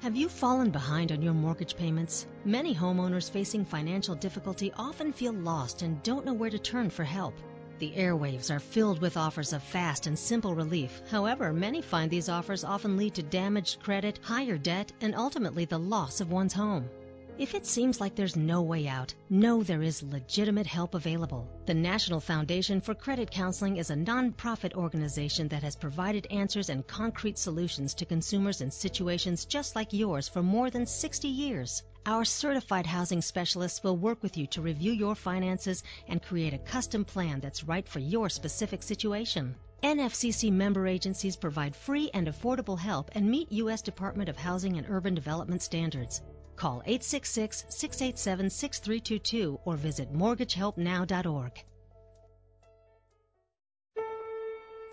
[0.00, 2.26] Have you fallen behind on your mortgage payments?
[2.46, 7.04] Many homeowners facing financial difficulty often feel lost and don't know where to turn for
[7.04, 7.34] help.
[7.78, 11.02] The airwaves are filled with offers of fast and simple relief.
[11.10, 15.78] However, many find these offers often lead to damaged credit, higher debt, and ultimately the
[15.78, 16.88] loss of one's home.
[17.36, 21.46] If it seems like there's no way out, know there is legitimate help available.
[21.66, 26.86] The National Foundation for Credit Counseling is a nonprofit organization that has provided answers and
[26.86, 31.82] concrete solutions to consumers in situations just like yours for more than 60 years.
[32.06, 36.58] Our certified housing specialists will work with you to review your finances and create a
[36.58, 39.56] custom plan that's right for your specific situation.
[39.82, 43.82] NFCC member agencies provide free and affordable help and meet U.S.
[43.82, 46.22] Department of Housing and Urban Development standards.
[46.54, 51.64] Call 866 687 6322 or visit mortgagehelpnow.org.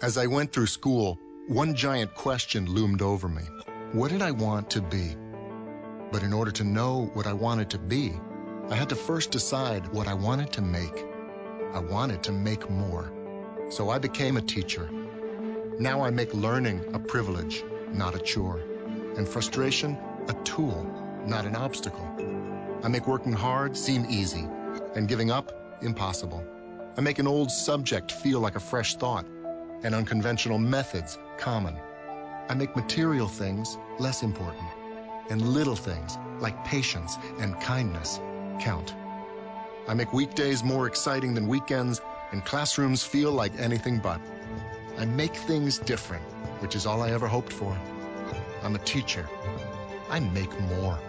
[0.02, 3.44] As I went through school, one giant question loomed over me
[3.92, 5.16] What did I want to be?
[6.14, 8.14] But in order to know what I wanted to be,
[8.70, 11.04] I had to first decide what I wanted to make.
[11.74, 13.12] I wanted to make more.
[13.70, 14.88] So I became a teacher.
[15.80, 18.62] Now I make learning a privilege, not a chore,
[19.18, 19.98] and frustration
[20.28, 20.86] a tool,
[21.26, 22.08] not an obstacle.
[22.84, 24.48] I make working hard seem easy,
[24.94, 26.46] and giving up impossible.
[26.96, 29.26] I make an old subject feel like a fresh thought,
[29.82, 31.76] and unconventional methods common.
[32.50, 34.68] I make material things less important
[35.30, 38.20] and little things like patience and kindness
[38.60, 38.94] count.
[39.88, 42.02] I make weekdays more exciting than weekends
[42.32, 44.20] and classrooms feel like anything but.
[44.98, 46.24] I make things different,
[46.62, 47.78] which is all I ever hoped for.
[48.64, 49.30] I'm a teacher.
[50.10, 51.00] I make more.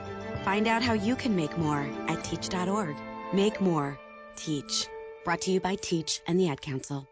[0.45, 2.97] Find out how you can make more at teach.org.
[3.33, 3.99] Make more.
[4.37, 4.89] Teach.
[5.25, 7.09] Brought to you by Teach and the Ad Council.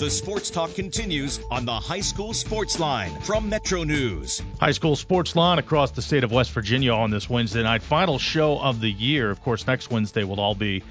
[0.00, 4.40] The sports talk continues on the High School Sports Line from Metro News.
[4.58, 7.82] High school sports line across the state of West Virginia on this Wednesday night.
[7.82, 9.30] Final show of the year.
[9.30, 10.82] Of course, next Wednesday we'll all be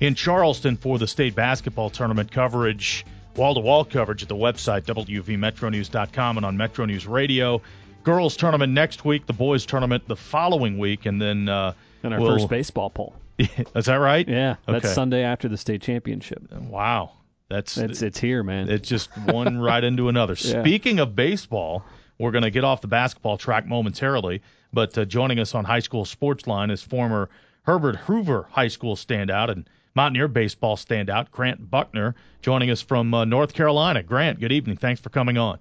[0.00, 3.06] in Charleston for the state basketball tournament coverage,
[3.36, 7.62] wall to wall coverage at the website, WVMetroNews.com, and on Metro News Radio.
[8.04, 11.48] Girls tournament next week, the boys tournament the following week, and then.
[11.48, 13.14] Uh, and our we'll, first baseball poll.
[13.38, 14.28] Is that right?
[14.28, 14.92] Yeah, that's Okay.
[14.94, 16.42] Sunday after the state championship.
[16.52, 17.12] Wow.
[17.48, 18.68] That's it's it's here, man.
[18.68, 20.36] It's just one right into another.
[20.38, 20.62] Yeah.
[20.62, 21.82] Speaking of baseball,
[22.18, 24.42] we're going to get off the basketball track momentarily,
[24.72, 27.28] but uh, joining us on High School Sports Line is former
[27.62, 33.24] Herbert Hoover High School standout and Mountaineer baseball standout Grant Buckner, joining us from uh,
[33.24, 34.02] North Carolina.
[34.02, 34.76] Grant, good evening.
[34.76, 35.58] Thanks for coming on.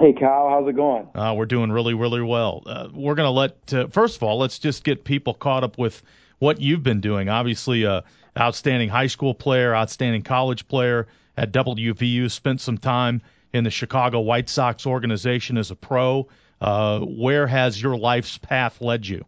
[0.00, 1.06] Hey, Kyle, how's it going?
[1.14, 2.62] Uh, we're doing really, really well.
[2.66, 5.78] Uh, we're going to let, uh, first of all, let's just get people caught up
[5.78, 6.02] with
[6.40, 7.28] what you've been doing.
[7.28, 8.00] Obviously, uh,
[8.38, 11.06] outstanding high school player, outstanding college player
[11.36, 13.22] at WVU, spent some time
[13.52, 16.28] in the Chicago White Sox organization as a pro.
[16.60, 19.24] Uh, where has your life's path led you?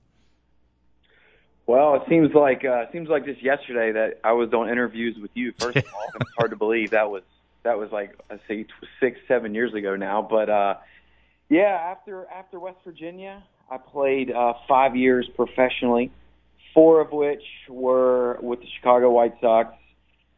[1.67, 5.31] Well, it seems like uh, seems like just yesterday that I was on interviews with
[5.35, 5.53] you.
[5.59, 7.23] First of all, it's hard to believe that was
[7.63, 8.67] that was like I say
[9.01, 10.21] six, seven years ago now.
[10.21, 10.77] But uh,
[11.49, 16.13] yeah, after after West Virginia, I played uh, five years professionally,
[16.75, 19.75] four of which were with the Chicago White Sox.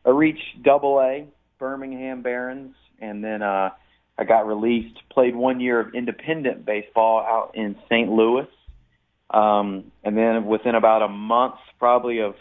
[0.04, 1.26] I reached Double A,
[1.58, 3.70] Birmingham Barons, and then uh,
[4.18, 4.96] I got released.
[5.10, 8.10] Played one year of independent baseball out in St.
[8.10, 8.46] Louis.
[9.30, 12.34] Um, and then within about a month, probably of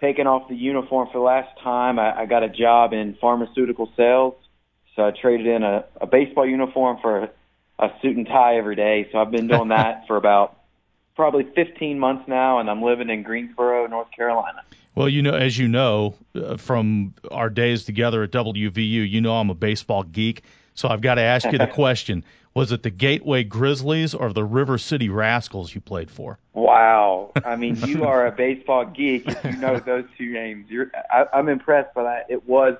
[0.00, 1.98] taking off the uniform for the last time.
[1.98, 4.34] I, I got a job in pharmaceutical sales,
[4.96, 7.30] so I traded in a, a baseball uniform for a,
[7.78, 9.08] a suit and tie every day.
[9.12, 10.57] So I've been doing that for about
[11.18, 14.62] probably 15 months now, and I'm living in Greensboro, North Carolina.
[14.94, 19.34] Well, you know, as you know uh, from our days together at WVU, you know
[19.34, 20.44] I'm a baseball geek.
[20.74, 24.44] So I've got to ask you the question: Was it the Gateway Grizzlies or the
[24.44, 26.38] River City Rascals you played for?
[26.54, 30.70] Wow, I mean, you are a baseball geek if you know those two names.
[30.70, 32.26] You're, I, I'm impressed by that.
[32.28, 32.76] It was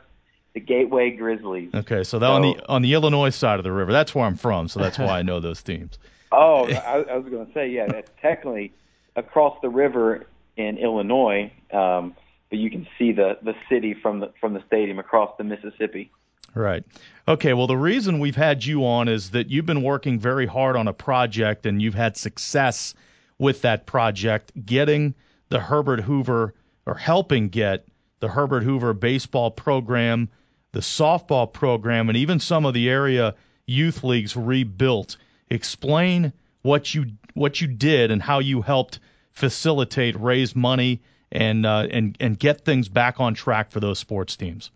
[0.54, 1.70] the Gateway Grizzlies.
[1.74, 3.90] Okay, so that so, on the on the Illinois side of the river.
[3.90, 5.98] That's where I'm from, so that's why I know those teams.
[6.30, 8.72] Oh, I, I was going to say, yeah, that's technically
[9.16, 10.26] across the river
[10.56, 12.14] in Illinois, um,
[12.50, 16.10] but you can see the the city from the from the stadium across the Mississippi.
[16.54, 16.84] Right.
[17.26, 17.52] Okay.
[17.52, 20.88] Well, the reason we've had you on is that you've been working very hard on
[20.88, 22.94] a project and you've had success
[23.38, 25.14] with that project, getting
[25.50, 26.54] the Herbert Hoover
[26.86, 27.86] or helping get
[28.20, 30.28] the Herbert Hoover baseball program,
[30.72, 33.34] the softball program, and even some of the area
[33.66, 35.16] youth leagues rebuilt.
[35.50, 36.32] Explain
[36.62, 38.98] what you what you did and how you helped
[39.32, 41.00] facilitate, raise money,
[41.32, 44.70] and uh, and and get things back on track for those sports teams.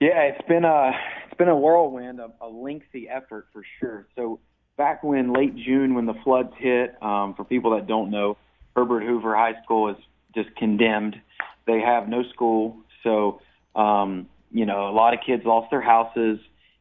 [0.00, 0.92] Yeah, it's been a
[1.26, 4.06] it's been a whirlwind, a, a lengthy effort for sure.
[4.16, 4.40] So
[4.76, 8.36] back when late June, when the floods hit, um, for people that don't know,
[8.74, 9.96] Herbert Hoover High School is
[10.34, 11.20] just condemned.
[11.66, 13.40] They have no school, so
[13.76, 16.38] um, you know a lot of kids lost their houses.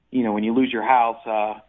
[0.09, 1.59] You know when you lose your house, uh,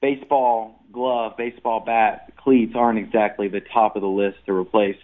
[0.00, 4.96] baseball glove, baseball bat, cleats aren't exactly the top of the list to replace.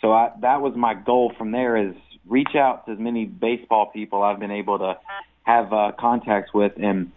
[0.00, 1.94] So I, that was my goal from there is
[2.26, 4.98] reach out to as many baseball people I've been able to
[5.44, 6.72] have uh, contacts with.
[6.76, 7.12] And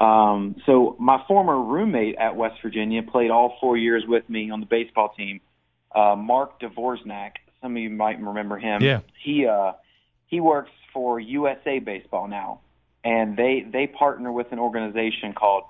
[0.00, 4.60] um, so my former roommate at West Virginia played all four years with me on
[4.60, 5.40] the baseball team.
[5.94, 7.32] Uh, Mark Dvorznak.
[7.60, 8.82] Some of you might remember him.
[8.82, 9.00] Yeah.
[9.20, 9.72] He uh,
[10.28, 12.60] he works for USA Baseball now,
[13.02, 15.64] and they they partner with an organization called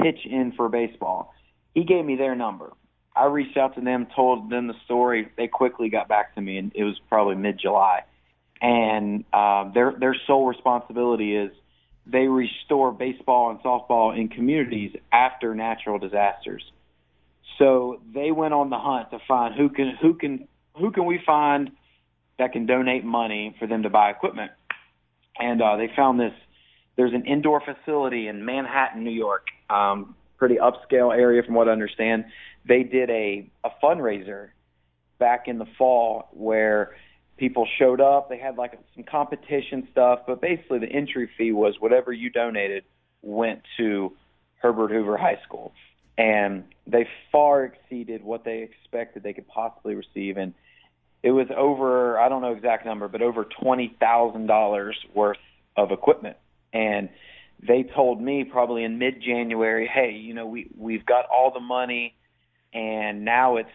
[0.00, 1.34] Pitch In for Baseball.
[1.74, 2.72] He gave me their number.
[3.14, 5.28] I reached out to them, told them the story.
[5.36, 8.04] They quickly got back to me, and it was probably mid July
[8.62, 11.50] and uh, their their sole responsibility is
[12.06, 16.62] they restore baseball and softball in communities after natural disasters.
[17.58, 20.46] So they went on the hunt to find who can who can
[20.78, 21.72] who can we find
[22.38, 24.52] that can donate money for them to buy equipment.
[25.38, 26.32] And uh, they found this.
[26.96, 31.72] There's an indoor facility in Manhattan, New York, um, pretty upscale area from what I
[31.72, 32.24] understand.
[32.66, 34.50] They did a a fundraiser
[35.18, 36.96] back in the fall where
[37.36, 38.28] people showed up.
[38.28, 42.84] They had like some competition stuff, but basically the entry fee was whatever you donated
[43.22, 44.12] went to
[44.58, 45.72] Herbert Hoover High School.
[46.18, 50.36] And they far exceeded what they expected they could possibly receive.
[50.36, 50.54] And
[51.22, 55.38] it was over, I don't know exact number, but over $20,000 worth
[55.76, 56.36] of equipment.
[56.72, 57.08] And
[57.66, 61.60] they told me probably in mid January, hey, you know, we, we've got all the
[61.60, 62.14] money
[62.72, 63.68] and now it's,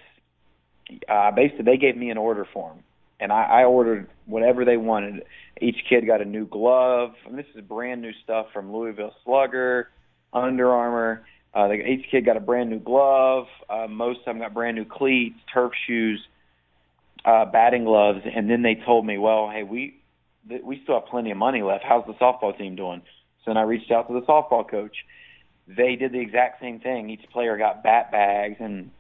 [1.09, 2.83] uh, basically they gave me an order form
[3.19, 5.23] and I, I ordered whatever they wanted.
[5.61, 7.13] Each kid got a new glove.
[7.25, 9.89] And this is brand new stuff from Louisville Slugger,
[10.33, 11.25] Under Armour.
[11.53, 13.47] Uh, they, each kid got a brand new glove.
[13.69, 16.21] Uh, most of them got brand new cleats, turf shoes,
[17.25, 19.99] uh, batting gloves, and then they told me, "Well, hey, we
[20.47, 21.83] th- we still have plenty of money left.
[21.83, 23.01] How's the softball team doing?"
[23.47, 24.97] So then I reached out to the softball coach.
[25.69, 27.09] They did the exact same thing.
[27.09, 28.91] Each player got bat bags and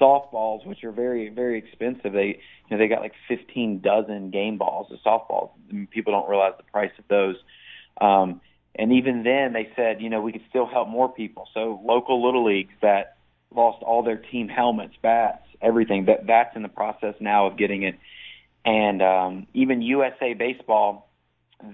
[0.00, 2.14] softballs, which are very very expensive.
[2.14, 5.50] They you know they got like 15 dozen game balls of softballs.
[5.90, 7.36] People don't realize the price of those.
[8.00, 8.40] Um,
[8.74, 11.46] and even then, they said you know we could still help more people.
[11.52, 13.18] So local little leagues that
[13.54, 17.82] lost all their team helmets, bats, everything that that's in the process now of getting
[17.82, 17.98] it.
[18.64, 21.10] And um, even USA Baseball,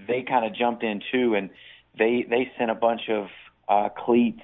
[0.07, 1.49] they kind of jumped in too, and
[1.97, 3.27] they they sent a bunch of
[3.67, 4.41] uh, cleats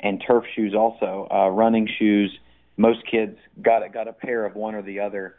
[0.00, 2.38] and turf shoes also, uh, running shoes
[2.80, 5.36] most kids got got a pair of one or the other,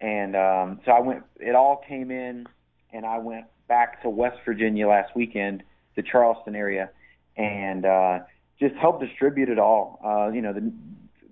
[0.00, 1.22] and um, so I went.
[1.38, 2.46] It all came in,
[2.92, 5.62] and I went back to West Virginia last weekend,
[5.94, 6.90] the Charleston area,
[7.36, 8.18] and uh,
[8.58, 10.00] just helped distribute it all.
[10.04, 10.72] Uh, you know, the,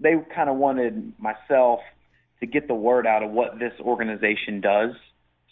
[0.01, 1.81] they kind of wanted myself
[2.39, 4.93] to get the word out of what this organization does.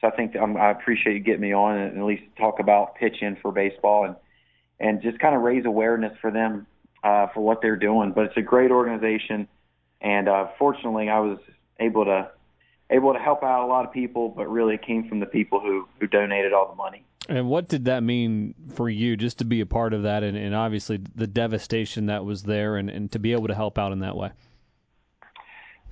[0.01, 2.95] So I think um, I appreciate you getting me on and at least talk about
[2.95, 4.17] pitch in for baseball and
[4.81, 6.67] and just kind of raise awareness for them
[7.03, 8.13] uh, for what they're doing.
[8.13, 9.49] But it's a great organization
[10.01, 11.39] and uh, fortunately, I was
[11.81, 12.31] able to
[12.91, 15.61] able to help out a lot of people, but really it came from the people
[15.61, 17.05] who who donated all the money.
[17.29, 20.37] And what did that mean for you, just to be a part of that, and,
[20.37, 23.93] and obviously the devastation that was there, and, and to be able to help out
[23.93, 24.31] in that way?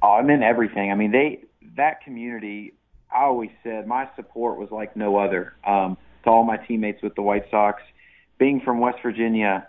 [0.02, 0.90] Oh, I meant everything.
[0.90, 1.44] I mean, they
[1.76, 2.72] that community.
[3.16, 5.54] I always said my support was like no other.
[5.66, 7.82] Um, to all my teammates with the White Sox,
[8.38, 9.66] being from West Virginia,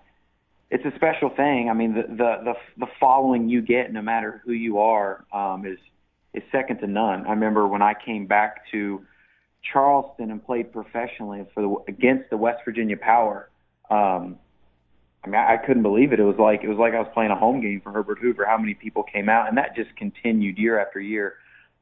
[0.70, 1.70] it's a special thing.
[1.70, 5.66] I mean, the the the, the following you get, no matter who you are, um,
[5.66, 5.78] is
[6.34, 7.26] is second to none.
[7.26, 9.02] I remember when I came back to
[9.72, 13.50] Charleston and played professionally for the against the West Virginia Power.
[13.90, 14.38] Um,
[15.24, 16.20] I mean, I couldn't believe it.
[16.20, 18.46] It was like it was like I was playing a home game for Herbert Hoover.
[18.46, 21.36] How many people came out, and that just continued year after year.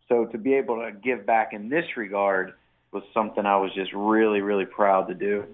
[0.08, 2.54] So to be able to give back in this regard
[2.92, 5.46] was something I was just really, really proud to do.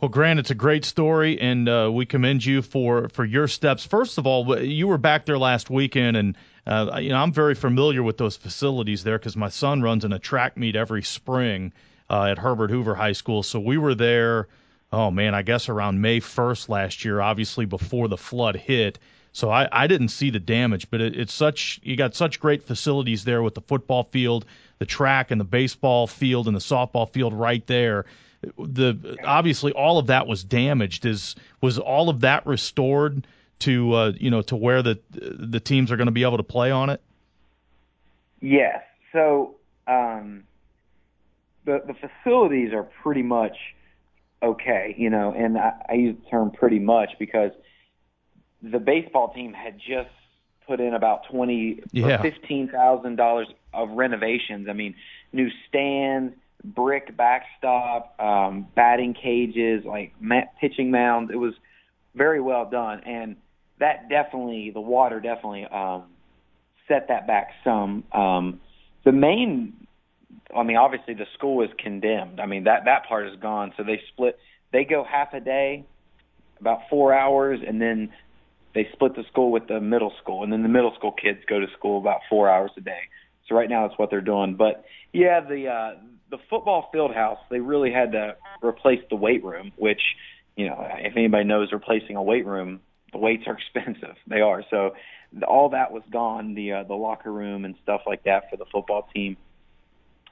[0.00, 3.86] Well, Grant, it's a great story, and uh, we commend you for, for your steps.
[3.86, 6.36] First of all, you were back there last weekend, and
[6.66, 10.12] uh, you know I'm very familiar with those facilities there because my son runs in
[10.12, 11.72] a track meet every spring
[12.10, 13.42] uh, at Herbert Hoover High School.
[13.42, 14.48] So we were there.
[14.92, 18.98] Oh man, I guess around May 1st last year, obviously before the flood hit.
[19.36, 22.62] So I, I didn't see the damage, but it, it's such you got such great
[22.62, 24.46] facilities there with the football field,
[24.78, 28.06] the track, and the baseball field and the softball field right there
[28.58, 31.04] the obviously all of that was damaged.
[31.04, 33.26] Is was all of that restored
[33.60, 36.42] to uh, you know to where the the teams are going to be able to
[36.42, 37.02] play on it?
[38.40, 38.82] Yes.
[39.12, 39.56] So
[39.86, 40.44] um,
[41.64, 43.56] the the facilities are pretty much
[44.42, 47.50] okay, you know, and I, I use the term pretty much because
[48.62, 50.10] the baseball team had just
[50.66, 52.20] put in about twenty yeah.
[52.20, 54.68] or fifteen thousand dollars of renovations.
[54.68, 54.94] I mean,
[55.32, 56.34] new stands
[56.64, 60.14] brick backstop, um, batting cages, like
[60.60, 61.30] pitching mounds.
[61.32, 61.54] It was
[62.14, 63.36] very well done, and
[63.78, 66.04] that definitely the water definitely um,
[66.88, 68.04] set that back some.
[68.12, 68.60] Um,
[69.04, 69.86] the main,
[70.54, 72.40] I mean, obviously the school is condemned.
[72.40, 73.72] I mean that that part is gone.
[73.76, 74.38] So they split.
[74.72, 75.84] They go half a day,
[76.60, 78.10] about four hours, and then
[78.76, 81.58] they split the school with the middle school, and then the middle school kids go
[81.58, 83.08] to school about four hours a day.
[83.48, 84.54] So right now that's what they're doing.
[84.54, 86.00] But yeah, the uh,
[86.30, 90.02] the football field house, they really had to replace the weight room, which,
[90.56, 92.80] you know, if anybody knows replacing a weight room,
[93.12, 94.16] the weights are expensive.
[94.26, 94.62] They are.
[94.68, 94.90] So
[95.48, 98.66] all that was gone, the uh, the locker room and stuff like that for the
[98.70, 99.38] football team.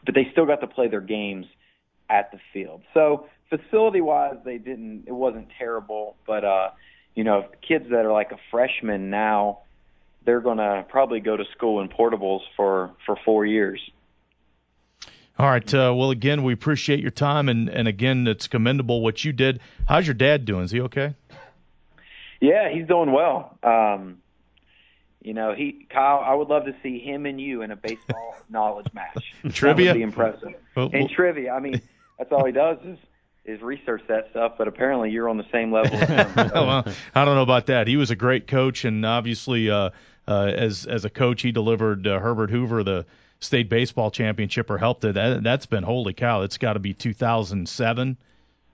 [0.04, 1.46] But they still got to play their games
[2.10, 2.82] at the field.
[2.92, 5.04] So facility wise, they didn't.
[5.06, 6.70] It wasn't terrible, but uh,
[7.14, 9.60] you know, kids that are like a freshman now,
[10.24, 13.80] they're gonna probably go to school in portables for for four years.
[15.38, 15.74] All right.
[15.74, 19.60] Uh, well, again, we appreciate your time, and and again, it's commendable what you did.
[19.86, 20.64] How's your dad doing?
[20.64, 21.14] Is he okay?
[22.40, 23.56] Yeah, he's doing well.
[23.62, 24.18] Um,
[25.22, 28.36] you know, he Kyle, I would love to see him and you in a baseball
[28.48, 29.34] knowledge match.
[29.52, 30.54] trivia that would be impressive.
[30.76, 31.80] Well, and trivia, I mean,
[32.18, 32.98] that's all he does is
[33.44, 34.54] is research that stuff.
[34.58, 35.96] But apparently, you're on the same level.
[35.96, 36.66] As him, so.
[36.66, 36.84] well,
[37.14, 37.86] I don't know about that.
[37.86, 39.90] He was a great coach, and obviously, uh,
[40.26, 43.06] uh, as as a coach, he delivered uh, Herbert Hoover the
[43.40, 45.14] state baseball championship or helped it.
[45.14, 46.42] That, that's been holy cow.
[46.42, 48.16] It's got to be 2007,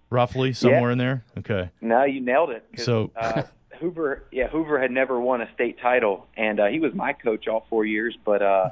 [0.08, 0.92] roughly somewhere yeah.
[0.92, 1.24] in there.
[1.38, 1.70] Okay.
[1.80, 2.64] No, you nailed it.
[2.76, 3.42] So uh,
[3.80, 7.48] Hoover, yeah, Hoover had never won a state title, and uh, he was my coach
[7.48, 8.16] all four years.
[8.24, 8.70] But uh,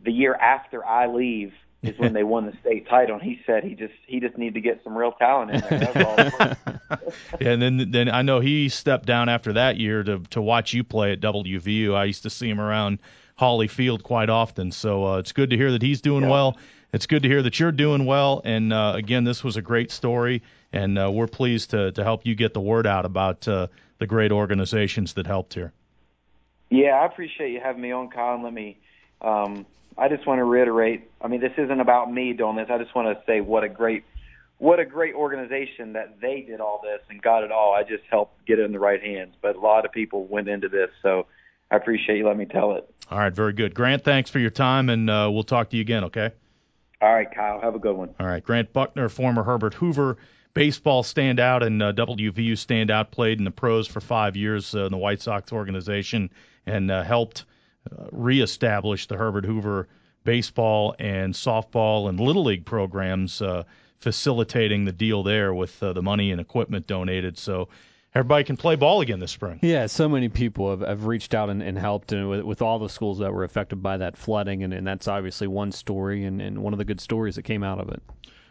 [0.00, 3.64] the year after I leave is when they won the state title, and he said
[3.64, 6.06] he just he just needed to get some real talent in there.
[6.06, 6.16] All
[7.40, 10.72] yeah, and then then I know he stepped down after that year to to watch
[10.72, 11.94] you play at WVU.
[11.94, 12.98] I used to see him around
[13.36, 14.72] Hawley Field quite often.
[14.72, 16.30] So uh, it's good to hear that he's doing yeah.
[16.30, 16.58] well.
[16.92, 18.40] It's good to hear that you're doing well.
[18.44, 22.26] And uh, again, this was a great story, and uh, we're pleased to to help
[22.26, 23.68] you get the word out about uh,
[23.98, 25.72] the great organizations that helped here.
[26.70, 28.34] Yeah, I appreciate you having me on, Kyle.
[28.34, 28.78] And let me.
[29.20, 29.66] Um,
[29.98, 31.10] I just want to reiterate.
[31.20, 32.68] I mean, this isn't about me doing this.
[32.70, 34.04] I just want to say what a great
[34.58, 37.74] what a great organization that they did all this and got it all.
[37.74, 40.48] I just helped get it in the right hands, but a lot of people went
[40.48, 41.26] into this, so
[41.70, 42.88] I appreciate you letting me tell it.
[43.10, 43.74] All right, very good.
[43.74, 46.30] Grant, thanks for your time, and uh, we'll talk to you again, okay?
[47.02, 47.60] All right, Kyle.
[47.60, 48.14] Have a good one.
[48.18, 50.16] All right, Grant Buckner, former Herbert Hoover
[50.56, 54.90] baseball standout and uh, WVU standout, played in the pros for five years uh, in
[54.90, 56.30] the White Sox organization
[56.64, 57.44] and uh, helped
[57.92, 59.88] uh, reestablish the Herbert Hoover
[60.24, 63.64] baseball and softball and little league programs, uh,
[63.98, 67.38] facilitating the deal there with uh, the money and equipment donated.
[67.38, 67.68] So
[68.14, 69.58] everybody can play ball again this spring.
[69.62, 72.78] Yeah, so many people have, have reached out and, and helped and with, with, all
[72.78, 76.42] the schools that were affected by that flooding, and, and that's obviously one story and,
[76.42, 78.02] and one of the good stories that came out of it.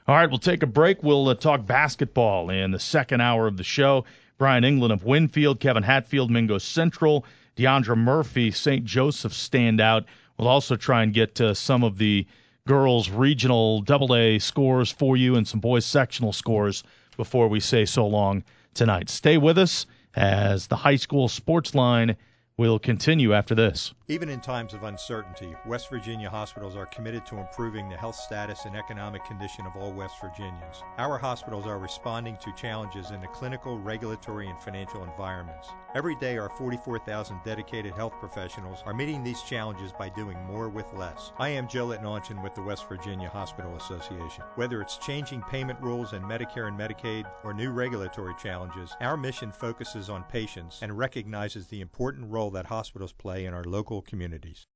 [0.08, 1.02] All right, we'll take a break.
[1.02, 4.06] We'll uh, talk basketball in the second hour of the show.
[4.38, 7.26] Brian England of Winfield, Kevin Hatfield, Mingo Central,
[7.56, 8.84] Deandra Murphy, St.
[8.84, 10.06] Joseph standout.
[10.38, 12.26] We'll also try and get to some of the
[12.68, 16.84] girls' regional double A scores for you and some boys' sectional scores
[17.16, 18.44] before we say so long
[18.74, 19.10] tonight.
[19.10, 19.86] Stay with us
[20.16, 22.16] as the high school sports line
[22.58, 23.94] We'll continue after this.
[24.08, 28.64] Even in times of uncertainty, West Virginia hospitals are committed to improving the health status
[28.64, 30.82] and economic condition of all West Virginians.
[30.98, 35.68] Our hospitals are responding to challenges in the clinical, regulatory, and financial environments.
[35.96, 40.86] Every day, our 44,000 dedicated health professionals are meeting these challenges by doing more with
[40.94, 41.34] less.
[41.38, 44.46] I am Joe Letnaunchyn with the West Virginia Hospital Association.
[44.56, 49.52] Whether it's changing payment rules in Medicare and Medicaid or new regulatory challenges, our mission
[49.52, 54.68] focuses on patients and recognizes the important role that hospitals play in our local communities.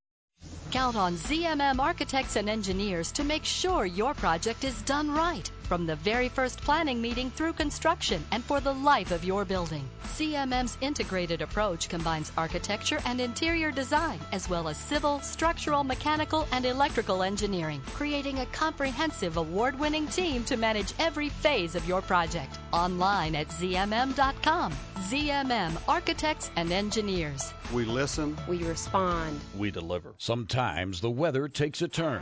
[0.72, 5.86] Count on ZMM architects and engineers to make sure your project is done right from
[5.86, 9.88] the very first planning meeting through construction and for the life of your building.
[10.16, 16.66] ZMM's integrated approach combines architecture and interior design as well as civil, structural, mechanical, and
[16.66, 22.60] electrical engineering, creating a comprehensive award winning team to manage every phase of your project.
[22.74, 24.74] Online at ZMM.com.
[25.10, 27.54] ZMM Architects and Engineers.
[27.74, 28.36] We listen.
[28.48, 29.40] We respond.
[29.58, 30.14] We deliver.
[30.30, 32.22] Sometimes the weather takes a turn.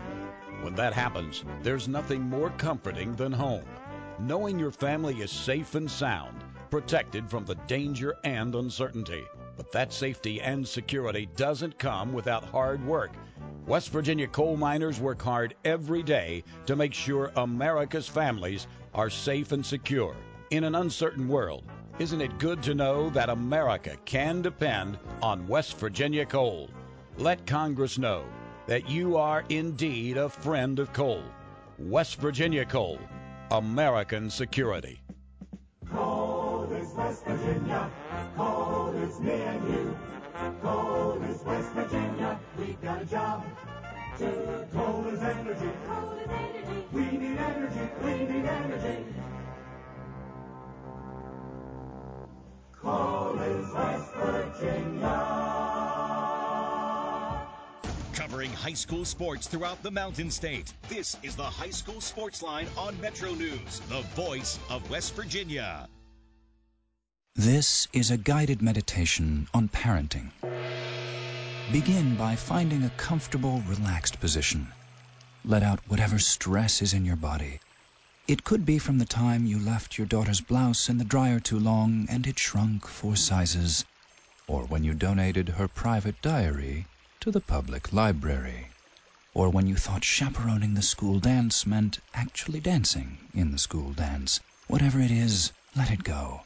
[0.62, 3.66] When that happens, there's nothing more comforting than home.
[4.18, 9.26] Knowing your family is safe and sound, protected from the danger and uncertainty.
[9.58, 13.12] But that safety and security doesn't come without hard work.
[13.66, 19.52] West Virginia coal miners work hard every day to make sure America's families are safe
[19.52, 20.16] and secure.
[20.52, 21.66] In an uncertain world,
[22.00, 26.70] isn't it good to know that America can depend on West Virginia coal?
[27.20, 28.26] Let Congress know
[28.68, 31.24] that you are indeed a friend of coal.
[31.80, 33.00] West Virginia Coal,
[33.50, 35.02] American security.
[35.92, 37.90] Coal is West Virginia.
[38.36, 39.98] Coal is me and you.
[40.62, 42.40] Coal is West Virginia.
[42.60, 43.44] We got a job
[44.20, 45.72] to coal is energy.
[45.88, 46.86] Coal is energy.
[46.94, 47.90] We need energy.
[48.04, 49.06] We need energy.
[52.80, 55.48] Coal is West Virginia.
[58.18, 60.74] Covering high school sports throughout the Mountain State.
[60.90, 65.88] This is the High School Sports Line on Metro News, the voice of West Virginia.
[67.36, 70.32] This is a guided meditation on parenting.
[71.72, 74.68] Begin by finding a comfortable, relaxed position.
[75.46, 77.60] Let out whatever stress is in your body.
[78.28, 81.60] It could be from the time you left your daughter's blouse in the dryer too
[81.60, 83.86] long and it shrunk four sizes,
[84.48, 86.88] or when you donated her private diary
[87.28, 88.70] to the public library,
[89.34, 94.40] or when you thought chaperoning the school dance meant actually dancing in the school dance.
[94.70, 96.40] Whatever it is, let it go.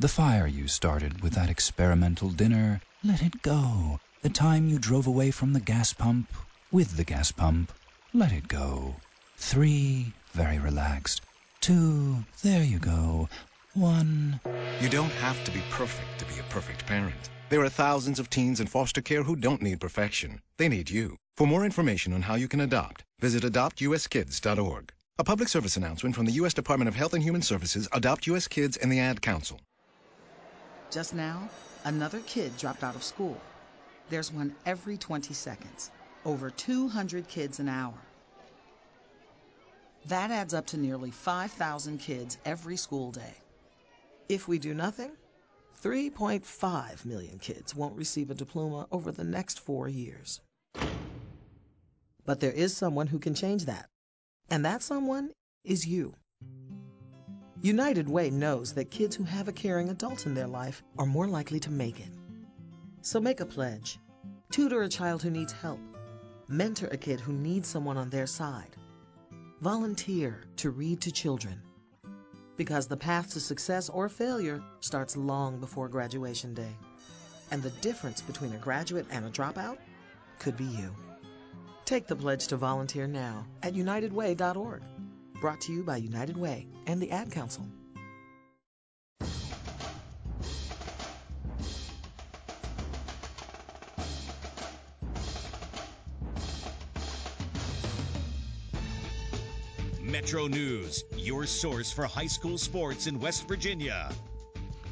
[0.00, 4.00] The fire you started with that experimental dinner, let it go.
[4.22, 6.32] The time you drove away from the gas pump
[6.72, 7.70] with the gas pump,
[8.14, 8.96] let it go.
[9.36, 11.20] Three, very relaxed.
[11.60, 13.28] Two, there you go.
[13.74, 14.40] One.
[14.80, 17.28] You don't have to be perfect to be a perfect parent.
[17.48, 20.40] There are thousands of teens in foster care who don't need perfection.
[20.56, 21.16] They need you.
[21.36, 24.92] For more information on how you can adopt, visit adoptuskids.org.
[25.18, 26.54] A public service announcement from the U.S.
[26.54, 28.48] Department of Health and Human Services, Adopt U.S.
[28.48, 29.60] Kids, and the Ad Council.
[30.90, 31.48] Just now,
[31.84, 33.40] another kid dropped out of school.
[34.10, 35.92] There's one every 20 seconds.
[36.24, 37.94] Over 200 kids an hour.
[40.06, 43.34] That adds up to nearly 5,000 kids every school day.
[44.28, 45.12] If we do nothing,
[45.82, 50.40] 3.5 million kids won't receive a diploma over the next four years.
[52.24, 53.88] But there is someone who can change that.
[54.50, 55.30] And that someone
[55.64, 56.14] is you.
[57.62, 61.26] United Way knows that kids who have a caring adult in their life are more
[61.26, 62.12] likely to make it.
[63.00, 63.98] So make a pledge.
[64.50, 65.80] Tutor a child who needs help.
[66.48, 68.76] Mentor a kid who needs someone on their side.
[69.60, 71.60] Volunteer to read to children.
[72.56, 76.76] Because the path to success or failure starts long before graduation day.
[77.50, 79.78] And the difference between a graduate and a dropout
[80.38, 80.94] could be you.
[81.84, 84.82] Take the pledge to volunteer now at unitedway.org.
[85.40, 87.66] Brought to you by United Way and the Ad Council.
[100.26, 104.10] Metro News, your source for high school sports in West Virginia.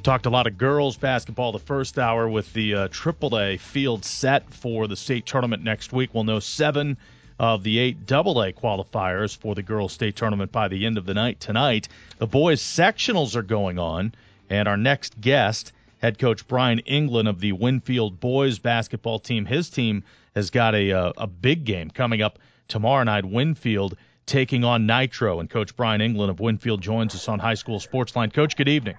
[0.04, 4.54] Talked a lot of girls basketball the first hour with the uh, AAA field set
[4.54, 6.10] for the state tournament next week.
[6.14, 6.96] We'll know seven
[7.40, 11.14] of the eight AA qualifiers for the girls state tournament by the end of the
[11.14, 11.88] night tonight.
[12.18, 14.14] The boys sectionals are going on,
[14.48, 19.68] and our next guest, head coach Brian England of the Winfield boys basketball team, his
[19.68, 20.04] team
[20.36, 22.38] has got a a, a big game coming up
[22.68, 23.24] tomorrow night.
[23.24, 27.78] Winfield taking on Nitro, and Coach Brian England of Winfield joins us on High School
[27.78, 28.32] Sportsline.
[28.32, 28.96] Coach, good evening.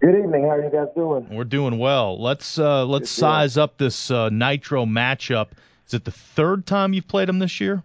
[0.00, 0.42] Good evening.
[0.44, 1.28] How are you guys doing?
[1.30, 2.20] We're doing well.
[2.20, 5.48] Let's uh, let's size up this uh, Nitro matchup.
[5.86, 7.82] Is it the third time you've played them this year?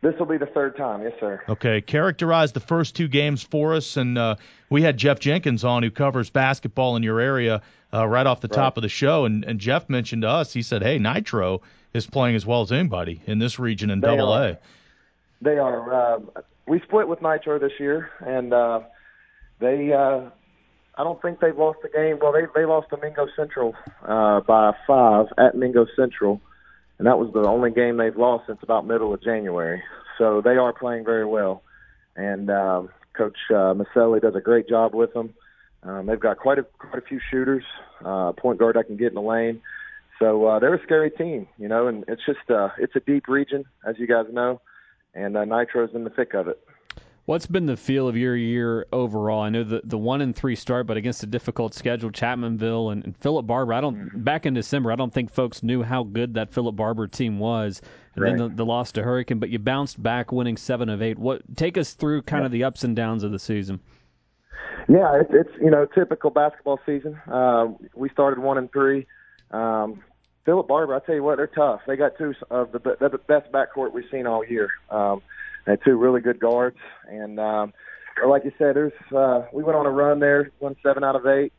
[0.00, 1.42] This will be the third time, yes, sir.
[1.48, 4.36] Okay, characterize the first two games for us, and uh,
[4.70, 8.46] we had Jeff Jenkins on, who covers basketball in your area, uh, right off the
[8.48, 8.54] Right.
[8.54, 11.62] top of the show, and, and Jeff mentioned to us, he said, "Hey, Nitro
[11.94, 14.42] is playing as well as anybody in this region in They Double are.
[14.50, 14.58] A."
[15.40, 15.92] They are.
[15.92, 16.18] Uh,
[16.66, 18.80] we split with Nitro this year, and uh,
[19.60, 19.92] they.
[19.92, 20.30] Uh,
[20.96, 22.18] I don't think they've lost a game.
[22.20, 23.74] Well, they they lost to Mingo Central
[24.06, 26.40] uh, by five at Mingo Central,
[26.98, 29.82] and that was the only game they've lost since about middle of January.
[30.18, 31.62] So they are playing very well,
[32.16, 35.34] and um, Coach uh, Maselli does a great job with them.
[35.84, 37.62] Um, they've got quite a quite a few shooters,
[38.04, 39.60] uh, point guard that can get in the lane.
[40.18, 43.28] So uh, they're a scary team, you know, and it's just uh, it's a deep
[43.28, 44.60] region, as you guys know,
[45.18, 46.60] and uh, Nitro's in the thick of it.
[47.26, 49.42] What's been the feel of your year overall?
[49.42, 53.04] I know the the one and three start, but against a difficult schedule, Chapmanville and,
[53.04, 53.74] and Philip Barbour.
[53.74, 54.90] I don't back in December.
[54.90, 57.82] I don't think folks knew how good that Philip Barbour team was,
[58.14, 59.38] and then the, the loss to Hurricane.
[59.38, 61.18] But you bounced back, winning seven of eight.
[61.18, 63.78] What take us through kind of the ups and downs of the season?
[64.88, 67.20] Yeah, it's, it's you know typical basketball season.
[67.30, 69.06] Uh, we started one and three.
[69.50, 70.02] Um,
[70.48, 71.82] Philip Barbour, I tell you what, they're tough.
[71.86, 74.70] They got two of the, the best backcourt we've seen all year.
[74.88, 75.20] Um,
[75.66, 77.74] they had two really good guards, and um,
[78.26, 81.26] like you said, there's uh, we went on a run there, won seven out of
[81.26, 81.52] eight.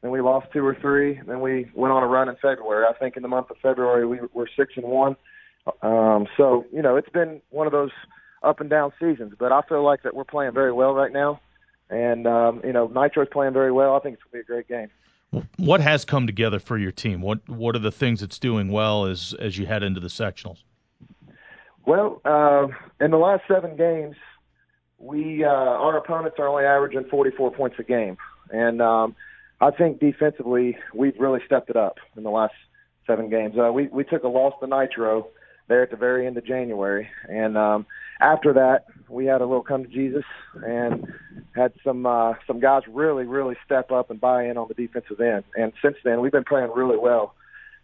[0.00, 1.16] Then we lost two or three.
[1.18, 2.86] and Then we went on a run in February.
[2.88, 5.16] I think in the month of February we were six and one.
[5.82, 7.90] Um, so you know it's been one of those
[8.42, 11.42] up and down seasons, but I feel like that we're playing very well right now,
[11.90, 13.96] and um, you know Nitro's playing very well.
[13.96, 14.88] I think it's gonna be a great game.
[15.58, 17.20] What has come together for your team?
[17.20, 20.58] What what are the things it's doing well as as you head into the sectionals?
[21.86, 22.68] Well, uh,
[23.02, 24.16] in the last seven games,
[24.98, 28.16] we uh, our opponents are only averaging 44 points a game,
[28.50, 29.14] and um,
[29.60, 32.54] I think defensively we've really stepped it up in the last
[33.06, 33.54] seven games.
[33.56, 35.28] Uh, we we took a loss to Nitro
[35.68, 37.86] there at the very end of January, and um,
[38.20, 40.24] after that we had a little come to Jesus
[40.54, 41.12] and
[41.54, 45.20] had some uh, some guys really really step up and buy in on the defensive
[45.20, 45.44] end.
[45.56, 47.34] And since then we've been playing really well.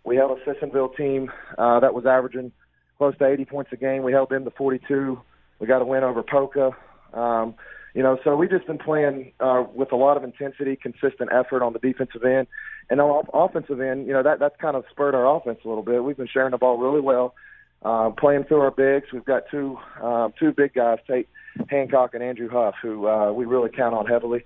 [0.04, 2.52] We held a Sissonville team uh, that was averaging
[2.96, 4.02] close to 80 points a game.
[4.04, 5.20] We held them to 42.
[5.58, 6.70] We got a win over Poca.
[7.12, 7.54] Um,
[7.94, 11.62] you know, so we've just been playing uh, with a lot of intensity, consistent effort
[11.62, 12.46] on the defensive end,
[12.90, 15.82] and on offensive end, you know that that's kind of spurred our offense a little
[15.82, 16.04] bit.
[16.04, 17.34] We've been sharing the ball really well,
[17.82, 19.06] uh, playing through our bigs.
[19.12, 21.28] We've got two uh, two big guys, Tate
[21.68, 24.44] Hancock and Andrew Huff, who uh, we really count on heavily.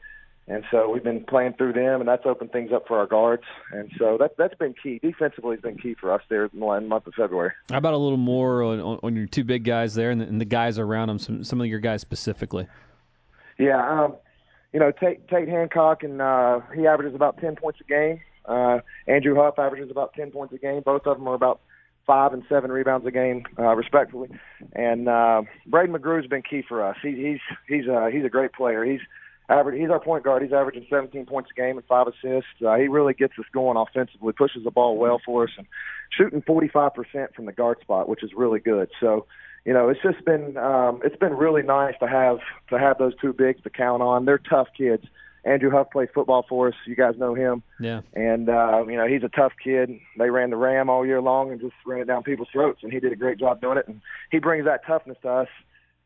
[0.50, 3.44] And so we've been playing through them, and that's opened things up for our guards.
[3.72, 4.98] And so that that's been key.
[5.00, 7.52] Defensively has been key for us there in the month of February.
[7.70, 10.40] How about a little more on, on, your two big guys there and the, and
[10.40, 11.20] the guys around them?
[11.20, 12.66] Some some of your guys specifically.
[13.58, 14.16] Yeah, um,
[14.72, 18.20] you know Tate, Tate Hancock, and uh, he averages about ten points a game.
[18.44, 20.82] Uh, Andrew Huff averages about ten points a game.
[20.84, 21.60] Both of them are about
[22.10, 24.28] five and seven rebounds a game, uh, respectively.
[24.72, 26.96] And uh, Braden McGrew's been key for us.
[27.00, 27.38] He, he's
[27.68, 28.84] he's uh, he's a great player.
[28.84, 28.98] He's
[29.48, 29.80] average.
[29.80, 30.42] He's our point guard.
[30.42, 32.50] He's averaging 17 points a game and five assists.
[32.66, 34.32] Uh, he really gets us going offensively.
[34.32, 35.68] Pushes the ball well for us and
[36.10, 38.88] shooting 45% from the guard spot, which is really good.
[38.98, 39.26] So,
[39.64, 42.38] you know, it's just been um, it's been really nice to have
[42.70, 44.24] to have those two bigs to count on.
[44.24, 45.04] They're tough kids.
[45.44, 46.74] Andrew Huff played football for us.
[46.86, 47.62] You guys know him.
[47.80, 48.02] Yeah.
[48.14, 49.90] And uh, you know, he's a tough kid.
[50.18, 52.92] They ran the ram all year long and just ran it down people's throats and
[52.92, 54.00] he did a great job doing it and
[54.30, 55.48] he brings that toughness to us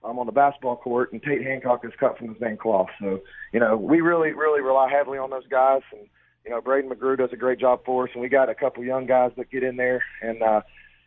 [0.05, 2.89] um, on the basketball court and Tate Hancock is cut from the same cloth.
[3.01, 3.21] So,
[3.53, 6.07] you know, we really, really rely heavily on those guys and
[6.45, 8.85] you know, Braden McGrew does a great job for us and we got a couple
[8.85, 10.61] young guys that get in there and uh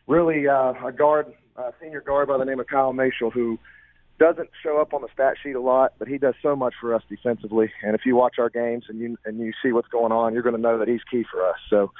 [0.06, 3.58] really uh a guard uh, senior guard by the name of Kyle Mashel who
[4.18, 6.94] doesn't show up on the stat sheet a lot, but he does so much for
[6.94, 7.70] us defensively.
[7.82, 10.42] And if you watch our games and you and you see what's going on, you're
[10.42, 11.56] going to know that he's key for us.
[11.70, 11.92] So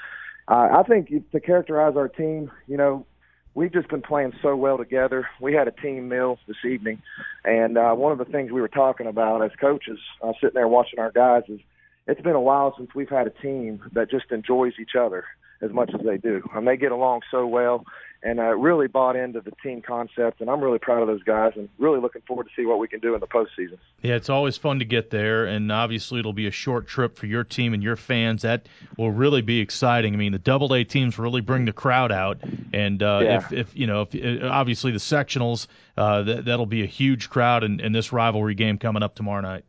[0.48, 3.06] uh, I think to characterize our team, you know,
[3.54, 5.28] we've just been playing so well together.
[5.40, 7.02] We had a team meal this evening,
[7.44, 10.68] and uh, one of the things we were talking about as coaches, uh, sitting there
[10.68, 11.60] watching our guys, is
[12.06, 15.24] it's been a while since we've had a team that just enjoys each other
[15.60, 17.84] as much as they do, and they get along so well
[18.22, 20.40] and uh, really bought into the team concept.
[20.40, 22.88] And I'm really proud of those guys, and really looking forward to see what we
[22.88, 23.78] can do in the postseason.
[24.02, 27.26] Yeah, it's always fun to get there, and obviously it'll be a short trip for
[27.26, 28.42] your team and your fans.
[28.42, 30.14] That will really be exciting.
[30.14, 32.38] I mean, the Double A teams really bring the crowd out,
[32.72, 33.36] and uh, Yeah.
[33.36, 37.30] if, if you know, if uh, obviously the sectionals, uh, that that'll be a huge
[37.30, 39.64] crowd in, in this rivalry game coming up tomorrow night.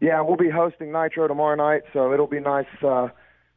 [0.00, 2.66] Yeah, we'll be hosting Nitro tomorrow night, so it'll be nice.
[2.82, 3.08] Uh,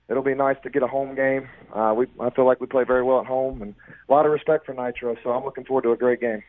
[0.10, 1.48] it'll be nice to get a home game.
[1.74, 3.76] Uh, we I feel like we play very well at home, and
[4.08, 5.16] a lot of respect for Nitro.
[5.24, 6.44] So I'm looking forward to a great game.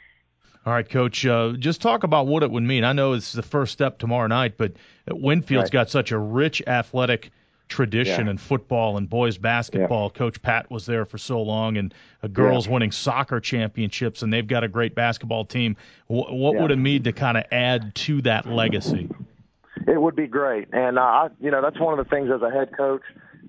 [0.64, 1.24] All right, Coach.
[1.24, 2.82] Uh, just talk about what it would mean.
[2.82, 4.72] I know it's the first step tomorrow night, but
[5.08, 5.72] Winfield's Right.
[5.72, 7.30] got such a rich athletic
[7.68, 8.32] tradition Yeah.
[8.32, 10.10] in football and boys basketball.
[10.10, 11.94] Coach Pat was there for so long, and
[12.32, 15.76] girls winning soccer championships, and they've got a great basketball team.
[16.08, 16.62] Wh- what Yeah.
[16.62, 19.08] would it mean to kind of add to that legacy?
[19.86, 22.42] It would be great, and uh, I, you know, that's one of the things as
[22.42, 23.02] a head coach.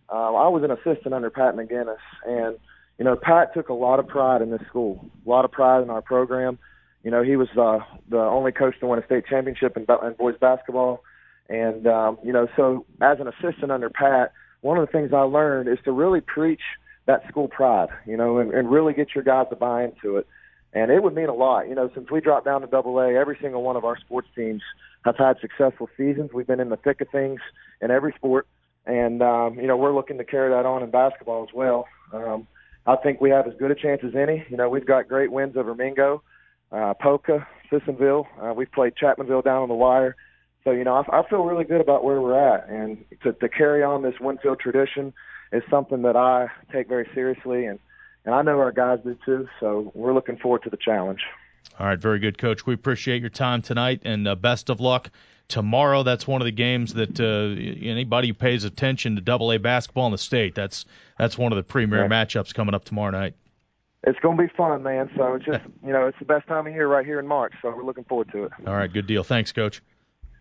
[0.10, 2.58] Uh, I was an assistant under Pat McGinnis, and
[2.98, 5.84] you know, Pat took a lot of pride in this school, a lot of pride
[5.84, 6.58] in our program.
[7.04, 7.80] You know, he was uh,
[8.10, 11.04] the only coach to win a state championship in, in boys basketball,
[11.50, 15.22] and um, you know, so as an assistant under Pat, one of the things I
[15.22, 16.62] learned is to really preach
[17.06, 20.28] that school pride, you know, and, and really get your guys to buy into it.
[20.74, 23.14] And it would mean a lot, you know, since we dropped down to Double A,
[23.14, 24.62] every single one of our sports teams
[25.06, 26.32] have had successful seasons.
[26.34, 27.40] We've been in the thick of things
[27.82, 28.46] in every sport,
[28.88, 31.88] and um, you know, we're looking to carry that on in basketball as well.
[32.14, 32.48] Um,
[32.86, 34.46] I think we have as good a chance as any.
[34.50, 36.24] You know, we've got great wins over Mingo,
[36.72, 38.26] uh, Poca, Sissonville.
[38.42, 40.16] Uh, we've played Chapmanville down on the wire.
[40.64, 42.70] So, you know, I, I feel really good about where we're at.
[42.70, 45.14] And to, to carry on this Winfield tradition
[45.52, 47.66] is something that I take very seriously.
[47.66, 47.80] And,
[48.26, 49.48] and I know our guys do too.
[49.60, 51.22] So we're looking forward to the challenge.
[51.80, 52.66] All right, very good, Coach.
[52.66, 55.12] We appreciate your time tonight, and uh, best of luck
[55.48, 56.04] tomorrow.
[56.04, 60.08] That's one of the games that uh, anybody who pays attention to Double A basketball
[60.08, 60.56] in the state.
[60.56, 60.86] That's
[61.20, 62.08] that's one of the premier Yeah.
[62.08, 63.36] matchups coming up tomorrow night.
[64.04, 65.10] It's going to be fun, man.
[65.16, 67.54] So it's just, you know, it's the best time of year right here in March.
[67.62, 68.52] So we're looking forward to it.
[68.66, 69.24] All right, good deal.
[69.24, 69.82] Thanks, Coach.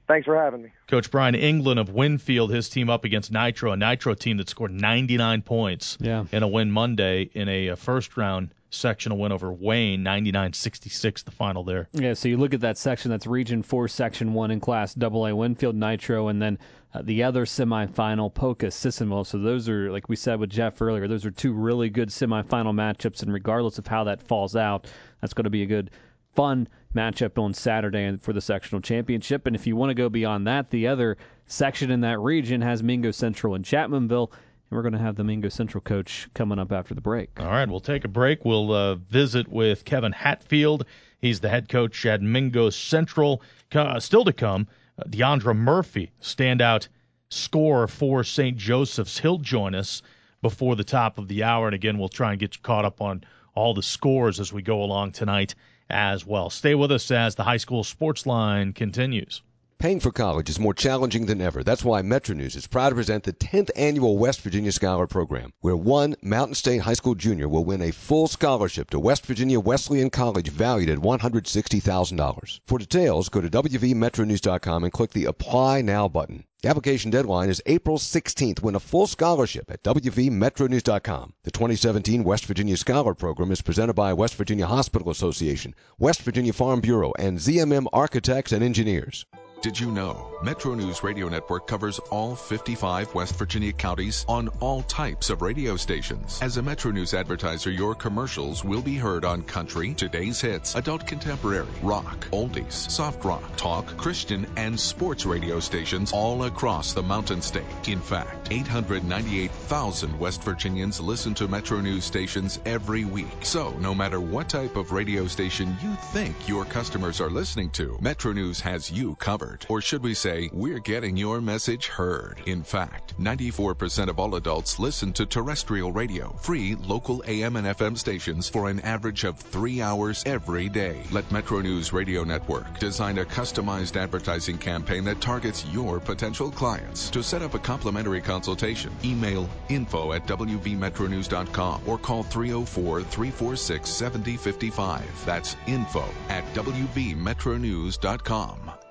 [0.08, 0.70] Thanks for having me.
[0.86, 4.70] Coach Brian England of Winfield, his team up against Nitro, a Nitro team that scored
[4.72, 6.24] 99 points Yeah.
[6.32, 11.30] in a win Monday in a, uh first round sectional win over Wayne, 99-66 the
[11.30, 11.88] final there.
[11.92, 13.10] Yeah, so you look at that section.
[13.10, 16.58] That's Region Four, Section One in Class AA, Winfield Nitro, and then
[16.94, 19.24] uh, the other semifinal, Poca Sissonville.
[19.26, 22.74] So those are, like we said with Jeff earlier, those are two really good semifinal
[22.74, 23.22] matchups.
[23.22, 24.86] And regardless of how that falls out,
[25.20, 25.90] that's going to be a good,
[26.34, 29.46] fun matchup on Saturday for the sectional championship.
[29.46, 31.16] And if you want to go beyond that, the other
[31.46, 34.30] section in that region has Mingo Central and Chapmanville.
[34.32, 37.30] And we're going to have the Mingo Central coach coming up after the break.
[37.38, 38.44] All right, we'll take a break.
[38.44, 40.86] We'll uh, visit with Kevin Hatfield.
[41.20, 43.42] He's the head coach at Mingo Central.
[43.72, 44.66] Uh, still to come,
[44.98, 46.88] uh, Deandra Murphy, standout
[47.28, 48.56] scorer for St.
[48.56, 49.18] Joseph's.
[49.18, 50.02] He'll join us
[50.42, 51.66] before the top of the hour.
[51.66, 53.22] And again, we'll try and get you caught up on
[53.54, 55.54] all the scores as we go along tonight
[55.90, 56.50] as well.
[56.50, 59.42] Stay with us as the high school sports line continues.
[59.78, 61.62] Paying for college is more challenging than ever.
[61.62, 65.52] That's why Metro News is proud to present the 10th annual West Virginia Scholar Program,
[65.60, 69.60] where one Mountain State High School junior will win a full scholarship to West Virginia
[69.60, 72.60] Wesleyan College valued at $160,000.
[72.66, 76.44] For details, go to WVMetroNews.com and click the Apply Now button.
[76.62, 78.62] The application deadline is April 16th.
[78.62, 81.34] Win a full scholarship at WVMetroNews.com.
[81.42, 86.54] The 2017 West Virginia Scholar Program is presented by West Virginia Hospital Association, West Virginia
[86.54, 89.26] Farm Bureau, and ZMM Architects and Engineers.
[89.66, 94.82] Did you know Metro News Radio Network covers all 55 West Virginia counties on all
[94.82, 96.38] types of radio stations?
[96.40, 101.04] As a Metro News advertiser, your commercials will be heard on country, today's hits, adult
[101.04, 107.42] contemporary, rock, oldies, soft rock, talk, Christian, and sports radio stations all across the Mountain
[107.42, 107.88] State.
[107.88, 113.44] In fact, 898,000 West Virginians listen to Metro News stations every week.
[113.44, 117.98] So, no matter what type of radio station you think your customers are listening to,
[118.00, 119.55] Metro News has you covered.
[119.68, 122.42] Or should we say, we're getting your message heard.
[122.46, 127.96] In fact, 94% of all adults listen to terrestrial radio, free local AM and FM
[127.96, 131.02] stations for an average of three hours every day.
[131.10, 137.08] Let Metro News Radio Network design a customized advertising campaign that targets your potential clients.
[137.10, 145.24] To set up a complimentary consultation, email info at wvmetronews.com or call 304 346 7055.
[145.24, 148.85] That's info at wvmetronews.com.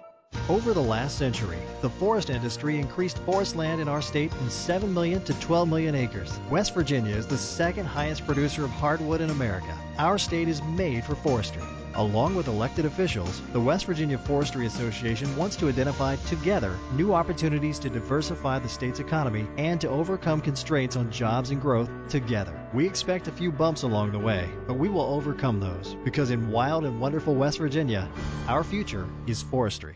[0.48, 4.94] Over the last century, the forest industry increased forest land in our state from 7
[4.94, 6.40] million to 12 million acres.
[6.49, 9.76] West Virginia is the second highest producer of hardwood in America.
[9.98, 11.64] Our state is made for forestry.
[11.95, 17.80] Along with elected officials, the West Virginia Forestry Association wants to identify together new opportunities
[17.80, 22.53] to diversify the state's economy and to overcome constraints on jobs and growth together.
[22.74, 26.52] We expect a few bumps along the way, but we will overcome those because in
[26.52, 28.10] wild and wonderful West Virginia,
[28.48, 29.95] our future is forestry.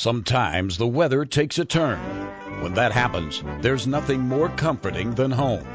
[0.00, 1.98] Sometimes the weather takes a turn.
[2.62, 5.66] When that happens, there's nothing more comforting than home.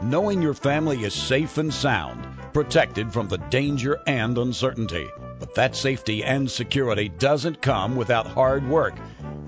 [0.00, 5.06] Knowing your family is safe and sound, protected from the danger and uncertainty.
[5.38, 8.94] But that safety and security doesn't come without hard work.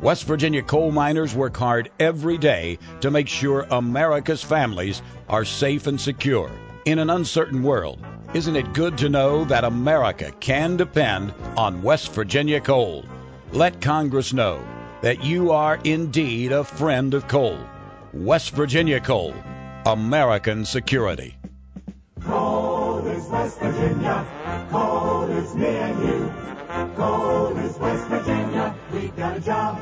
[0.02, 5.00] West Virginia coal miners work hard every day to make sure America's families
[5.30, 6.50] are safe and secure.
[6.84, 8.04] In an uncertain world,
[8.34, 13.06] Isn't it good to know that America can depend on West Virginia coal?
[13.52, 14.60] Let Congress know
[15.02, 17.58] that you are indeed a friend of coal.
[18.12, 19.34] West Virginia Coal,
[19.86, 21.36] American security.
[22.22, 24.26] Coal is West Virginia.
[24.70, 26.34] Coal is me and you.
[26.96, 28.74] Coal is West Virginia.
[28.92, 29.78] We got a job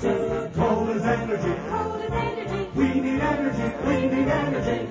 [0.00, 1.60] to coal is energy.
[1.68, 2.70] Coal is energy.
[2.76, 3.76] We need energy.
[3.86, 4.88] We need energy.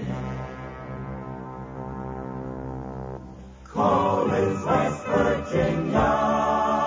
[3.64, 6.83] Coal is West Virginia.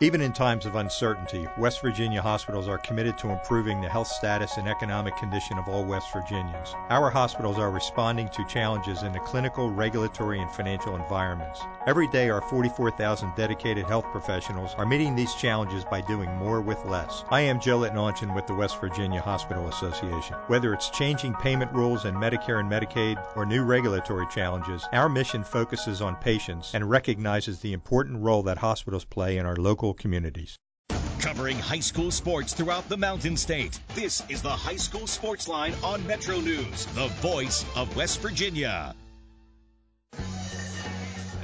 [0.00, 4.58] Even in times of uncertainty, West Virginia hospitals are committed to improving the health status
[4.58, 6.74] and economic condition of all West Virginians.
[6.90, 11.62] Our hospitals are responding to challenges in the clinical, regulatory, and financial environments.
[11.86, 16.84] Every day, our 44,000 dedicated health professionals are meeting these challenges by doing more with
[16.84, 17.24] less.
[17.30, 20.36] I am Joe Letnaunchyn with the West Virginia Hospital Association.
[20.48, 25.42] Whether it's changing payment rules in Medicare and Medicaid or new regulatory challenges, our mission
[25.42, 30.56] focuses on patients and recognizes the important role that hospitals play in our local communities.
[31.18, 33.80] Covering high school sports throughout the Mountain State.
[33.94, 38.94] This is the High School Sports Line on Metro News, the voice of West Virginia.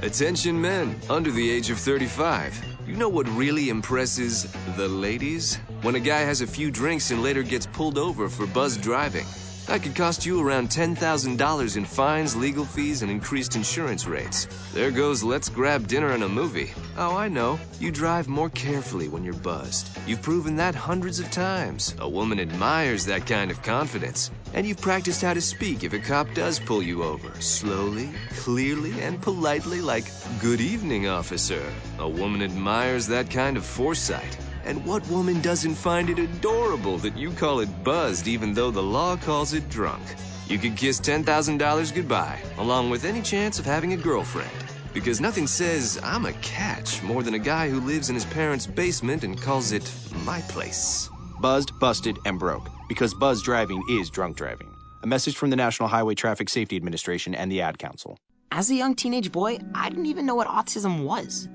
[0.01, 2.61] Attention men under the age of 35.
[2.85, 5.55] You know what really impresses the ladies?
[5.81, 9.25] When a guy has a few drinks and later gets pulled over for buzz driving.
[9.67, 14.47] That could cost you around $10,000 in fines, legal fees, and increased insurance rates.
[14.73, 16.71] There goes let's grab dinner and a movie.
[16.97, 17.57] Oh, I know.
[17.79, 19.89] You drive more carefully when you're buzzed.
[20.05, 21.95] You've proven that hundreds of times.
[21.99, 24.31] A woman admires that kind of confidence.
[24.53, 27.31] And you've practiced how to speak if a cop does pull you over.
[27.39, 30.11] Slowly, clearly, and politely, like,
[30.41, 31.63] Good evening, officer.
[31.99, 34.37] A woman admires that kind of foresight.
[34.65, 38.83] And what woman doesn't find it adorable that you call it buzzed even though the
[38.83, 40.01] law calls it drunk?
[40.47, 44.49] You could kiss $10,000 goodbye, along with any chance of having a girlfriend.
[44.93, 48.67] Because nothing says, I'm a catch, more than a guy who lives in his parents'
[48.67, 49.91] basement and calls it
[50.23, 51.09] my place.
[51.41, 52.69] Buzzed, busted, and broke.
[52.87, 54.73] Because buzz driving is drunk driving.
[55.01, 58.17] A message from the National Highway Traffic Safety Administration and the Ad Council.
[58.51, 61.49] As a young teenage boy, I didn't even know what autism was.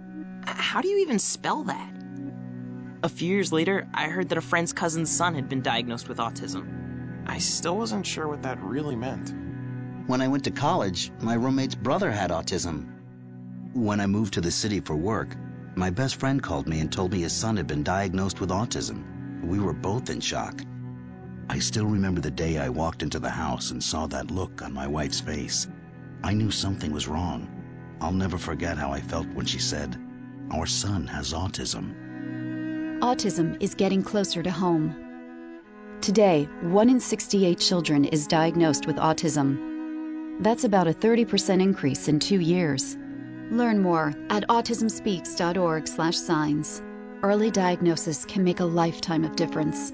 [0.45, 1.93] How do you even spell that?
[3.01, 6.19] A few years later, I heard that a friend's cousin's son had been diagnosed with
[6.19, 7.23] autism.
[7.29, 9.33] I still wasn't sure what that really meant.
[10.09, 12.89] When I went to college, my roommate's brother had autism.
[13.73, 15.37] When I moved to the city for work,
[15.77, 19.45] my best friend called me and told me his son had been diagnosed with autism.
[19.45, 20.61] We were both in shock.
[21.49, 24.73] I still remember the day I walked into the house and saw that look on
[24.73, 25.69] my wife's face.
[26.25, 27.47] I knew something was wrong.
[28.01, 29.97] I'll never forget how I felt when she said,
[30.51, 32.08] Our son has autism.
[33.01, 34.93] Autism is getting closer to home.
[36.01, 40.41] Today, 1 in 68 children is diagnosed with autism.
[40.41, 42.97] That's about a 30% increase in two years.
[43.53, 46.83] Learn more at autismspeaks.org/signs.
[47.23, 49.93] Early diagnosis can make a lifetime of difference.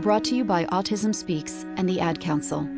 [0.00, 2.68] Brought to you by Autism Speaks and the Ad Council.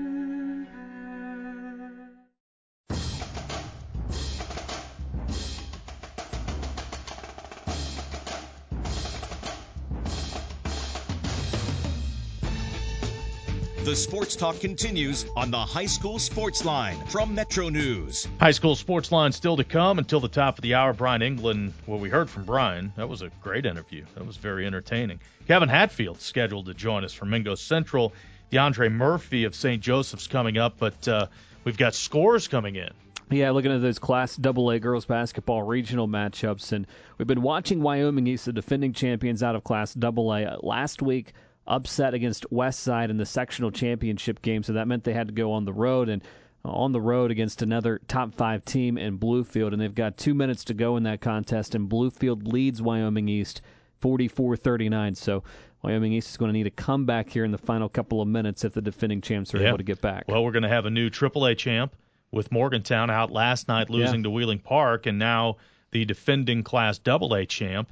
[13.91, 18.29] The sports talk continues on the High School Sports Line from Metro News.
[18.39, 20.93] High school sports line still to come until the top of the hour.
[20.93, 24.05] Brian England, what we heard from Brian, that was a great interview.
[24.15, 25.19] That was very entertaining.
[25.49, 28.13] Kevin Hatfield scheduled to join us from Mingo Central.
[28.53, 29.83] DeAndre Murphy of St.
[29.83, 31.27] Joseph's coming up, but uh,
[31.65, 32.91] we've got scores coming in.
[33.29, 36.87] Yeah, looking at those Class AA girls basketball regional matchups, and
[37.19, 40.59] we've been watching Wyoming East, the defending champions out of Class AA.
[40.63, 41.33] Last week,
[41.71, 45.33] upset against West Side in the sectional championship game, so that meant they had to
[45.35, 46.23] go on the road and
[46.65, 50.35] uh, on the road against another top five team in Bluefield, and they've got two
[50.35, 53.63] minutes to go in that contest, and Bluefield leads Wyoming East
[54.03, 55.17] 44-39.
[55.17, 55.43] So
[55.83, 58.65] Wyoming East is going to need a comeback here in the final couple of minutes
[58.65, 59.69] if the defending champs are Yeah.
[59.69, 60.25] able to get back.
[60.29, 61.95] Well, we're going to have a new AAA champ
[62.33, 64.25] with Morgantown out last night losing Yeah.
[64.25, 65.57] to Wheeling Park, and now
[65.93, 67.91] the defending Class AA champ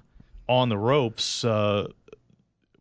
[0.48, 1.44] on the ropes.
[1.44, 1.88] Uh,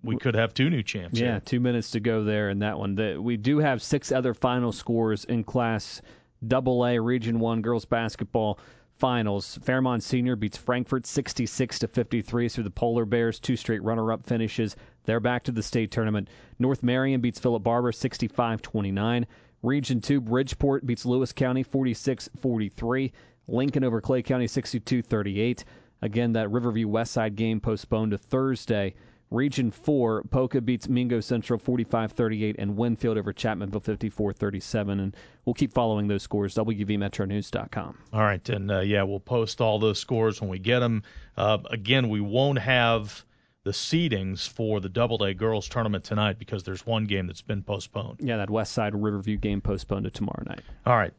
[0.08, 1.20] we could have two new champs.
[1.20, 1.40] Yeah, here.
[1.42, 2.96] two minutes to go there in that one.
[2.96, 6.02] The, we do have six other final scores in Class
[6.48, 8.60] Double A Region One girls basketball
[8.98, 9.60] finals.
[9.62, 14.76] Fairmont Senior beats Frankfort 66 to 53 through the Polar Bears, two straight runner-up finishes.
[15.04, 16.30] They're back to the state tournament.
[16.60, 19.26] North Marion beats Philip Barbour 65-29.
[19.64, 23.12] Region 2 Bridgeport beats Lewis County 46-43.
[23.48, 25.64] Lincoln over Clay County 62-38.
[26.02, 28.94] Again, that Riverview West Side game postponed to Thursday.
[29.30, 35.74] Region 4, Poca beats Mingo Central 45-38 and Winfield over Chapmanville 54-37 and we'll keep
[35.74, 37.98] following those scores wvmetronews.com.
[38.14, 41.04] All right and uh, yeah, we'll post all those scores when we get them.
[41.36, 43.26] Uh, again, we won't have
[43.68, 47.62] the seedings for the Double A girls tournament tonight because there's one game that's been
[47.62, 48.18] postponed.
[48.22, 50.62] Yeah, that West Side Riverview game postponed to tomorrow night.
[50.86, 51.14] All right.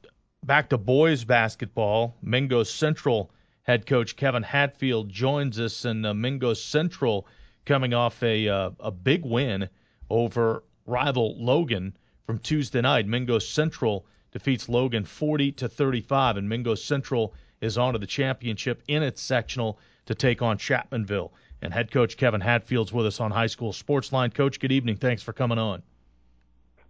[0.45, 2.17] Back to boys basketball.
[2.23, 3.31] Mingo Central
[3.65, 7.27] head coach Kevin Hatfield joins us and uh, Mingo Central
[7.69, 9.69] coming off a uh, a big win
[10.09, 11.95] over rival Logan
[12.27, 13.07] from Tuesday night.
[13.07, 18.82] Mingo Central defeats Logan 40 to 35, and Mingo Central is on to the championship
[18.89, 21.31] in its sectional to take on Chapmanville.
[21.61, 24.31] And head coach Kevin Hatfield's with us on High School Sports Line.
[24.31, 24.97] Coach, good evening.
[24.97, 25.82] Thanks for coming on.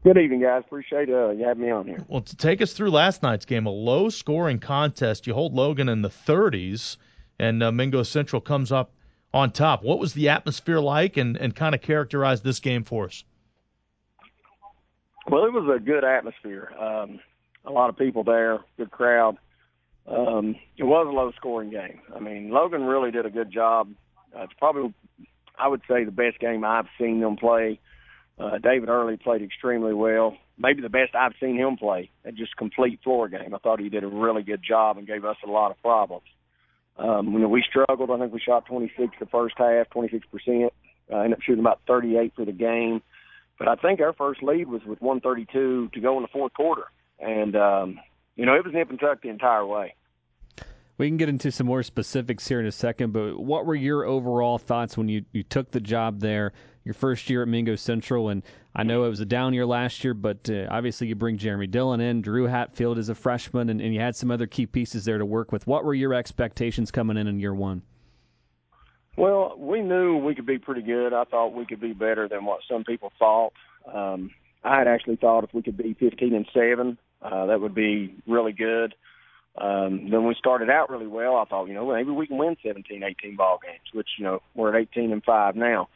[0.04, 0.62] Good evening, guys.
[0.64, 2.04] Appreciate uh, you having me on here.
[2.06, 5.26] Well, to take us through last night's game, a low scoring contest.
[5.26, 6.98] You hold Logan in the 30s,
[7.40, 8.92] and uh, Mingo Central comes up
[9.32, 9.82] on top.
[9.82, 13.24] What was the atmosphere like, and, and kind of characterize this game for us?
[15.28, 16.72] Well, it was a good atmosphere.
[16.78, 17.20] Um,
[17.64, 19.36] a lot of people there, good crowd.
[20.06, 22.00] Um, it was a low scoring game.
[22.14, 23.90] I mean, Logan really did a good job.
[24.34, 24.94] Uh, it's probably,
[25.58, 27.78] I would say, the best game I've seen them play.
[28.38, 30.36] Uh, David Early played extremely well.
[30.56, 32.10] Maybe the best I've seen him play.
[32.24, 33.54] A just complete floor game.
[33.54, 36.24] I thought he did a really good job and gave us a lot of problems.
[36.98, 38.10] Um, you know, we struggled.
[38.10, 40.72] I think we shot 26 the first half, 26 percent.
[41.10, 43.02] Uh, ended up shooting about 38 for the game.
[43.58, 46.84] But I think our first lead was with 132 to go in the fourth quarter,
[47.18, 48.00] and um,
[48.36, 49.94] you know it was nip and tuck the entire way.
[50.96, 54.04] We can get into some more specifics here in a second, but what were your
[54.04, 56.52] overall thoughts when you, you took the job there,
[56.88, 58.30] your first year at Mingo Central?
[58.30, 58.42] And
[58.74, 61.66] I know it was a down year last year, but uh, obviously you bring Jeremy
[61.66, 65.04] Dillon in, Drew Hatfield is a freshman, and, and you had some other key pieces
[65.04, 65.66] there to work with.
[65.66, 67.82] What were your expectations coming in in year one?
[69.16, 71.12] Well, we knew we could be pretty good.
[71.12, 73.52] I thought we could be better than what some people thought.
[73.92, 74.30] Um,
[74.64, 78.14] I had actually thought if we could be 15 and seven, uh, that would be
[78.26, 78.94] really good.
[79.60, 81.36] Um, then we started out really well.
[81.36, 84.40] I thought, you know, maybe we can win 17, 18 ball games, which you know
[84.54, 85.88] we're at 18 and five now.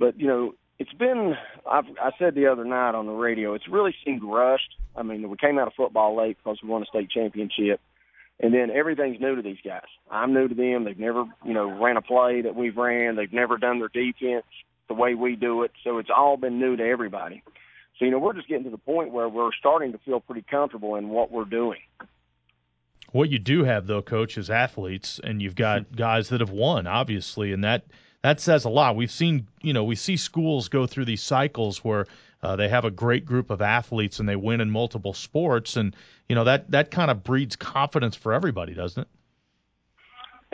[0.00, 1.36] But you know, it's been.
[1.70, 4.74] I've, I said the other night on the radio, it's really seemed rushed.
[4.96, 7.80] I mean, we came out of football late because we won a state championship,
[8.40, 9.86] and then everything's new to these guys.
[10.10, 10.84] I'm new to them.
[10.84, 13.14] They've never, you know, ran a play that we've ran.
[13.14, 14.46] They've never done their defense
[14.88, 15.70] the way we do it.
[15.84, 17.44] So it's all been new to everybody.
[17.98, 20.44] So you know, we're just getting to the point where we're starting to feel pretty
[20.50, 21.80] comfortable in what we're doing.
[23.12, 26.86] What you do have, though, coach, is athletes, and you've got guys that have won,
[26.86, 27.84] obviously, and that
[28.22, 28.96] that says a lot.
[28.96, 32.06] We've seen, you know, we see schools go through these cycles where
[32.42, 35.94] uh, they have a great group of athletes and they win in multiple sports, and
[36.28, 39.08] you know that that kind of breeds confidence for everybody, doesn't it?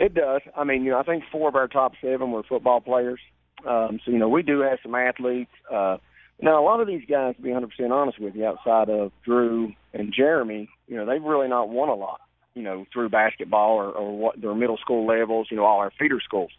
[0.05, 0.41] It does.
[0.55, 3.19] I mean, you know, I think four of our top seven were football players.
[3.65, 5.51] Um, so you know, we do have some athletes.
[5.71, 5.97] Uh,
[6.39, 9.73] now, a lot of these guys, to be 100% honest with you, outside of Drew
[9.93, 12.21] and Jeremy, you know, they've really not won a lot
[12.57, 15.91] you know, through basketball or, or what their middle school levels, you know, all our
[15.99, 16.49] feeder schools.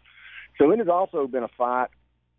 [0.59, 1.89] So it has also been a fight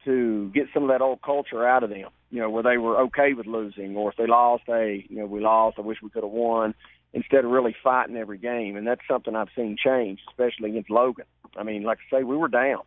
[0.05, 3.01] to get some of that old culture out of them, you know, where they were
[3.03, 6.11] okay with losing or if they lost, hey, you know, we lost, I wish we
[6.11, 6.75] could have won,
[7.13, 8.77] instead of really fighting every game.
[8.77, 11.27] And that's something I've seen change, especially against Logan.
[11.57, 12.81] I mean, like I say, we were down.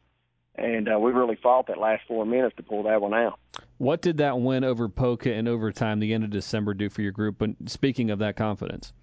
[0.55, 3.39] And uh, we really fought that last four minutes to pull that one out.
[3.79, 7.11] What did that win over Poca in overtime, the end of December, do for your
[7.11, 7.41] group?
[7.41, 8.93] And speaking of that confidence,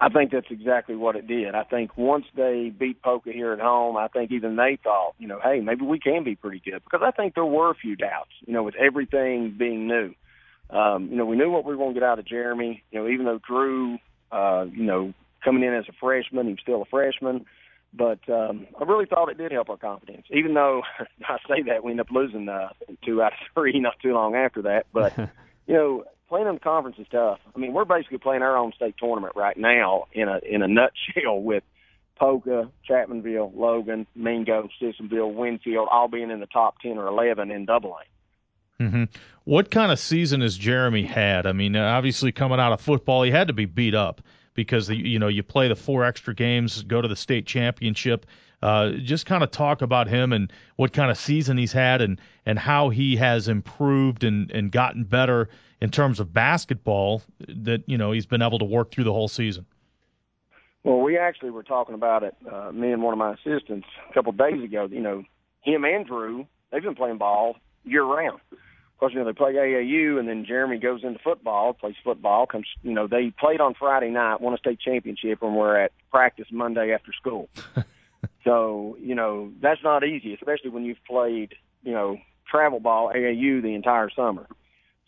[0.00, 1.54] I think that's exactly what it did.
[1.54, 5.28] I think once they beat Poca here at home, I think even they thought, you
[5.28, 7.96] know, hey, maybe we can be pretty good because I think there were a few
[7.96, 10.14] doubts, you know, with everything being new.
[10.70, 12.82] Um, you know, we knew what we were going to get out of Jeremy.
[12.90, 13.98] You know, even though Drew,
[14.32, 15.12] uh, you know,
[15.44, 17.44] coming in as a freshman, he was still a freshman.
[17.92, 20.82] But um, I really thought it did help our confidence, even though
[21.28, 22.68] I say that we ended up losing uh,
[23.04, 24.86] two out of three not too long after that.
[24.94, 25.12] But
[25.66, 27.40] you know, playing in the conference is tough.
[27.54, 30.68] I mean, we're basically playing our own state tournament right now in a in a
[30.68, 31.64] nutshell with
[32.16, 37.66] Poca, Chapmanville, Logan, Mingo, Sissonville, Winfield, all being in the top ten or eleven in
[37.66, 38.82] Double A.
[38.82, 39.04] Mm-hmm.
[39.44, 41.46] What kind of season has Jeremy had?
[41.46, 44.22] I mean, obviously coming out of football, he had to be beat up
[44.54, 48.24] because you know you play the four extra games, go to the state championship.
[48.62, 52.20] Uh, just kind of talk about him and what kind of season he's had and
[52.44, 55.48] and how he has improved and and gotten better
[55.80, 59.28] in terms of basketball that you know he's been able to work through the whole
[59.28, 59.66] season.
[60.82, 64.14] Well, we actually were talking about it, uh, me and one of my assistants, a
[64.14, 64.88] couple of days ago.
[64.90, 65.24] You know,
[65.60, 68.40] him and Drew, they've been playing ball year round.
[68.50, 72.46] Of course, you know they play AAU, and then Jeremy goes into football, plays football.
[72.46, 75.92] Comes, you know, they played on Friday night, won a state championship, and we're at
[76.10, 77.48] practice Monday after school.
[78.44, 83.62] so, you know, that's not easy, especially when you've played you know, travel ball AAU
[83.62, 84.46] the entire summer.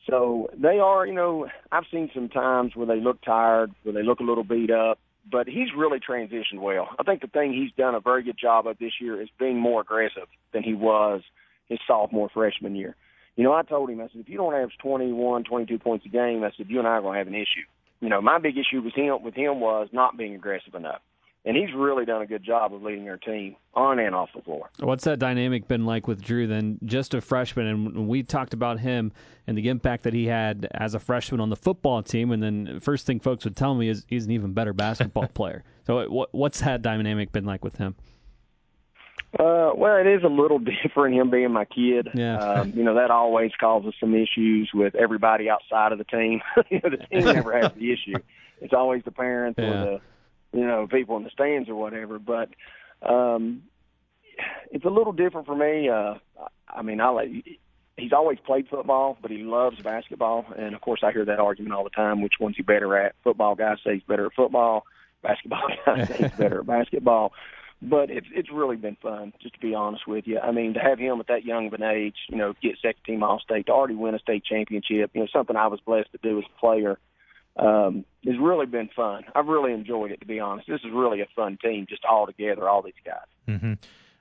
[0.09, 4.03] So they are, you know, I've seen some times where they look tired, where they
[4.03, 4.99] look a little beat up,
[5.31, 6.89] but he's really transitioned well.
[6.99, 9.59] I think the thing he's done a very good job of this year is being
[9.59, 11.23] more aggressive than he was
[11.69, 12.97] his sophomore freshman year.
[13.37, 16.09] You know, I told him, I said, if you don't average 21, 22 points a
[16.09, 17.65] game, I said, you and I are going to have an issue.
[18.01, 21.01] You know, my big issue with him with him was not being aggressive enough
[21.45, 24.43] and he's really done a good job of leading our team on and off the
[24.43, 24.71] floor.
[24.79, 26.79] What's that dynamic been like with Drew then?
[26.85, 29.13] Just a freshman, and we talked about him
[29.47, 32.81] and the impact that he had as a freshman on the football team, and then
[32.81, 35.65] first thing folks would tell me is he's an even better basketball player.
[35.87, 37.97] So what's that dynamic been like with him?
[39.39, 42.09] Uh, well, it is a little different him being my kid.
[42.15, 42.37] Yeah.
[42.37, 46.41] Um, you know that always causes some issues with everybody outside of the team.
[46.71, 48.15] you know, the team never has the issue.
[48.61, 49.65] It's always the parents yeah.
[49.65, 50.01] or the
[50.53, 52.19] you know, people in the stands or whatever.
[52.19, 52.51] But
[53.03, 53.63] um,
[54.71, 55.89] it's a little different for me.
[55.89, 56.15] Uh,
[56.69, 57.31] I mean, I like.
[57.97, 60.47] He's always played football, but he loves basketball.
[60.57, 63.15] And of course, I hear that argument all the time: which one's he better at?
[63.23, 64.85] Football guys say he's better at football.
[65.23, 67.33] Basketball guys say he's better at basketball.
[67.83, 70.39] But it's it's really been fun, just to be honest with you.
[70.39, 73.03] I mean, to have him at that young of an age, you know, get second
[73.05, 76.13] team All State, to already win a state championship, you know, something I was blessed
[76.13, 76.99] to do as a player
[77.57, 79.25] um, has really been fun.
[79.35, 80.69] I've really enjoyed it, to be honest.
[80.69, 83.17] This is really a fun team, just all together, all these guys.
[83.49, 83.75] Mm-hmm.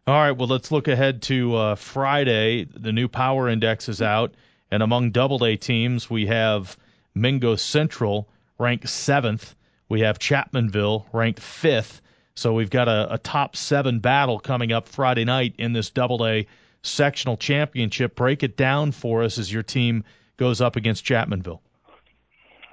[0.07, 2.65] All right, well, let's look ahead to uh, Friday.
[2.65, 4.33] The new power index is out,
[4.71, 6.75] and among double A teams, we have
[7.13, 8.27] Mingo Central
[8.57, 9.55] ranked seventh.
[9.89, 12.01] We have Chapmanville ranked fifth.
[12.33, 16.25] So we've got a, a top seven battle coming up Friday night in this double
[16.25, 16.47] A
[16.81, 18.15] sectional championship.
[18.15, 20.03] Break it down for us as your team
[20.37, 21.59] goes up against Chapmanville.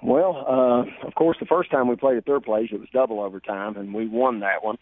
[0.03, 3.21] Well, uh, of course, the first time we played at their place, it was double
[3.21, 4.79] overtime, and we won that one.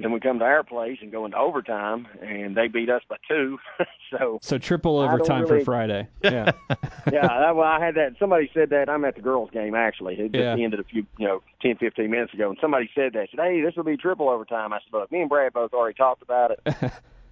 [0.00, 3.16] Then we come to our place and go into overtime, and they beat us by
[3.26, 3.58] two.
[4.10, 6.06] so so triple overtime really, for Friday.
[6.22, 6.52] Yeah,
[7.12, 7.26] yeah.
[7.26, 8.14] That, well, I had that.
[8.18, 8.88] Somebody said that.
[8.88, 10.14] I'm at the girls' game actually.
[10.14, 10.52] It just yeah.
[10.52, 13.28] ended a few, you know, ten, fifteen minutes ago, and somebody said that.
[13.30, 15.96] Said, "Hey, this will be triple overtime." I said, "Look, me and Brad both already
[15.96, 16.60] talked about it.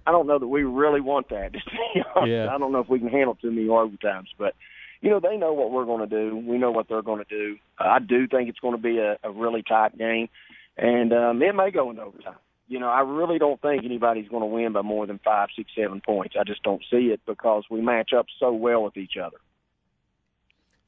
[0.05, 1.53] I don't know that we really want that.
[1.53, 2.53] Just to yeah.
[2.53, 4.55] I don't know if we can handle too many overtimes, but."
[5.01, 6.37] You know, they know what we're going to do.
[6.37, 7.57] We know what they're going to do.
[7.79, 10.29] I do think it's going to be a, a really tight game,
[10.77, 12.35] and um, it may go into overtime.
[12.67, 15.71] You know, I really don't think anybody's going to win by more than five, six,
[15.73, 16.35] seven points.
[16.37, 19.37] I just don't see it because we match up so well with each other.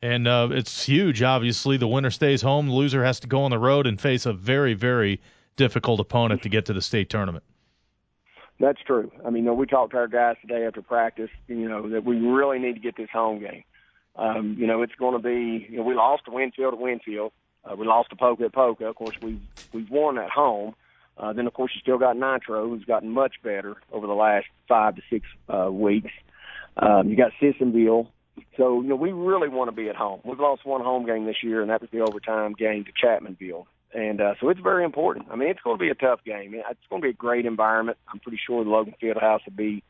[0.01, 1.77] And uh, it's huge, obviously.
[1.77, 2.67] The winner stays home.
[2.67, 5.21] The loser has to go on the road and face a very, very
[5.55, 7.43] difficult opponent to get to the state tournament.
[8.59, 9.11] That's true.
[9.25, 12.03] I mean, you know, we talked to our guys today after practice, you know, that
[12.03, 13.63] we really need to get this home game.
[14.19, 15.65] Um, you know, it's going to be.
[15.69, 17.31] You know, we lost to Winfield at Winfield.
[17.63, 18.85] Uh, we lost to Poca at Poca.
[18.85, 19.39] Of course, we
[19.71, 20.75] we've won at home.
[21.17, 24.47] Uh, then, of course, you still got Nitro, who's gotten much better over the last
[24.67, 26.11] five to six uh, weeks.
[26.77, 28.07] Um, you got Sissonville.
[28.55, 30.21] So, you know, we really want to be at home.
[30.23, 33.65] We've lost one home game this year, and that was the overtime game to Chapmanville.
[33.93, 35.27] And uh, so it's very important.
[35.29, 36.53] I mean, it's going to be a tough game.
[36.53, 37.97] It's going to be a great environment.
[38.07, 39.83] I'm pretty sure the Logan Fieldhouse will be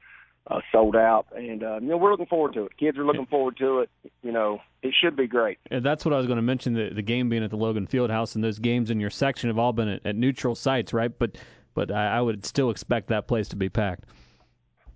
[0.49, 2.77] uh, sold out, and uh, you know we're looking forward to it.
[2.77, 3.89] Kids are looking forward to it.
[4.23, 5.59] You know, it should be great.
[5.69, 6.73] And that's what I was going to mention.
[6.73, 9.59] The the game being at the Logan Fieldhouse, and those games in your section have
[9.59, 11.11] all been at, at neutral sites, right?
[11.17, 11.38] But
[11.76, 14.05] but I, I would still expect that place to be packed.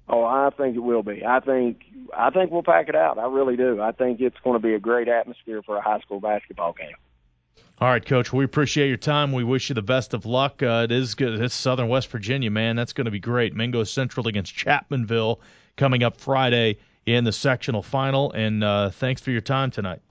[0.10, 1.24] Oh, I think it will be.
[1.26, 1.84] I think
[2.18, 3.18] I think we'll pack it out.
[3.18, 3.82] I really do.
[3.82, 6.96] I think it's going to be a great atmosphere for a high school basketball game.
[7.80, 8.32] All right, Coach.
[8.32, 9.32] We appreciate your time.
[9.32, 10.62] We wish you the best of luck.
[10.62, 11.42] Uh, it is good.
[11.42, 12.76] It's Southern West Virginia, man.
[12.76, 13.56] That's going to be great.
[13.56, 15.40] Mingo Central against Chapmanville
[15.76, 18.32] coming up Friday in the sectional final.
[18.32, 20.02] And uh, thanks for your time tonight.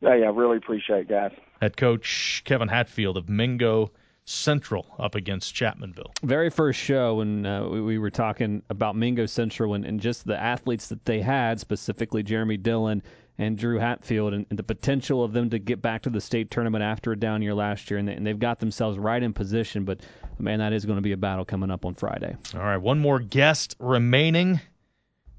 [0.00, 1.32] Hey, I really appreciate it, guys.
[1.60, 3.90] Head coach Kevin Hatfield of Mingo
[4.24, 6.12] Central up against Chapmanville.
[6.22, 10.24] Very first show when uh, we, we, were talking about Mingo Central and, and, just
[10.24, 13.02] the athletes that they had, specifically Jeremy Dillon
[13.40, 16.50] and Drew Hatfield, and, and, the potential of them to get back to the state
[16.50, 19.32] tournament after a down year last year, and, they, and they've got themselves right in
[19.32, 19.86] position.
[19.86, 20.00] But
[20.38, 22.36] man, that is going to be a battle coming up on Friday.
[22.54, 24.60] All right, one more guest remaining,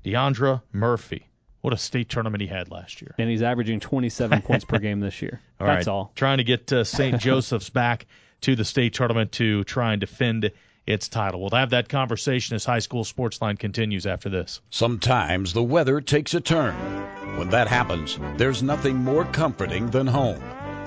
[0.03, 1.27] Deandra Murphy.
[1.61, 3.13] What a state tournament he had last year.
[3.19, 5.39] And he's averaging 27 points per game this year.
[5.59, 5.93] All That's right.
[5.93, 6.11] all.
[6.15, 7.19] Trying to get uh, St.
[7.21, 8.07] Joseph's back
[8.41, 10.51] to the state tournament to try and defend
[10.87, 11.41] its title.
[11.41, 14.61] We'll have that conversation as High School Sportsline continues after this.
[14.69, 16.75] Sometimes the weather takes a turn.
[17.37, 20.41] When that happens, there's nothing more comforting than home.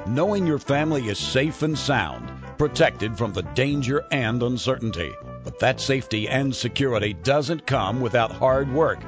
[0.07, 5.13] Knowing your family is safe and sound, protected from the danger and uncertainty.
[5.43, 9.01] But that safety and security doesn't come without hard work.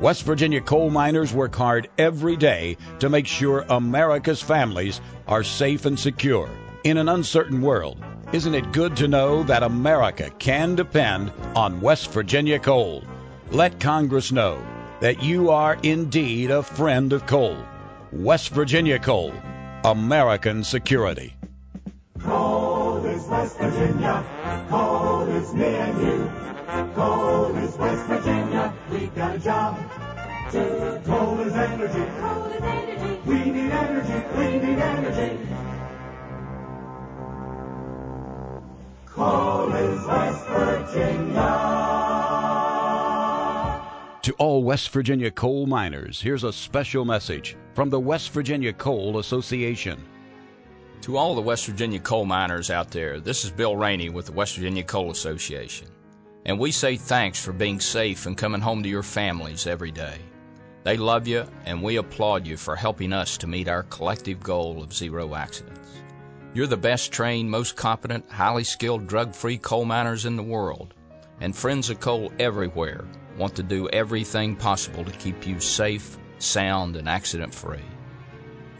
[0.00, 5.84] West Virginia coal miners work hard every day to make sure America's families are safe
[5.84, 6.48] and secure.
[6.84, 12.12] In an uncertain world, isn't it good to know that America can depend on West
[12.12, 13.04] Virginia coal?
[13.50, 14.64] Let Congress know
[15.00, 17.56] that you are indeed a friend of coal.
[18.12, 19.32] West Virginia Coal,
[19.84, 21.34] American Security.
[22.18, 24.24] Coal is West Virginia.
[24.68, 26.94] Coal is me and you.
[26.94, 28.74] Coal is West Virginia.
[28.90, 29.78] We got a job
[30.50, 32.04] coal is energy.
[32.20, 33.20] Coal is energy.
[33.26, 34.36] We need energy.
[34.36, 35.69] We need energy.
[39.20, 39.26] To
[44.38, 50.02] all West Virginia coal miners, here's a special message from the West Virginia Coal Association.
[51.02, 54.32] To all the West Virginia coal miners out there, this is Bill Raney with the
[54.32, 55.88] West Virginia Coal Association.
[56.46, 60.16] And we say thanks for being safe and coming home to your families every day.
[60.82, 64.82] They love you, and we applaud you for helping us to meet our collective goal
[64.82, 65.79] of zero accidents.
[66.52, 70.94] You're the best trained, most competent, highly skilled, drug free coal miners in the world.
[71.40, 73.04] And Friends of Coal everywhere
[73.38, 77.84] want to do everything possible to keep you safe, sound, and accident free.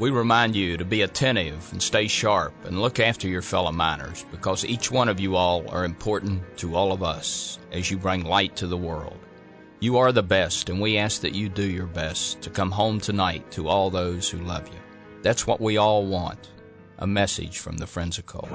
[0.01, 4.27] We remind you to be attentive and stay sharp and look after your fellow miners
[4.33, 8.25] because each one of you all are important to all of us as you bring
[8.25, 9.19] light to the world.
[9.79, 12.99] You are the best, and we ask that you do your best to come home
[12.99, 14.81] tonight to all those who love you.
[15.23, 16.50] That's what we all want.
[17.01, 18.47] A message from the Friends of Coal.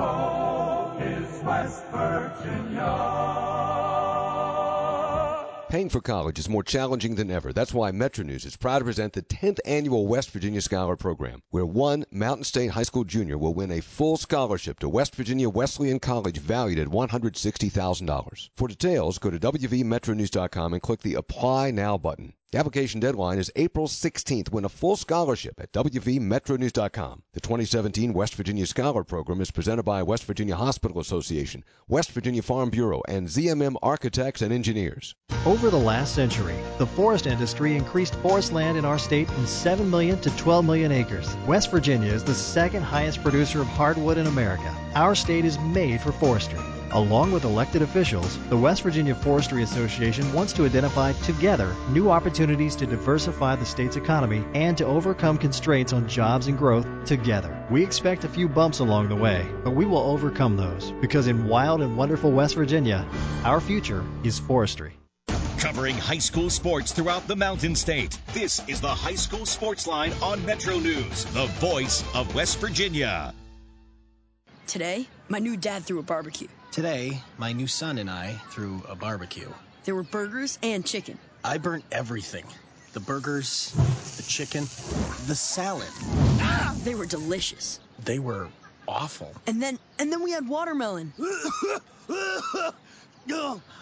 [5.67, 7.51] Paying for college is more challenging than ever.
[7.51, 11.41] That's why Metro News is proud to present the 10th annual West Virginia Scholar Program,
[11.49, 15.49] where one Mountain State High School junior will win a full scholarship to West Virginia
[15.49, 18.49] Wesleyan College valued at $160,000.
[18.55, 22.34] For details, go to WVMetroNews.com and click the Apply Now button.
[22.56, 24.49] The application deadline is April 16th.
[24.49, 27.23] Win a full scholarship at WVMetroNews.com.
[27.34, 32.41] The 2017 West Virginia Scholar Program is presented by West Virginia Hospital Association, West Virginia
[32.41, 35.15] Farm Bureau, and ZMM Architects and Engineers.
[35.45, 39.91] Over the last century, the forest industry increased forest land in our state from 7
[39.91, 41.36] million to 12 million acres.
[41.45, 44.73] West Virginia is the second highest producer of hardwood in America.
[44.95, 46.61] Our state is made for forestry.
[46.95, 52.73] Along with elected officials, the West Virginia Forestry Association wants to identify together new opportunities
[52.77, 57.51] to diversify the state's economy and to overcome constraints on jobs and growth together.
[57.69, 61.49] We expect a few bumps along the way, but we will overcome those because in
[61.49, 63.05] wild and wonderful West Virginia,
[63.43, 64.97] our future is forestry.
[65.57, 68.17] Covering high school sports throughout the Mountain State.
[68.34, 73.34] This is the High School Sports Line on Metro News, the voice of West Virginia.
[74.65, 76.47] Today, my new dad threw a barbecue.
[76.72, 79.49] Today, my new son and I threw a barbecue.
[79.84, 81.18] There were burgers and chicken.
[81.43, 82.45] I burnt everything
[82.93, 83.73] the burgers,
[84.15, 84.64] the chicken,
[85.27, 85.89] the salad.
[86.39, 87.81] Ah, they were delicious.
[88.06, 88.47] They were
[88.88, 89.34] awful.
[89.47, 91.14] And then, and then we had watermelon.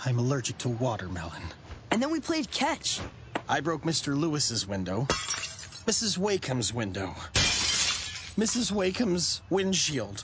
[0.05, 1.43] I'm allergic to watermelon.
[1.91, 2.99] And then we played catch.
[3.47, 4.17] I broke Mr.
[4.17, 5.05] Lewis's window,
[5.85, 6.17] Mrs.
[6.17, 7.13] Wakeham's window,
[8.35, 8.71] Mrs.
[8.71, 10.23] Wakeham's windshield.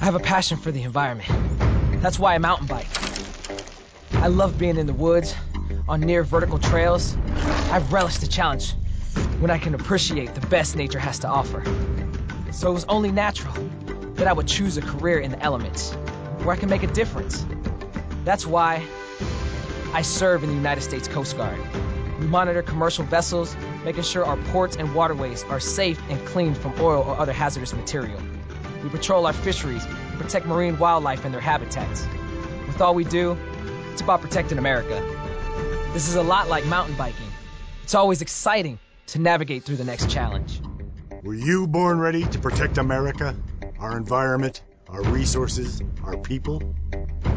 [0.00, 1.28] I have a passion for the environment.
[2.00, 2.86] That's why I mountain bike.
[4.12, 5.34] I love being in the woods,
[5.88, 7.16] on near vertical trails.
[7.72, 8.74] I've relished the challenge
[9.40, 11.64] when I can appreciate the best nature has to offer.
[12.52, 13.54] So it was only natural
[14.14, 15.92] that I would choose a career in the elements
[16.44, 17.44] where I can make a difference.
[18.24, 18.86] That's why
[19.92, 21.58] I serve in the United States Coast Guard.
[22.20, 26.72] We monitor commercial vessels, making sure our ports and waterways are safe and clean from
[26.80, 28.20] oil or other hazardous material.
[28.82, 32.06] We patrol our fisheries and protect marine wildlife and their habitats.
[32.66, 33.36] With all we do,
[33.92, 35.00] it's about protecting America.
[35.92, 37.26] This is a lot like mountain biking.
[37.82, 38.78] It's always exciting
[39.08, 40.60] to navigate through the next challenge.
[41.22, 43.34] Were you born ready to protect America,
[43.80, 46.62] our environment, our resources, our people?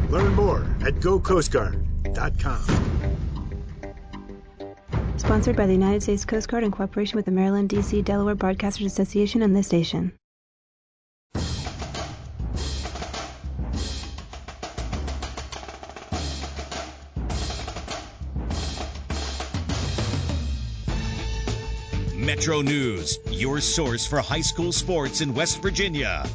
[0.10, 2.82] Learn more at gocoastguard.com.
[5.18, 8.86] Sponsored by the United States Coast Guard in cooperation with the Maryland, D.C., Delaware Broadcasters
[8.86, 10.12] Association and this station.
[22.42, 26.26] Metro News, your source for high school sports in West Virginia.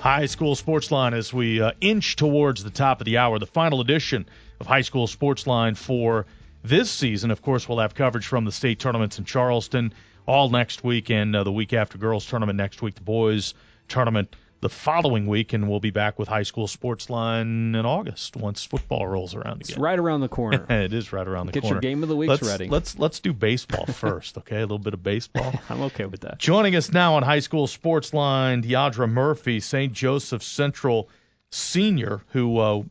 [0.00, 3.46] High School Sports Line as we uh, inch towards the top of the hour, the
[3.46, 4.28] final edition
[4.60, 6.26] of High School Sports Line for
[6.62, 7.30] this season.
[7.30, 9.94] Of course, we'll have coverage from the state tournaments in Charleston
[10.26, 13.54] all next week and uh, the week after girls tournament next week, the boys
[13.88, 18.34] tournament the following week, and we'll be back with High School Sports Line in August
[18.34, 19.60] once football rolls around again.
[19.60, 20.64] It's right around the corner.
[20.70, 21.74] it is right around the Get corner.
[21.74, 22.66] your game of the let's, ready.
[22.66, 24.56] Let's let's do baseball first, okay?
[24.56, 25.52] A little bit of baseball.
[25.68, 26.38] I'm okay with that.
[26.38, 29.92] Joining us now on High School Sports Line, Deandra Murphy, St.
[29.92, 31.10] Joseph Central
[31.52, 32.82] senior, who uh,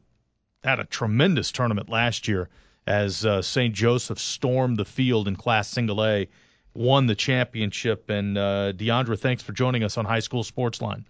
[0.63, 2.49] had a tremendous tournament last year
[2.85, 3.73] as uh, St.
[3.73, 6.29] Joseph stormed the field in Class Single A,
[6.75, 8.11] won the championship.
[8.11, 11.05] And uh, Deandra, thanks for joining us on High School Sports Line.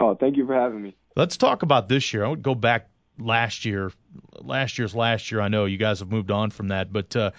[0.00, 0.96] Oh, thank you for having me.
[1.16, 2.24] Let's talk about this year.
[2.24, 2.88] I would go back
[3.18, 3.92] last year.
[4.40, 5.40] Last year's last year.
[5.40, 7.30] I know you guys have moved on from that, but uh,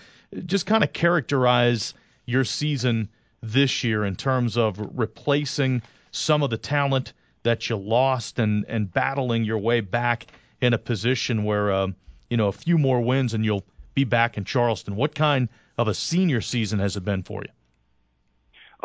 [0.45, 1.93] just kind of characterize
[2.25, 3.09] your season
[3.41, 5.81] this year in terms of replacing
[6.11, 7.13] some of the talent
[7.43, 10.27] that you lost and and battling your way back
[10.61, 11.87] in a position where uh,
[12.29, 13.65] you know a few more wins and you'll
[13.95, 14.95] be back in Charleston.
[14.95, 17.49] What kind of a senior season has it been for you?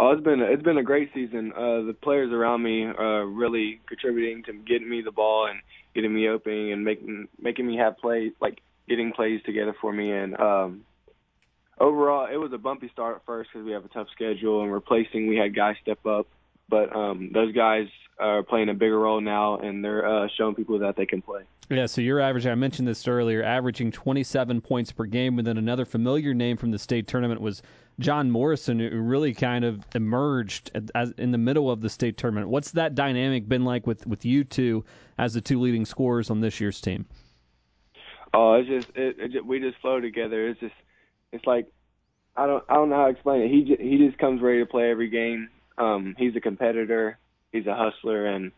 [0.01, 1.53] Oh, it's been it's been a great season.
[1.53, 5.61] Uh, the players around me are really contributing to getting me the ball and
[5.93, 10.13] getting me open and making making me have plays like getting plays together for me.
[10.13, 10.85] And um,
[11.81, 14.73] overall, it was a bumpy start at first because we have a tough schedule and
[14.73, 15.27] replacing.
[15.27, 16.29] We had guys step up,
[16.69, 17.89] but um, those guys
[18.21, 21.43] are playing a bigger role now and they're uh, showing people that they can play.
[21.71, 25.39] Yeah, so you're averaging, I mentioned this earlier, averaging 27 points per game.
[25.39, 27.63] And then another familiar name from the state tournament was
[27.99, 32.49] John Morrison, who really kind of emerged as, in the middle of the state tournament.
[32.49, 34.85] What's that dynamic been like with, with you two
[35.19, 37.07] as the two leading scorers on this year's team?
[38.33, 40.49] Oh, it's just, it, it we just flow together.
[40.49, 40.75] It's just
[41.33, 41.67] it's like
[42.37, 43.51] I don't I don't know how to explain it.
[43.51, 45.49] He just, he just comes ready to play every game.
[45.77, 47.19] Um, he's a competitor.
[47.53, 48.53] He's a hustler, and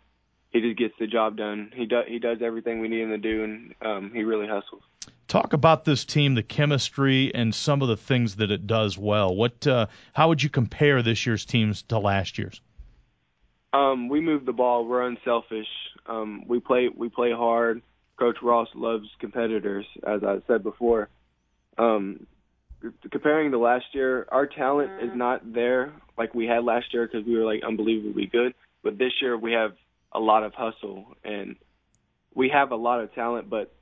[0.50, 1.70] he just gets the job done.
[1.74, 4.82] He does he does everything we need him to do, and um, he really hustles.
[5.30, 9.32] Talk about this team, the chemistry, and some of the things that it does well.
[9.32, 12.60] What, uh, how would you compare this year's teams to last year's?
[13.72, 14.84] Um, we move the ball.
[14.84, 15.68] We're unselfish.
[16.06, 17.80] Um, we play we play hard.
[18.18, 21.08] Coach Ross loves competitors, as I said before.
[21.78, 22.26] Um,
[23.12, 27.24] comparing to last year, our talent is not there like we had last year because
[27.24, 28.52] we were like unbelievably good.
[28.82, 29.74] But this year we have
[30.10, 31.54] a lot of hustle and
[32.34, 33.72] we have a lot of talent, but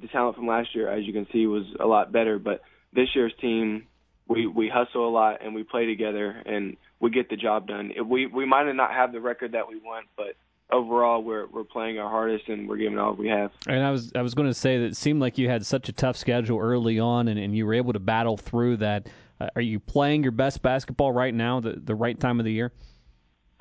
[0.00, 2.38] the talent from last year, as you can see, was a lot better.
[2.38, 2.62] But
[2.92, 3.86] this year's team,
[4.28, 7.92] we we hustle a lot and we play together and we get the job done.
[8.06, 10.36] We we might not have the record that we want, but
[10.72, 13.50] overall we're we're playing our hardest and we're giving all we have.
[13.66, 15.88] And I was I was going to say that it seemed like you had such
[15.88, 19.08] a tough schedule early on, and, and you were able to battle through that.
[19.40, 22.52] Uh, are you playing your best basketball right now, the the right time of the
[22.52, 22.72] year?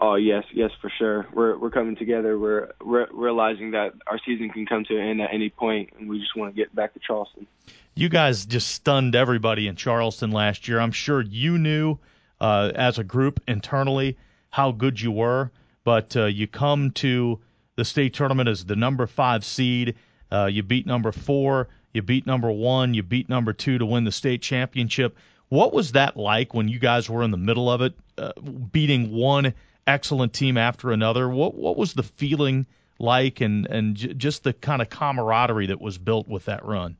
[0.02, 1.28] Oh yes, yes for sure.
[1.34, 2.40] We're we're coming together.
[2.40, 6.10] We're re- realizing that our season can come to an end at any point, and
[6.10, 7.48] we just want to get back to Charleston.
[7.96, 10.80] You guys just stunned everybody in Charleston last year.
[10.80, 11.98] I'm sure you knew
[12.40, 14.18] uh, as a group internally
[14.52, 15.52] how good you were,
[15.84, 17.40] but uh, you come to
[17.76, 19.96] the state tournament as the number five seed.
[20.32, 24.06] Uh, you beat number four, you beat number one, you beat number two to win
[24.06, 25.18] the state championship.
[25.50, 28.34] What was that like when you guys were in the middle of it, uh,
[28.72, 29.54] beating one
[29.90, 31.28] excellent team after another?
[31.28, 32.68] What what was the feeling
[32.99, 36.98] like, and and j- just the kind of camaraderie that was built with that run?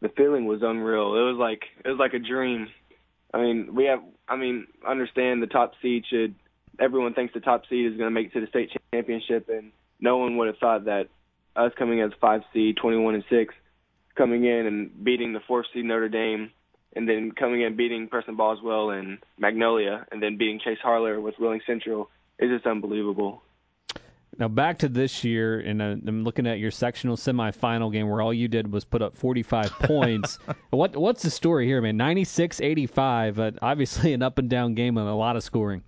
[0.00, 1.14] The feeling was unreal.
[1.16, 2.68] It was like it was like a dream.
[3.32, 4.00] I mean, we have.
[4.28, 6.34] I mean, understand the top seed should.
[6.80, 9.70] Everyone thinks the top seed is going to make it to the state championship, and
[10.00, 11.08] no one would have thought that
[11.56, 13.54] us coming as five seed, 21 and six,
[14.16, 16.50] coming in and beating the fourth seed Notre Dame,
[16.96, 21.34] and then coming in beating Preston Boswell and Magnolia, and then beating Chase Harler with
[21.38, 23.42] Wheeling Central is just unbelievable.
[24.38, 28.20] Now back to this year, and uh, I'm looking at your sectional semifinal game where
[28.20, 30.38] all you did was put up 45 points.
[30.70, 31.96] What what's the story here, man?
[31.96, 35.82] 96-85, uh, obviously an up and down game and a lot of scoring.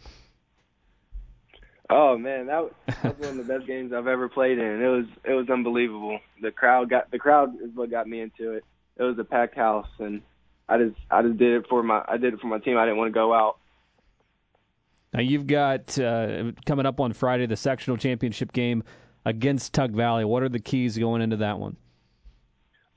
[1.88, 4.82] Oh man, that was, that was one of the best games I've ever played in.
[4.82, 6.18] It was it was unbelievable.
[6.42, 8.64] The crowd got the crowd is what got me into it.
[8.96, 10.22] It was a packed house, and
[10.68, 12.76] I just I just did it for my I did it for my team.
[12.76, 13.58] I didn't want to go out.
[15.12, 18.82] Now you've got uh, coming up on Friday the sectional championship game
[19.24, 20.24] against Tug Valley.
[20.24, 21.76] What are the keys going into that one?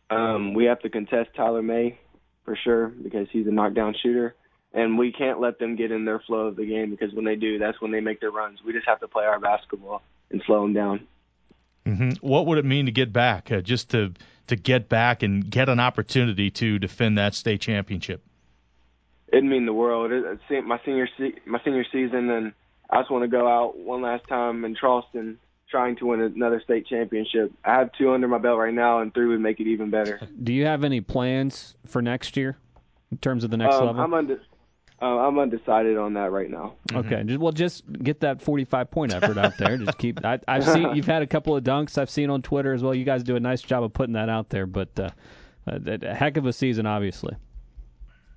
[0.10, 2.00] Um, we have to contest Tyler May
[2.46, 4.36] for sure because he's a knockdown shooter,
[4.74, 7.36] and we can't let them get in their flow of the game because when they
[7.36, 8.60] do, that's when they make their runs.
[8.66, 10.02] We just have to play our basketball
[10.32, 11.08] and slow them down.
[11.86, 12.28] Mm-hmm.
[12.28, 13.52] What would it mean to get back?
[13.52, 14.14] Uh, just to
[14.50, 18.22] to get back and get an opportunity to defend that state championship.
[19.32, 20.12] It'd mean the world.
[20.12, 22.54] It, it, my senior se- my senior season, and
[22.90, 25.38] I just want to go out one last time in Charleston,
[25.70, 27.52] trying to win another state championship.
[27.64, 30.20] I have two under my belt right now, and three would make it even better.
[30.44, 32.58] Do you have any plans for next year
[33.12, 34.02] in terms of the next um, level?
[34.02, 34.42] I'm under.
[35.02, 36.76] Uh, I'm undecided on that right now.
[36.94, 39.78] Okay, just, well, just get that 45 point effort out there.
[39.78, 40.26] Just keep.
[40.26, 41.98] I, I've seen you've had a couple of dunks.
[41.98, 42.94] I've seen on Twitter as well.
[42.94, 44.66] You guys do a nice job of putting that out there.
[44.66, 45.10] But uh,
[45.68, 47.36] a, a heck of a season, obviously.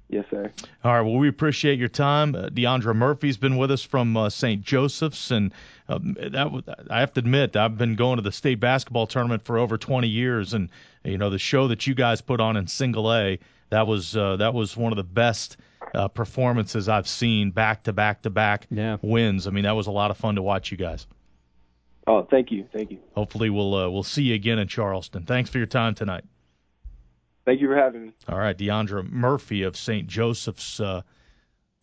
[0.08, 0.52] Yes, sir.
[0.84, 1.00] All right.
[1.00, 2.34] Well, we appreciate your time.
[2.34, 4.60] Uh, Deandra Murphy's been with us from uh, St.
[4.62, 5.54] Joseph's, and
[5.88, 9.42] um, that w- I have to admit, I've been going to the state basketball tournament
[9.42, 10.68] for over 20 years, and
[11.02, 13.38] you know the show that you guys put on in Single A,
[13.70, 15.56] that was uh, that was one of the best
[15.94, 18.66] uh, performances I've seen back to back to back
[19.02, 19.46] wins.
[19.46, 21.06] I mean, that was a lot of fun to watch you guys.
[22.06, 25.24] Oh, thank you, thank you, Hopefully, we'll uh, we'll see you again in Charleston.
[25.24, 26.24] Thanks for your time tonight.
[27.44, 28.12] thank you for having me.
[28.28, 30.08] All right, Deandra Murphy of St.
[30.08, 31.02] Joseph's uh,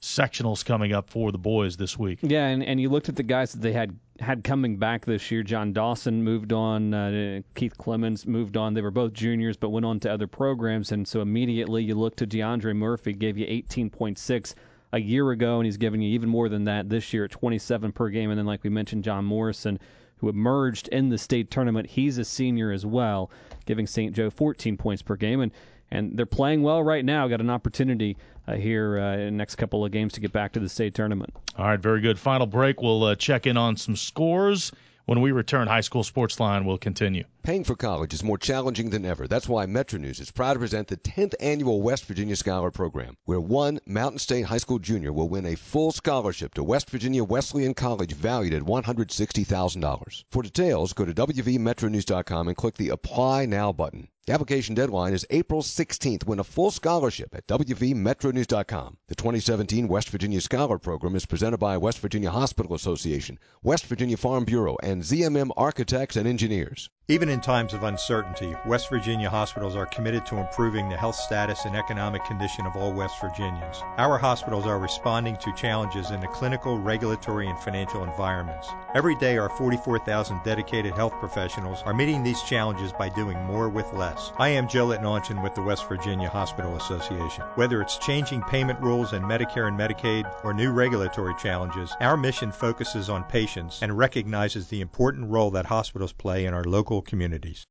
[0.02, 2.20] sectionals coming up for the boys this week.
[2.22, 5.30] Yeah, and, and you looked at the guys that they had had coming back this
[5.32, 5.44] year.
[5.44, 6.94] John Dawson moved on.
[6.94, 8.74] Uh, Keith Clemens moved on.
[8.74, 10.92] They were both juniors, but went on to other programs.
[10.92, 14.56] And so immediately you look to DeAndre Murphy, gave you 18.6
[14.94, 17.92] a year ago, and he's giving you even more than that this year at 27
[17.92, 18.30] per game.
[18.30, 19.80] And then, like we mentioned, John Morrison,
[20.18, 23.32] who emerged in the state tournament, he's a senior as well,
[23.66, 24.14] giving St.
[24.16, 25.42] Joe 14 points per game.
[25.42, 25.52] And
[25.92, 27.28] and they're playing well right now.
[27.28, 28.18] Got an opportunity
[28.48, 30.94] uh, here uh, in the next couple of games to get back to the state
[30.94, 31.34] tournament.
[31.58, 32.18] All right, very good.
[32.18, 32.82] Final break.
[32.82, 34.72] We'll uh, check in on some scores.
[35.10, 37.24] When we return, High School Sports Line will continue.
[37.42, 39.28] Paying for college is more challenging than ever.
[39.28, 43.18] That's why Metro News is proud to present the 10th annual West Virginia Scholar Program,
[43.26, 47.24] where one Mountain State High School junior will win a full scholarship to West Virginia
[47.24, 50.24] Wesleyan College valued at $160,000.
[50.30, 54.10] For details, go to WVMetroNews.com and click the Apply Now button.
[54.30, 56.28] The application deadline is April 16th.
[56.28, 58.98] Win a full scholarship at WVMetroNews.com.
[59.08, 64.18] The 2017 West Virginia Scholar Program is presented by West Virginia Hospital Association, West Virginia
[64.18, 66.92] Farm Bureau, and ZMM Architects and Engineers.
[67.12, 71.66] Even in times of uncertainty, West Virginia hospitals are committed to improving the health status
[71.66, 73.82] and economic condition of all West Virginians.
[73.98, 78.70] Our hospitals are responding to challenges in the clinical, regulatory, and financial environments.
[78.94, 83.92] Every day, our 44,000 dedicated health professionals are meeting these challenges by doing more with
[83.92, 84.32] less.
[84.38, 87.44] I am Joe Letnaunchyn with the West Virginia Hospital Association.
[87.56, 92.52] Whether it's changing payment rules in Medicare and Medicaid or new regulatory challenges, our mission
[92.52, 97.66] focuses on patients and recognizes the important role that hospitals play in our local communities.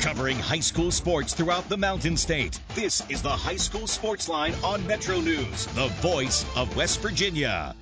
[0.00, 2.60] Covering high school sports throughout the Mountain State.
[2.74, 7.74] This is the High School Sports Line on Metro News, the voice of West Virginia.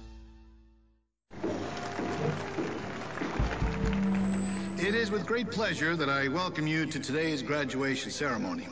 [4.79, 8.69] It is with great pleasure that I welcome you to today's graduation ceremony.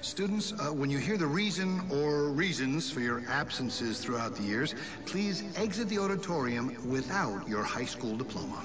[0.00, 4.74] Students, uh, when you hear the reason or reasons for your absences throughout the years,
[5.06, 8.62] please exit the auditorium without your high school diploma.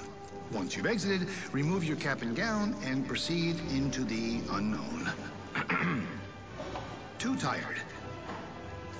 [0.52, 5.10] Once you've exited, remove your cap and gown and proceed into the unknown.
[7.18, 7.80] Too tired.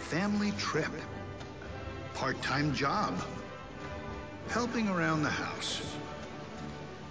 [0.00, 0.90] Family trip.
[2.14, 3.14] Part-time job.
[4.48, 5.82] Helping around the house.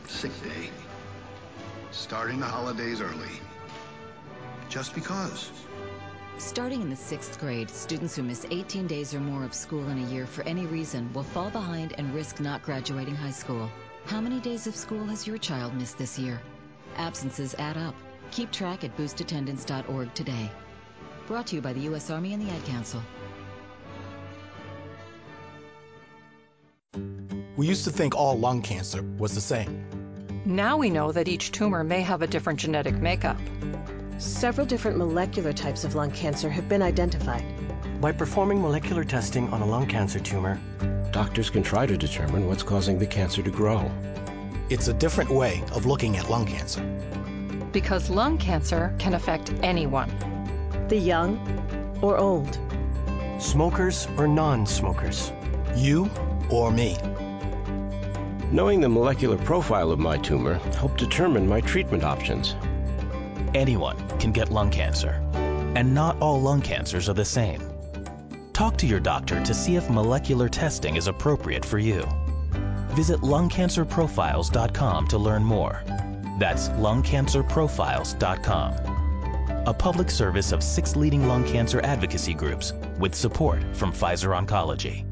[0.08, 0.70] Sick day.
[1.92, 3.40] Starting the holidays early.
[4.70, 5.52] Just because.
[6.40, 10.04] Starting in the sixth grade, students who miss 18 days or more of school in
[10.04, 13.70] a year for any reason will fall behind and risk not graduating high school.
[14.06, 16.42] How many days of school has your child missed this year?
[16.98, 17.96] Absences add up.
[18.32, 20.52] Keep track at boostattendance.org today.
[21.26, 22.10] Brought to you by the U.S.
[22.10, 23.02] Army and the Ad Council.
[27.56, 29.86] We used to think all lung cancer was the same.
[30.46, 33.38] Now we know that each tumor may have a different genetic makeup.
[34.18, 37.46] Several different molecular types of lung cancer have been identified.
[38.02, 40.60] By performing molecular testing on a lung cancer tumor,
[41.14, 43.90] doctors can try to determine what's causing the cancer to grow.
[44.70, 46.82] It's a different way of looking at lung cancer.
[47.72, 50.10] Because lung cancer can affect anyone.
[50.90, 51.38] The young
[52.02, 52.58] or old.
[53.38, 55.32] Smokers or non smokers.
[55.76, 56.10] You
[56.50, 56.98] or me.
[58.52, 62.56] Knowing the molecular profile of my tumor helped determine my treatment options.
[63.54, 65.22] Anyone can get lung cancer,
[65.76, 67.73] and not all lung cancers are the same.
[68.54, 72.08] Talk to your doctor to see if molecular testing is appropriate for you.
[72.90, 75.82] Visit lungcancerprofiles.com to learn more.
[76.40, 78.74] That's lungcancerprofiles.com.
[79.66, 85.04] A public service of six leading lung cancer advocacy groups with support from Pfizer Oncology.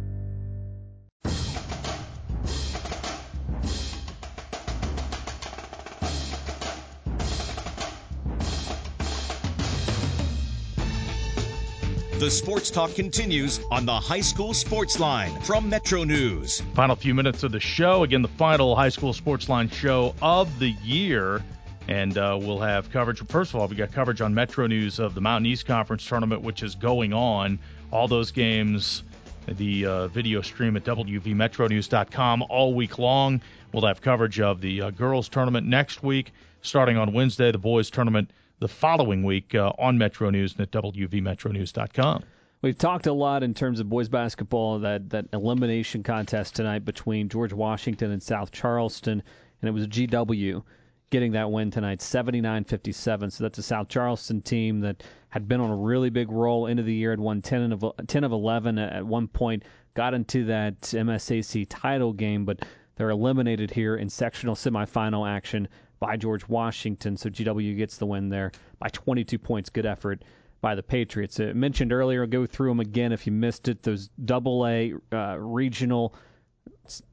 [12.22, 16.62] The sports talk continues on the High School Sports Line from Metro News.
[16.76, 18.04] Final few minutes of the show.
[18.04, 21.44] Again, the final High School Sports Line show of the year.
[21.88, 23.26] And uh, we'll have coverage.
[23.26, 26.44] First of all, we got coverage on Metro News of the Mountain East Conference tournament,
[26.44, 27.58] which is going on.
[27.90, 29.02] All those games,
[29.48, 33.42] the uh, video stream at WVMetroNews.com all week long.
[33.74, 37.52] We'll have coverage of the uh, girls tournament next week, starting on Wednesday.
[37.52, 38.30] The boys tournament
[38.62, 42.24] the following week uh, on Metro News and at WVMetroNews.com.
[42.62, 47.28] We've talked a lot in terms of boys basketball that that elimination contest tonight between
[47.28, 49.24] George Washington and South Charleston,
[49.62, 50.64] and it was GW
[51.10, 53.32] getting that win tonight, 79-57.
[53.32, 56.84] So that's a South Charleston team that had been on a really big roll into
[56.84, 59.64] the year, had won 10 of 10 of 11 at one point,
[59.96, 62.60] got into that MSAC title game, but
[62.96, 65.68] they're eliminated here in sectional semifinal action
[66.02, 67.16] by George Washington.
[67.16, 69.70] So GW gets the win there by 22 points.
[69.70, 70.24] Good effort
[70.60, 71.40] by the Patriots.
[71.40, 73.84] I mentioned earlier, I'll go through them again if you missed it.
[73.84, 76.14] Those double A uh, regional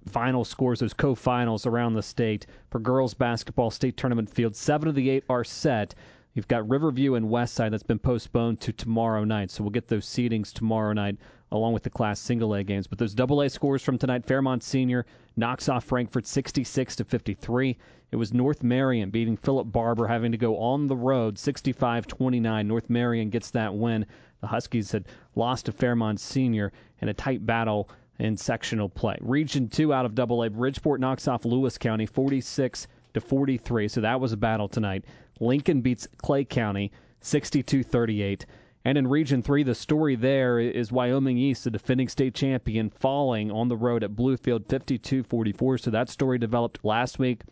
[0.09, 4.57] final scores, those co-finals around the state for girls basketball state tournament field.
[4.57, 5.95] Seven of the eight are set.
[6.35, 10.07] You've got Riverview and Westside that's been postponed to tomorrow night, so we'll get those
[10.07, 11.17] seedings tomorrow night
[11.53, 12.87] along with the Class Single A games.
[12.87, 15.07] But those Double A scores from tonight: Fairmont Senior
[15.37, 17.77] knocks off Frankfort 66 to 53.
[18.11, 22.67] It was North Marion beating Philip Barbour, having to go on the road 65-29.
[22.67, 24.07] North Marion gets that win.
[24.41, 29.17] The Huskies had lost to Fairmont Senior in a tight battle in sectional play.
[29.21, 33.89] Region 2 out of Double A, Bridgeport knocks off Lewis County 46 to 43.
[33.89, 35.05] So that was a battle tonight.
[35.41, 36.91] Lincoln beats Clay County
[37.23, 38.45] 62-38.
[38.85, 43.51] And in Region 3, the story there is Wyoming East, the defending state champion, falling
[43.51, 45.79] on the road at Bluefield 52 44.
[45.79, 47.43] So that story developed last week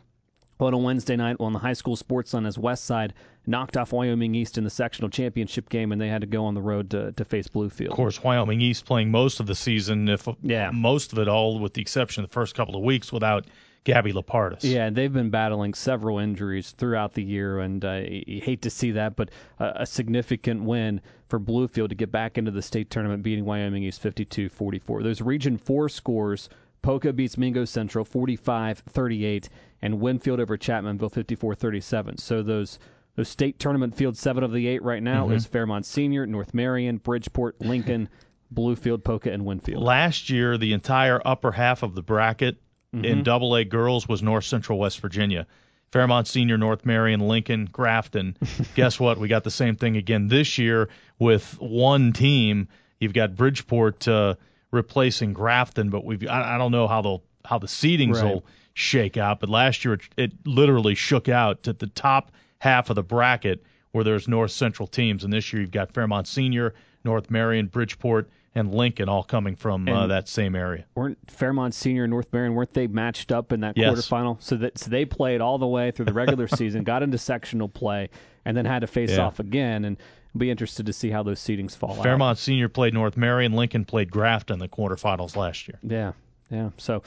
[0.61, 3.13] on a Wednesday night on the high school sports on as West Side
[3.47, 6.55] knocked off Wyoming East in the sectional championship game, and they had to go on
[6.55, 7.89] the road to, to face Bluefield.
[7.89, 10.71] Of course, Wyoming East playing most of the season, if yeah.
[10.73, 13.47] most of it all, with the exception of the first couple of weeks, without
[13.87, 14.65] Gabby Lapardis.
[14.65, 18.91] Yeah, they've been battling several injuries throughout the year, and uh, you hate to see
[18.91, 19.31] that, but
[19.61, 24.03] a significant win for Bluefield to get back into the state tournament, beating Wyoming East
[24.03, 25.05] 52-44.
[25.05, 26.49] Those Region 4 scores,
[26.83, 29.49] Poca beats Mingo Central 45-38,
[29.83, 32.19] and Winfield over Chapmanville 54-37.
[32.19, 32.81] So those
[33.15, 35.37] those state tournament field seven of the eight right now mm-hmm.
[35.37, 38.09] is Fairmont Senior, North Marion, Bridgeport, Lincoln,
[38.55, 39.83] Bluefield, Poca, and Winfield.
[39.83, 42.59] Last year, the entire upper half of the bracket
[42.97, 43.05] mm-hmm.
[43.05, 45.47] in Double A girls was North Central West Virginia.
[45.93, 48.37] Fairmont Senior, North Marion, Lincoln, Grafton.
[48.75, 49.19] Guess what?
[49.19, 52.69] We got the same thing again this year with one team.
[52.99, 54.35] You've got Bridgeport uh,
[54.71, 58.25] replacing Grafton, but we've I, I don't know how the how the seedings right.
[58.25, 58.45] will
[58.75, 59.41] shake out.
[59.41, 63.63] But last year it, it literally shook out at the top half of the bracket
[63.93, 66.75] where there's North Central teams, and this year you've got Fairmont Senior,
[67.05, 70.87] North Marion, Bridgeport, and Lincoln all coming from uh, that same area.
[70.95, 73.95] Weren't Fairmont Senior and North Marion weren't they matched up in that yes.
[73.95, 74.43] quarterfinal?
[74.43, 77.69] So that so they played all the way through the regular season, got into sectional
[77.69, 78.09] play,
[78.47, 79.27] and then had to face yeah.
[79.27, 79.85] off again.
[79.85, 79.99] And
[80.37, 82.05] be interested to see how those seedings fall Fairmont out.
[82.05, 85.79] Fairmont Senior played North Marion, Lincoln played Grafton in the quarterfinals last year.
[85.83, 86.13] Yeah,
[86.51, 86.71] yeah.
[86.79, 87.03] So.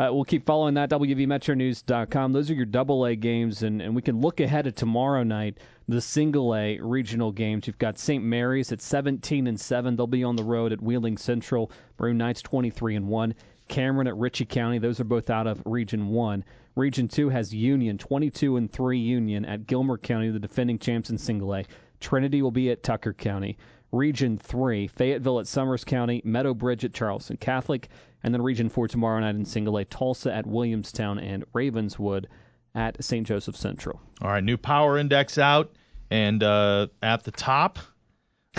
[0.00, 0.88] Uh, we'll keep following that.
[0.88, 2.32] WVMetroNews.com.
[2.32, 5.58] Those are your double A games, and, and we can look ahead to tomorrow night
[5.88, 7.66] the single A regional games.
[7.66, 8.24] You've got St.
[8.24, 9.96] Mary's at 17 and 7.
[9.96, 11.70] They'll be on the road at Wheeling Central.
[11.98, 13.34] Maroon Knights 23 and 1.
[13.68, 14.78] Cameron at Ritchie County.
[14.78, 16.44] Those are both out of Region 1.
[16.76, 21.18] Region 2 has Union 22 and 3 Union at Gilmer County, the defending champs in
[21.18, 21.64] single A.
[22.00, 23.58] Trinity will be at Tucker County.
[23.92, 27.88] Region 3, Fayetteville at Summers County, Meadow Bridge at Charleston Catholic,
[28.22, 32.28] and then Region 4 tomorrow night in single A, Tolsia at Williamstown and Ravenswood
[32.74, 33.26] at St.
[33.26, 34.00] Joseph Central.
[34.22, 35.72] All right, new power index out.
[36.10, 37.78] And uh, at the top,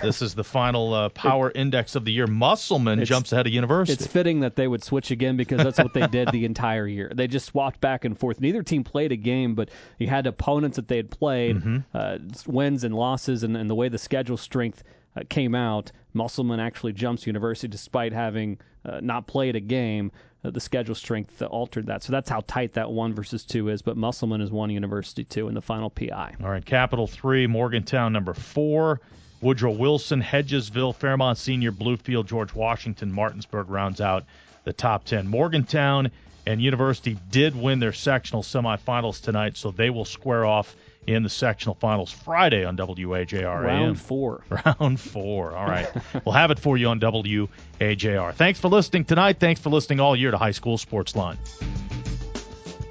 [0.02, 2.26] this is the final uh, power it, index of the year.
[2.26, 3.94] Musselman jumps ahead of University.
[3.94, 7.12] It's fitting that they would switch again because that's what they did the entire year.
[7.14, 8.40] They just swapped back and forth.
[8.40, 11.78] Neither team played a game, but you had opponents that they had played, mm-hmm.
[11.94, 14.84] uh, wins and losses, and, and, the way the schedule strength
[15.16, 15.92] uh, came out.
[16.14, 20.12] Musselman actually jumps University despite having uh, not played a game
[20.44, 22.02] the schedule strength altered that.
[22.02, 23.82] So that's how tight that one versus two is.
[23.82, 26.36] But Musselman is one University two in the final PI.
[26.44, 29.02] All right, Capital three, Morgantown number four,
[29.42, 34.26] Woodrow Wilson, Hedgesville, Fairmont Senior, Bluefield, George Washington, Martinsburg rounds out
[34.64, 35.28] the top ten.
[35.28, 36.10] Morgantown
[36.48, 40.76] and University did win their sectional semifinals tonight, so they will square off
[41.08, 43.64] in the sectional finals Friday on WAJR.
[43.64, 44.44] Round four.
[44.66, 45.56] Round four.
[45.56, 45.90] All right.
[46.26, 48.34] we'll have it for you on WAJR.
[48.34, 49.40] Thanks for listening tonight.
[49.40, 51.38] Thanks for listening all year to High School Sports Line.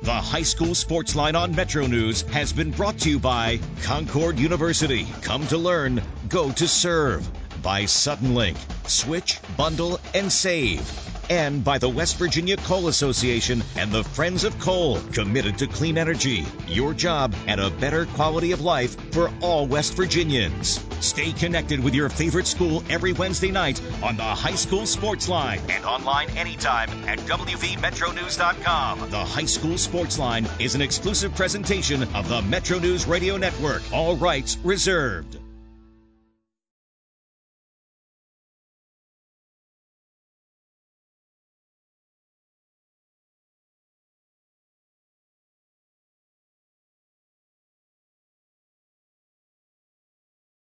[0.03, 4.39] The High School Sports Line on Metro News has been brought to you by Concord
[4.39, 5.07] University.
[5.20, 7.31] Come to learn, go to serve.
[7.62, 8.57] By Suddenlink.
[8.89, 10.81] Switch, bundle, and save
[11.31, 15.97] and by the West Virginia Coal Association and the Friends of Coal, committed to clean
[15.97, 20.85] energy, your job, and a better quality of life for all West Virginians.
[20.99, 25.61] Stay connected with your favorite school every Wednesday night on the High School Sports Line
[25.70, 29.11] and online anytime at WVMetroNews.com.
[29.11, 33.82] The High School Sports Line is an exclusive presentation of the Metro News Radio Network.
[33.93, 35.40] All rights reserved.